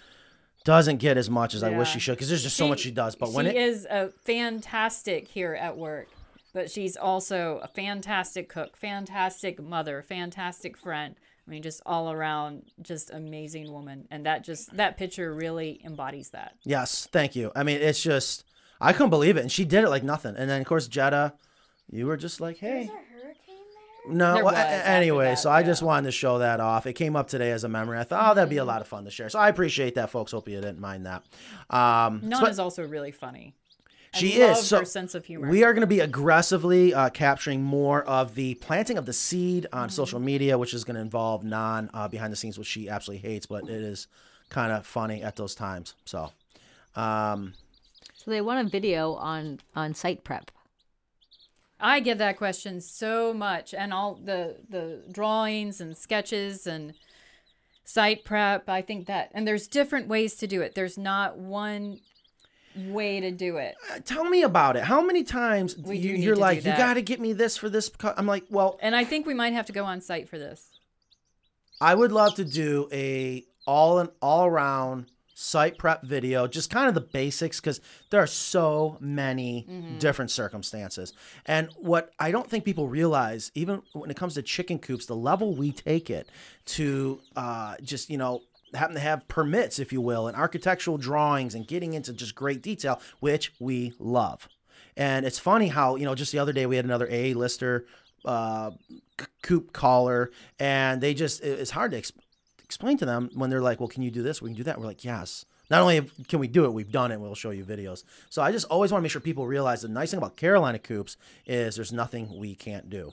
[0.64, 1.92] doesn't get as much as I wish Yeah.
[1.94, 3.16] she should because there's just so much she does.
[3.16, 6.08] But when she it is a fantastic here at work,
[6.58, 11.14] but she's also a fantastic cook, fantastic mother, fantastic friend.
[11.46, 16.30] I mean, just all around, just amazing woman, and that just that picture really embodies
[16.30, 16.56] that.
[16.64, 17.52] yes, thank you.
[17.54, 18.42] I mean, it's just
[18.80, 20.34] I couldn't believe it, and she did it like nothing.
[20.36, 21.34] And then of course Jetta,
[21.92, 22.82] you were just like, hey.
[22.82, 24.12] Is a?
[24.12, 26.86] No, There well, was anyway, that, so I just wanted to show that off.
[26.86, 27.98] It came up today as a memory.
[28.00, 29.28] I thought, oh, that'd be a lot of fun to share.
[29.28, 30.32] So I appreciate that, folks.
[30.32, 31.22] Hope you didn't mind that.
[31.70, 33.54] Um, Non but is also really funny.
[34.14, 34.66] I she love is.
[34.66, 35.48] So her sense of humor.
[35.48, 39.64] we are going to be aggressively uh, capturing more of the planting of the seed
[39.64, 39.78] Mm-hmm.
[39.78, 42.88] on social media, which is going to involve non uh, behind the scenes, which she
[42.88, 44.06] absolutely hates, but it is
[44.48, 45.94] kind of funny at those times.
[46.06, 46.32] So,
[46.96, 47.52] um,
[48.16, 50.50] So they want a video on on site prep.
[51.80, 56.94] I get that question so much, and all the the drawings and sketches and
[57.84, 58.68] site prep.
[58.68, 60.74] I think that, and there's different ways to do it.
[60.74, 62.00] There's not one
[62.76, 63.76] way to do it.
[64.04, 64.84] tell me about it.
[64.84, 67.56] How many times you, do you're to do like, you got to get me this
[67.56, 67.88] for this?
[67.88, 70.38] co-" I'm like, well, And I think we might have to go on site for
[70.38, 70.78] this.
[71.80, 75.06] I would love to do a all an all around
[75.40, 77.80] site prep video, just kind of the basics, because
[78.10, 79.64] there are so many
[80.00, 81.12] different circumstances.
[81.46, 85.14] And what I don't think people realize, even when it comes to chicken coops, the
[85.14, 86.28] level we take it
[86.66, 88.42] to uh, just you know
[88.74, 92.62] happen to have permits, if you will, and architectural drawings and getting into just great
[92.62, 94.48] detail, which we love.
[94.96, 97.86] And it's funny how, you know, just the other day we had another A lister
[98.24, 98.72] uh,
[99.42, 102.12] coop caller, and they just, it's hard to ex-
[102.64, 104.42] explain to them when they're like, well, can you do this?
[104.42, 104.78] We can do that.
[104.78, 105.44] We're like, yes.
[105.70, 107.20] Not only can we do it, we've done it.
[107.20, 108.02] We'll show you videos.
[108.30, 110.78] So I just always want to make sure people realize the nice thing about Carolina
[110.78, 111.16] coops
[111.46, 113.12] is there's nothing we can't do.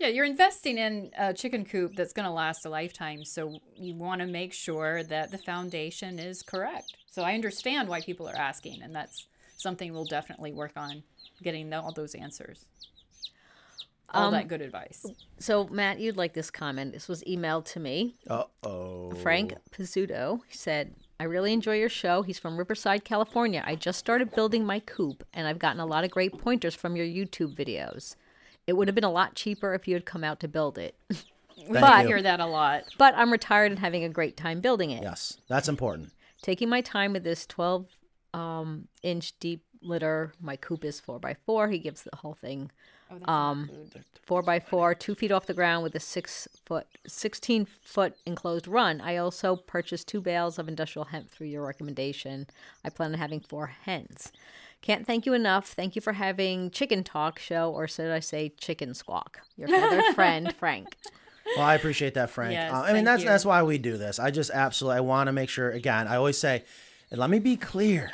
[0.00, 3.22] Yeah, you're investing in a chicken coop that's going to last a lifetime.
[3.22, 6.96] So you want to make sure that the foundation is correct.
[7.10, 9.26] So I understand why people are asking, and that's
[9.58, 11.02] something we'll definitely work on
[11.42, 12.64] getting all those answers.
[14.08, 15.04] All Um, that good advice.
[15.38, 16.94] So Matt, you'd like this comment.
[16.94, 18.16] This was emailed to me.
[18.26, 19.10] Uh oh.
[19.12, 22.22] Frank Pizzuto said, I really enjoy your show.
[22.22, 23.62] He's from Riverside, California.
[23.66, 26.96] I just started building my coop, and I've gotten a lot of great pointers from
[26.96, 28.16] your YouTube videos.
[28.70, 30.94] It would have been a lot cheaper if you had come out to build it.
[31.08, 31.16] We
[31.80, 32.14] Thank you.
[32.14, 32.84] hear that a lot.
[32.98, 35.02] but I'm retired and having a great time building it.
[35.02, 36.12] Yes, that's important.
[36.40, 37.86] Taking my time with this 12
[38.32, 40.32] um, inch deep litter.
[40.40, 41.72] My coop is 4x4.
[41.72, 42.70] He gives the whole thing
[43.24, 43.68] um,
[44.28, 49.00] 4x4, two feet off the ground with a six foot, 16 foot enclosed run.
[49.00, 52.46] I also purchased two bales of industrial hemp through your recommendation.
[52.84, 54.30] I plan on having four hens.
[54.82, 55.68] Can't thank you enough.
[55.68, 59.40] Thank you for having Chicken Talk show, or should I say Chicken Squawk?
[59.56, 60.96] Your feathered friend, Frank.
[61.56, 62.52] Well, I appreciate that, Frank.
[62.52, 63.28] Yes, Uh, I mean, that's you.
[63.28, 64.18] that's why we do this.
[64.18, 65.70] I just absolutely I want to make sure.
[65.70, 66.64] Again, I always say,
[67.10, 68.12] let me be clear: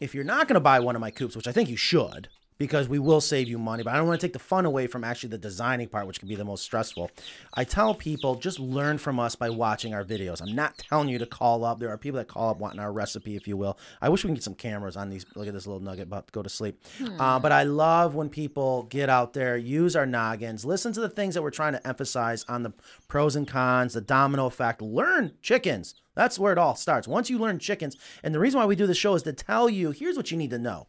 [0.00, 2.28] if you're not going to buy one of my coops, which I think you should,
[2.58, 3.82] because we will save you money.
[3.82, 6.18] But I don't want to take the fun away from actually the designing part, which
[6.18, 7.10] can be the most stressful.
[7.54, 10.40] I tell people just learn from us by watching our videos.
[10.40, 11.80] I'm not telling you to call up.
[11.80, 13.78] There are people that call up wanting our recipe, if you will.
[14.00, 15.26] I wish we can get some cameras on these.
[15.34, 16.80] Look at this little nugget about to go to sleep.
[17.18, 21.08] Uh, but I love when people get out there, use our noggins, listen to the
[21.08, 22.72] things that we're trying to emphasize on the
[23.08, 24.80] pros and cons, the domino effect.
[24.82, 25.94] Learn chickens.
[26.14, 27.08] That's where it all starts.
[27.08, 29.70] Once you learn chickens, and the reason why we do the show is to tell
[29.70, 30.86] you here's what you need to know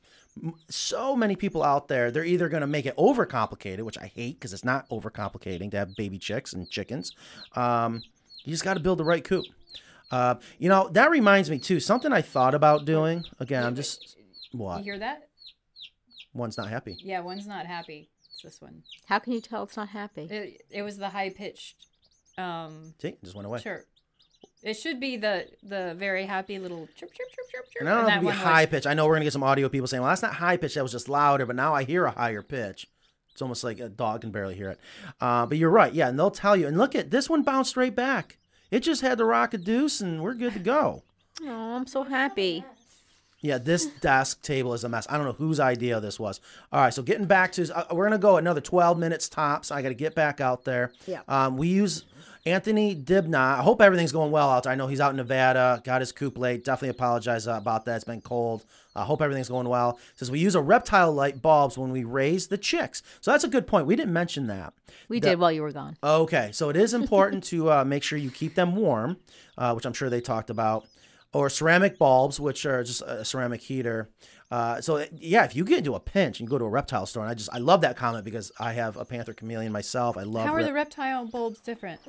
[0.70, 4.40] so many people out there, they're either going to make it overcomplicated, which I hate
[4.40, 7.14] because it's not overcomplicating to have baby chicks and chickens.
[7.56, 8.02] Um,
[8.44, 9.46] you just got to build the right coop.
[10.12, 13.24] Uh, you know, that reminds me too, something I thought about doing.
[13.40, 14.18] Again, I'm just,
[14.52, 14.84] You what?
[14.84, 15.28] hear that?
[16.34, 16.98] One's not happy.
[17.00, 18.10] Yeah, one's not happy.
[18.32, 18.84] It's this one.
[19.06, 20.24] How can you tell it's not happy?
[20.24, 21.76] It, it was the high pitched
[22.38, 23.60] um See, just went away.
[23.60, 23.86] chirp.
[24.64, 27.82] It should be the the very happy little chirp chirp chirp chirp chirp.
[27.82, 28.88] And I don't know if it'd be high was, pitch.
[28.88, 30.76] I know we're going to get some audio people saying, well, that's not high pitch.
[30.76, 31.46] That was just louder.
[31.46, 32.88] But now I hear a higher pitch.
[33.34, 34.80] It's almost like a dog can barely hear it.
[35.20, 35.94] Uh, but you're right.
[35.94, 36.08] Yeah.
[36.08, 36.68] And they'll tell you.
[36.68, 38.38] And look at this one bounced right back.
[38.72, 41.04] It just had the rock a deuce and we're good to go.
[41.44, 42.64] Oh, I'm so happy.
[43.42, 45.06] Yeah, this desk table is a mess.
[45.10, 46.40] I don't know whose idea this was.
[46.72, 49.70] All right, so getting back to, uh, we're gonna go another 12 minutes tops.
[49.70, 50.94] I got to get back out there.
[51.06, 51.22] Yeah.
[51.28, 52.06] Um, we use
[52.46, 53.60] Anthony Dibna.
[53.60, 54.74] I hope everything's going well out there.
[54.74, 56.66] I know he's out in Nevada, got his coop late.
[56.66, 57.96] Definitely apologize uh, about that.
[57.96, 58.66] It's been cold.
[58.96, 59.98] I hope everything's going well.
[60.16, 63.02] Says we use a reptile light bulbs when we raise the chicks.
[63.22, 63.88] So that's a good point.
[63.88, 64.74] We didn't mention that.
[65.08, 65.98] We did while you were gone.
[66.04, 69.18] Okay, so it is important to uh, make sure you keep them warm,
[69.58, 70.86] uh, which I'm sure they talked about,
[71.32, 74.10] or ceramic bulbs, which are just a ceramic heater.
[74.52, 77.06] Uh, so yeah, if you get into a pinch and you go to a reptile
[77.06, 80.18] store, and I just I love that comment because I have a panther chameleon myself.
[80.18, 82.02] I love How are rep- the reptile bulbs different?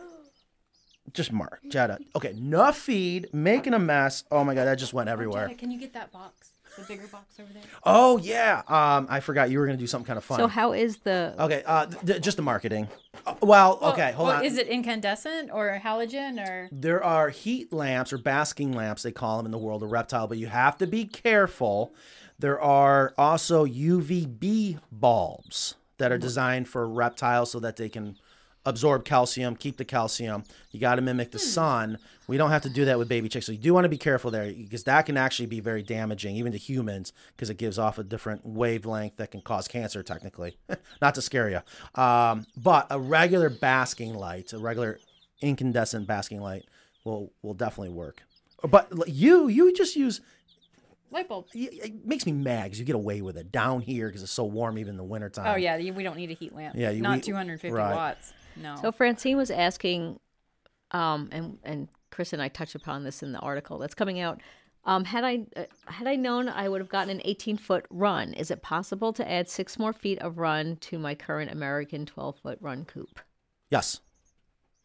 [1.12, 1.98] Just Mark Jada.
[2.16, 4.24] Okay, enough feed, making a mess.
[4.31, 5.47] Oh my god, that just went everywhere.
[5.47, 6.51] Jenna, can you get that box?
[6.76, 7.62] The bigger box over there?
[7.85, 10.39] Oh yeah, um, I forgot you were gonna do something kind of fun.
[10.39, 11.32] So how is the?
[11.39, 12.89] okay, uh, th- th- just the marketing.
[13.24, 14.44] Uh, well, okay, hold Well, on.
[14.44, 16.68] Is it incandescent or halogen or?
[16.72, 20.26] There are heat lamps or basking lamps, they call them in the world of reptile,
[20.26, 21.94] but you have to be careful.
[22.40, 28.16] There are also UVB bulbs that are designed for reptiles so that they can
[28.66, 30.45] absorb calcium, keep the calcium.
[30.70, 31.99] You got to mimic the sun.
[32.27, 33.47] We don't have to do that with baby chicks.
[33.47, 36.36] So you do want to be careful there because that can actually be very damaging,
[36.36, 40.57] even to humans, because it gives off a different wavelength that can cause cancer, technically.
[41.03, 42.01] Not to scare you.
[42.03, 44.99] Um, but a regular basking light, a regular
[45.43, 46.65] incandescent basking light,
[47.05, 48.23] will will definitely work.
[48.66, 50.23] But you you just use
[51.11, 51.47] Light bulb.
[51.55, 54.45] it makes me mad because you get away with it down here because it's so
[54.45, 55.47] warm even in the wintertime.
[55.47, 56.74] Oh yeah, we don't need a heat lamp.
[56.77, 57.95] Yeah, you- not we- 250 right.
[57.95, 58.32] watts.
[58.56, 58.76] No.
[58.81, 60.18] So Francine was asking,
[60.90, 64.40] um, and and Chris and I touched upon this in the article that's coming out.
[64.86, 68.35] Um, had I uh, had I known, I would have gotten an 18 foot run.
[68.35, 72.36] Is it possible to add six more feet of run to my current American 12
[72.39, 73.20] foot run coop?
[73.70, 74.01] Yes.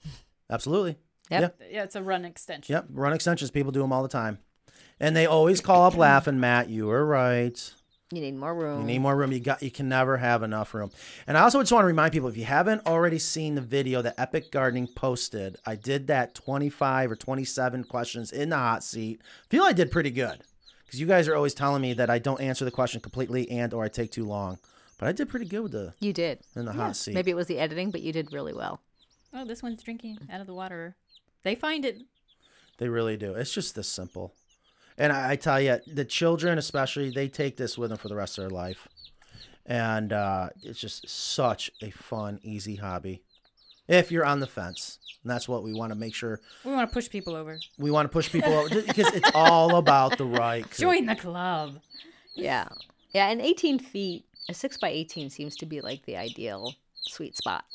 [0.50, 0.98] Absolutely.
[1.30, 1.58] Yep.
[1.60, 1.68] Yeah.
[1.70, 2.74] yeah, it's a run extension.
[2.74, 2.88] Yep.
[2.92, 3.52] Run extensions.
[3.52, 4.40] People do them all the time.
[5.00, 7.74] And they always call up laughing, Matt, you were right.
[8.12, 8.82] You need more room.
[8.82, 9.32] You need more room.
[9.32, 10.90] You got you can never have enough room.
[11.28, 14.02] And I also just want to remind people if you haven't already seen the video
[14.02, 19.22] that Epic Gardening posted, I did that 25 or 27 questions in the hot seat.
[19.50, 20.42] feel I did pretty good.
[20.86, 23.76] Because you guys are always telling me that I don't answer the question completely and
[23.76, 24.58] or I take too long.
[24.98, 26.40] But I did pretty good with the you did.
[26.56, 27.14] in the hot seat.
[27.14, 28.82] Maybe it was the editing, but you did really well.
[29.36, 30.96] Oh, this one's drinking out of the water.
[31.44, 32.02] They find it.
[32.80, 33.36] They really do.
[33.36, 34.34] It's just this simple.
[35.00, 38.16] And I, I tell you, the children, especially, they take this with them for the
[38.16, 38.88] rest of their life.
[39.66, 43.24] And uh, it's just such a fun, easy hobby.
[43.88, 46.40] If you're on the fence, and that's what we want to make sure.
[46.64, 47.60] We want to push people over.
[47.78, 50.64] We want to push people over because it's all about the right.
[50.70, 50.80] coop.
[50.80, 51.80] Join the club.
[52.36, 52.68] Yeah.
[53.12, 57.36] Yeah, and 18 feet, a 6 by 18 seems to be like the ideal sweet
[57.36, 57.66] spot.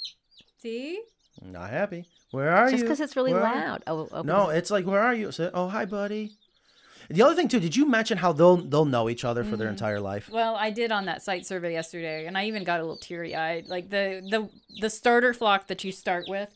[0.58, 1.02] See?
[1.42, 2.06] Not happy.
[2.30, 2.78] Where are Just you?
[2.78, 3.82] Just because it's really Where loud.
[3.86, 5.32] Oh, oh, No, it's like, where are you?
[5.32, 6.36] Say, oh, hi, buddy.
[7.08, 9.68] The other thing too, did you mention how they'll they'll know each other for their
[9.68, 9.72] mm.
[9.72, 10.30] entire life?
[10.30, 13.34] Well, I did on that site survey yesterday, and I even got a little teary
[13.34, 13.68] eyed.
[13.68, 14.48] Like the the
[14.80, 16.50] the starter flock that you start with,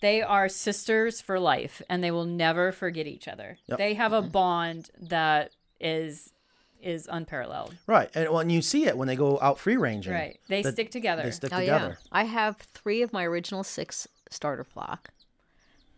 [0.00, 3.58] they are sisters for life, and they will never forget each other.
[3.66, 3.78] Yep.
[3.78, 4.30] They have a mm-hmm.
[4.30, 6.32] bond that is
[6.80, 7.76] is unparalleled.
[7.86, 10.38] Right, and when you see it when they go out free ranging, Right?
[10.48, 11.22] They that stick together.
[11.22, 11.98] They stick Oh together.
[12.00, 15.10] yeah, I have three of my original six starter flock,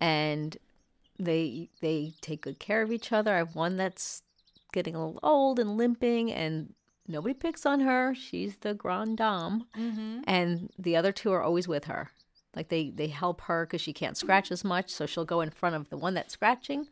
[0.00, 0.56] and
[1.20, 3.34] they they take good care of each other.
[3.34, 4.22] I have one that's
[4.72, 6.74] getting a little old and limping, and
[7.06, 8.14] nobody picks on her.
[8.14, 10.20] She's the grande dame, Mm-hmm.
[10.26, 12.10] and the other two are always with her.
[12.56, 15.50] Like they they help her because she can't scratch as much, so she'll go in
[15.50, 16.88] front of the one that's scratching,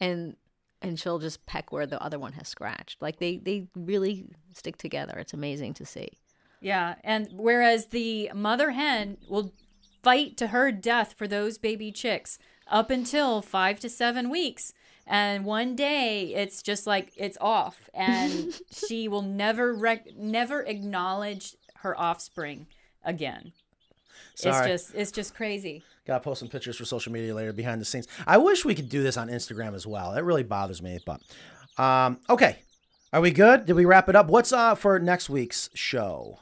[0.00, 0.36] and
[0.80, 3.00] and she'll just peck where the other one has scratched.
[3.02, 5.18] Like they they really stick together.
[5.18, 6.08] It's amazing to see.
[6.60, 9.52] Yeah, and whereas the mother hen will
[10.02, 12.38] fight to her death for those baby chicks
[12.68, 14.72] up until five to seven weeks.
[15.06, 21.56] And one day it's just like it's off, and she will never rec- never acknowledge
[21.76, 22.66] her offspring
[23.02, 23.52] again.
[24.34, 24.70] Sorry.
[24.70, 25.82] It's just it's just crazy.
[26.06, 28.06] Gotta post some pictures for social media later behind the scenes.
[28.26, 30.12] I wish we could do this on Instagram as well.
[30.12, 31.20] It really bothers me, but
[31.82, 32.58] um, okay.
[33.10, 33.64] Are we good?
[33.64, 34.28] Did we wrap it up?
[34.28, 36.38] What's uh for next week's show?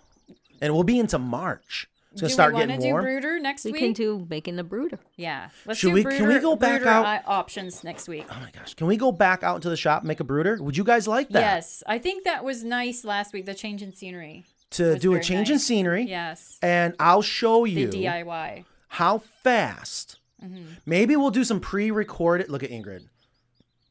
[0.61, 1.89] And we'll be into March.
[2.17, 3.81] It's gonna do start we want to do brooder next We week?
[3.83, 4.99] can do making the brooder.
[5.17, 8.27] yeah, let's Should do we- brooder, can we go back out- i- options next week.
[8.31, 8.75] oh my gosh.
[8.75, 10.57] Can we go back out into the shop and make a brooder?
[10.63, 11.41] Would you guys like that?
[11.41, 13.47] Yes, I think that was nice last week.
[13.47, 14.45] The change in scenery.
[14.71, 16.03] To do a very change in scenery.
[16.05, 18.65] Yes, And I'll show you the you DIY.
[18.89, 20.19] how fast.
[20.43, 20.65] Mm-hmm.
[20.85, 22.49] Maybe we'll do some pre-recorded.
[22.51, 23.07] Look at Ingrid.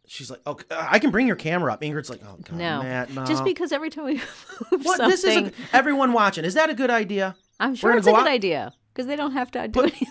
[0.07, 1.81] She's like, okay, uh, I can bring your camera up.
[1.81, 2.83] Ingrid's like, oh god, No.
[2.83, 3.25] Matt, no.
[3.25, 4.13] Just because every time we
[4.71, 4.97] move What?
[4.97, 6.45] something, This is a, everyone watching.
[6.45, 7.35] Is that a good idea?
[7.59, 10.07] I'm sure it's a good out- idea because they don't have to do anything.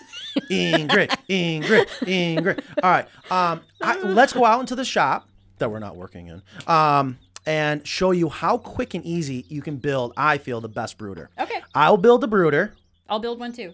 [0.51, 2.63] Ingrid, Ingrid, Ingrid.
[2.83, 3.07] All right.
[3.31, 5.27] Um, I, let's go out into the shop
[5.57, 6.41] that we're not working in.
[6.67, 7.17] Um,
[7.47, 10.13] and show you how quick and easy you can build.
[10.17, 11.29] I feel the best brooder.
[11.39, 12.73] Okay, I'll build the brooder.
[13.07, 13.73] I'll build one too.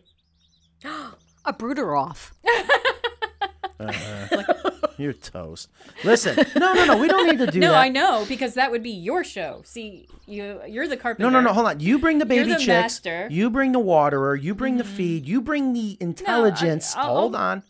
[1.46, 2.34] a brooder off.
[5.02, 5.70] You're toast.
[6.04, 6.98] Listen, no, no, no.
[6.98, 7.74] We don't need to do No, that.
[7.74, 9.62] No, I know because that would be your show.
[9.66, 11.30] See, you you're the carpenter.
[11.30, 11.54] No, no, no.
[11.54, 11.80] Hold on.
[11.80, 12.68] You bring the You're baby the chicks.
[12.68, 13.24] master.
[13.26, 13.34] Mm-hmm.
[13.34, 14.36] You bring the waterer.
[14.36, 15.26] You bring the feed.
[15.26, 16.96] You bring the intelligence.
[16.96, 17.64] I'll- Hold on.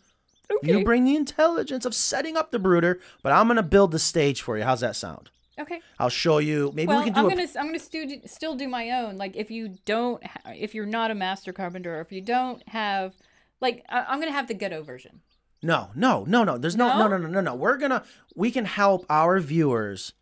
[0.50, 0.70] Okay.
[0.78, 4.42] You bring the intelligence of setting up the brooder, but I'm gonna build the stage
[4.42, 4.64] for you.
[4.64, 5.30] How's that sound?
[5.58, 5.80] Okay.
[5.98, 6.72] I'll show you.
[6.74, 9.16] Maybe Well, we can do I'm gonna I'm gonna stu- still do my own.
[9.16, 12.66] Like if you don't, ha- if you're not a master carpenter, or if you don't
[12.68, 13.14] have,
[13.60, 15.20] like I- I'm gonna have the ghetto version.
[15.62, 16.58] No, no, no, no.
[16.58, 17.16] There's no, no, no, No?
[17.18, 17.54] no, no, no.
[17.54, 18.02] We're gonna,
[18.34, 20.12] we can help our viewers,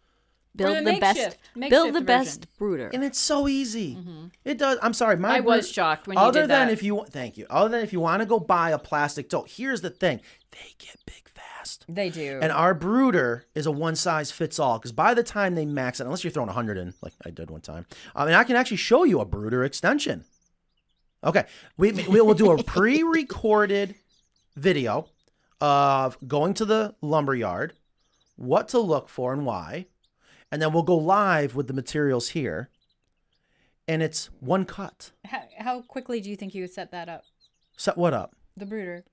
[0.54, 1.38] Build the the, best.
[1.56, 2.04] makeshift- build the version.
[2.06, 2.90] best brooder.
[2.92, 3.96] and it's so easy.
[4.44, 4.78] It does.
[4.82, 5.28] I'm sorry, my.
[5.28, 5.36] Mm-hmm.
[5.36, 6.72] I was brood- shocked when you Other than that.
[6.72, 7.46] if you, thank you.
[7.48, 9.48] Other than if you want to go buy a plastic tote.
[9.48, 11.84] Here's the thing: they get big fast.
[11.88, 12.40] They do.
[12.42, 16.00] And our brooder is a one size fits all because by the time they max
[16.00, 18.56] it, unless you're throwing 100 in, like I did one time, I mean, I can
[18.56, 20.24] actually show you a brooder extension.
[21.22, 21.44] Okay,
[21.76, 23.94] we, we will do a pre recorded
[24.56, 25.06] video
[25.60, 27.74] of going to the lumber yard,
[28.36, 29.86] what to look for and why,
[30.50, 32.70] and then we'll go live with the materials here.
[33.88, 35.10] And it's one cut.
[35.24, 37.24] how, how quickly do you think you would set that up?
[37.76, 38.36] Set what up?
[38.56, 39.04] The brooder.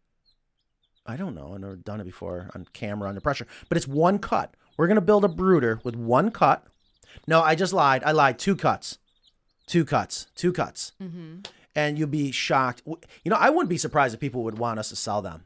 [1.05, 1.53] I don't know.
[1.53, 4.53] I've never done it before on camera under pressure, but it's one cut.
[4.77, 6.63] We're gonna build a brooder with one cut.
[7.27, 8.03] No, I just lied.
[8.03, 8.37] I lied.
[8.37, 8.99] Two cuts,
[9.65, 11.39] two cuts, two cuts, Mm-hmm.
[11.75, 12.81] and you'd be shocked.
[12.85, 12.97] You
[13.31, 15.45] know, I wouldn't be surprised if people would want us to sell them,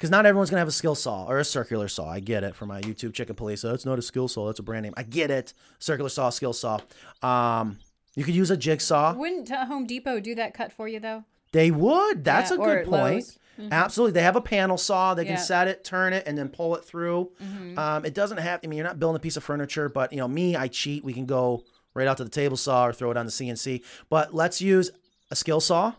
[0.00, 2.08] because not everyone's gonna have a skill saw or a circular saw.
[2.08, 3.62] I get it for my YouTube chicken police.
[3.64, 4.46] It's not a skill saw.
[4.46, 4.94] That's a brand name.
[4.96, 5.52] I get it.
[5.78, 6.78] Circular saw, skill saw.
[7.22, 7.78] Um,
[8.16, 9.12] you could use a jigsaw.
[9.14, 11.24] Wouldn't uh, Home Depot do that cut for you though?
[11.52, 12.24] They would.
[12.24, 13.14] That's Yeah, a good point.
[13.14, 13.38] Lowe's.
[13.70, 14.12] Absolutely.
[14.12, 15.12] They have a panel saw.
[15.12, 17.30] They can set it, turn it, and then pull it through.
[17.42, 17.78] Mm-hmm.
[17.78, 20.18] Um, it doesn't have, I mean, you're not building a piece of furniture, but, you
[20.18, 21.04] know, me, I cheat.
[21.04, 23.82] We can go right out to the table saw or throw it on the CNC.
[24.08, 24.90] But let's use
[25.30, 25.92] a skill saw,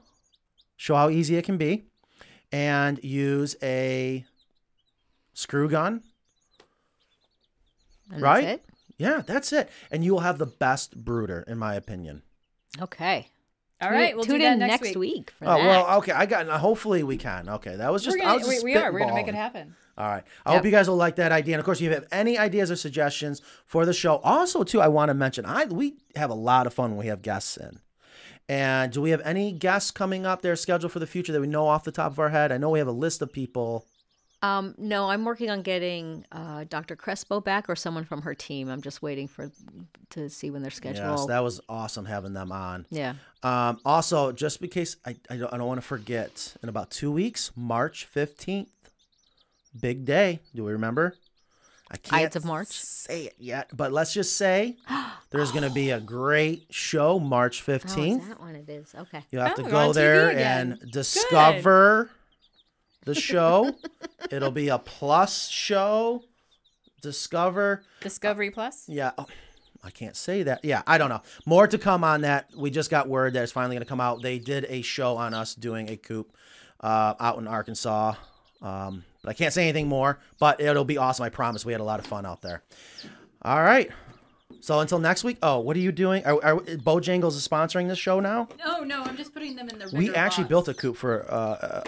[0.77, 1.83] show how easy it can be,
[2.51, 4.25] and use a
[5.33, 6.03] screw gun.
[8.11, 8.43] And Right?
[8.45, 8.61] That's
[8.97, 9.69] Yeah, that's it.
[9.89, 12.21] And you will have the best brooder, in my opinion.
[12.79, 13.29] Okay.
[13.81, 15.31] All Tune- right, we'll tune do that in next, week.
[15.31, 15.65] for Oh, that.
[15.67, 16.11] well, okay.
[16.11, 17.49] I got, hopefully we can.
[17.49, 17.75] Okay.
[17.77, 18.91] That was just, We're gonna, was just we, we are.
[18.93, 19.75] We're gonna make it happen.
[19.97, 20.23] All right.
[20.45, 20.57] I Yep.
[20.59, 21.55] hope you guys will like that idea.
[21.55, 24.79] And of course, if you have any ideas or suggestions for the show, also too,
[24.81, 27.57] I want to mention I we have a lot of fun when we have guests
[27.57, 27.79] in.
[28.51, 31.47] And do we have any guests coming up there scheduled for the future that we
[31.47, 32.51] know off the top of our head?
[32.51, 33.85] I know we have a list of people.
[34.41, 36.97] Um, no, I'm working on getting uh, Dr.
[36.97, 38.67] Crespo back or someone from her team.
[38.67, 39.51] I'm just waiting for
[40.09, 41.29] to see when they're Yes, scheduled.
[41.29, 42.85] that was awesome having them on.
[42.89, 43.13] yeah.
[43.41, 47.09] Um, also, just because I, I don't, I don't want to forget, in about two
[47.11, 48.67] weeks, March 15th,
[49.79, 50.41] big day.
[50.53, 51.15] Do we remember?
[51.91, 52.67] I can't Ides of March?
[52.69, 54.77] say it yet, but let's just say
[55.31, 58.21] there's going to be a great show March Oh, 15th.
[58.21, 58.95] is that one it is?
[58.97, 59.23] Okay.
[59.29, 60.79] You have Oh, to we're go on TV there again.
[60.81, 62.09] and discover
[63.03, 63.75] the show.
[64.29, 66.23] It'll be a plus show.
[67.01, 67.83] Discover.
[68.01, 68.85] Discovery Plus.
[68.87, 69.11] Yeah.
[69.17, 69.25] Oh,
[69.83, 70.63] I can't say that.
[70.63, 71.21] Yeah, I don't know.
[71.47, 72.49] More to come on that.
[72.55, 74.21] We just got word that it's finally going to come out.
[74.21, 76.31] They did a show on us doing a coop
[76.79, 78.13] uh, out in Arkansas.
[78.61, 81.23] Um, but I can't say anything more, but it'll be awesome.
[81.23, 81.65] I promise.
[81.65, 82.63] We had a lot of fun out there.
[83.41, 83.91] All right.
[84.59, 85.37] So until next week.
[85.41, 86.25] Oh, what are you doing?
[86.25, 88.47] Are, are Bojangles is sponsoring this show now?
[88.63, 89.89] No, no, I'm just putting them in the.
[89.93, 91.35] We actually built a coop for uh,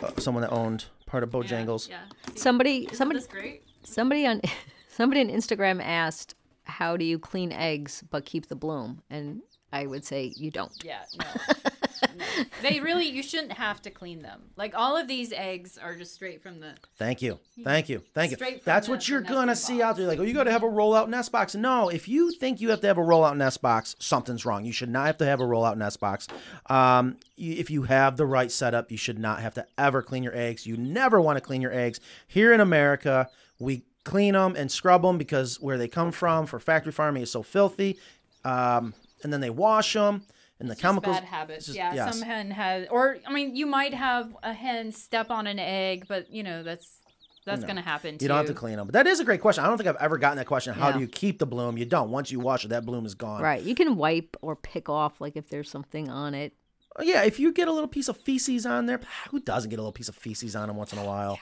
[0.02, 1.90] uh, someone that owned part of Bojangles.
[1.90, 2.00] Yeah.
[2.36, 3.64] Somebody, somebody, That's great.
[3.84, 4.42] somebody on,
[4.88, 9.42] somebody on Instagram asked, "How do you clean eggs but keep the bloom?" And
[9.72, 10.72] I would say you don't.
[10.84, 11.26] Yeah, no.
[12.62, 14.42] They really, you shouldn't have to clean them.
[14.56, 16.76] Like all of these eggs are just straight from the.
[16.98, 17.40] Thank you.
[17.64, 18.04] Thank you.
[18.14, 18.38] Thank you.
[18.38, 19.84] Straight from That's what you're going to see box.
[19.84, 20.08] out there.
[20.08, 21.56] Like, oh, you got to have a rollout nest box.
[21.56, 24.66] No, if you think you have to have a rollout nest box, something's wrong.
[24.66, 26.28] You should not have to have a rollout nest box.
[26.70, 30.36] Um, if you have the right setup, you should not have to ever clean your
[30.36, 30.66] eggs.
[30.66, 32.00] You never want to clean your eggs.
[32.28, 36.60] Here in America, we clean them and scrub them because where they come from for
[36.60, 37.98] factory farming is so filthy.
[38.46, 38.94] Um,
[39.24, 40.24] and then they wash them
[40.64, 41.18] and the Just chemicals.
[41.18, 41.66] bad habits.
[41.68, 42.18] just- yeah, yes.
[42.18, 46.06] some hen has, or I mean, you might have a hen step on an egg,
[46.08, 47.00] but you know that's
[47.46, 48.18] that's going to happen.
[48.22, 48.88] You don't have to clean them.
[48.88, 49.66] But that is a great question.
[49.66, 50.74] I don't think I've ever gotten that question.
[50.74, 50.94] How Yeah.
[50.94, 51.78] do you keep the bloom?
[51.78, 52.10] You don't.
[52.10, 53.42] Once you wash it, that bloom is gone.
[53.42, 53.62] Right.
[53.62, 56.54] You can wipe or pick off like if there's something on it.
[56.96, 59.78] Oh, yeah, if you get a little piece of feces on there, who doesn't get
[59.78, 61.38] a little piece of feces on them once in a while?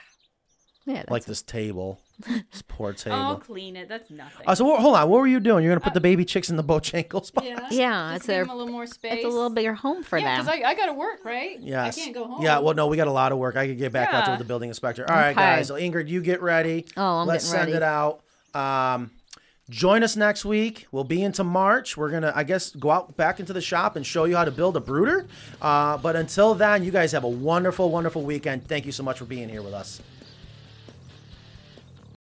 [0.88, 0.96] Yeah.
[0.96, 3.16] That's Like this table, this poor table.
[3.16, 3.90] I'll clean it.
[3.90, 4.48] That's nothing.
[4.48, 5.64] Uh, so wh- hold on, what were you doing?
[5.64, 7.48] You're gonna put the baby chicks in the Bojangles box?
[7.48, 9.14] yeah, Yeah, Just it's give a- them a little more space.
[9.16, 10.46] it's a little bigger home for yeah, them.
[10.46, 11.60] because I, I got to work, right?
[11.60, 11.98] Yes.
[11.98, 12.42] I can't go home.
[12.44, 13.56] Yeah, well, no, we got a lot of work.
[13.56, 14.38] I could get back out to Yeah.
[14.38, 15.10] the building inspector.
[15.10, 15.36] All right, Okay.
[15.40, 15.68] guys.
[15.68, 16.86] So Ingrid, you get ready.
[16.98, 17.78] Oh, I'm Let's getting send ready.
[17.78, 18.22] it out.
[18.54, 19.12] Um,
[19.70, 20.86] join us next week.
[20.92, 21.96] We'll be into March.
[21.96, 24.52] We're gonna, I guess, go out back into the shop and show you how to
[24.52, 25.28] build a brooder.
[25.62, 28.68] Uh, but until then, you guys have a wonderful, wonderful weekend.
[28.68, 30.02] Thank you so much for being here with us.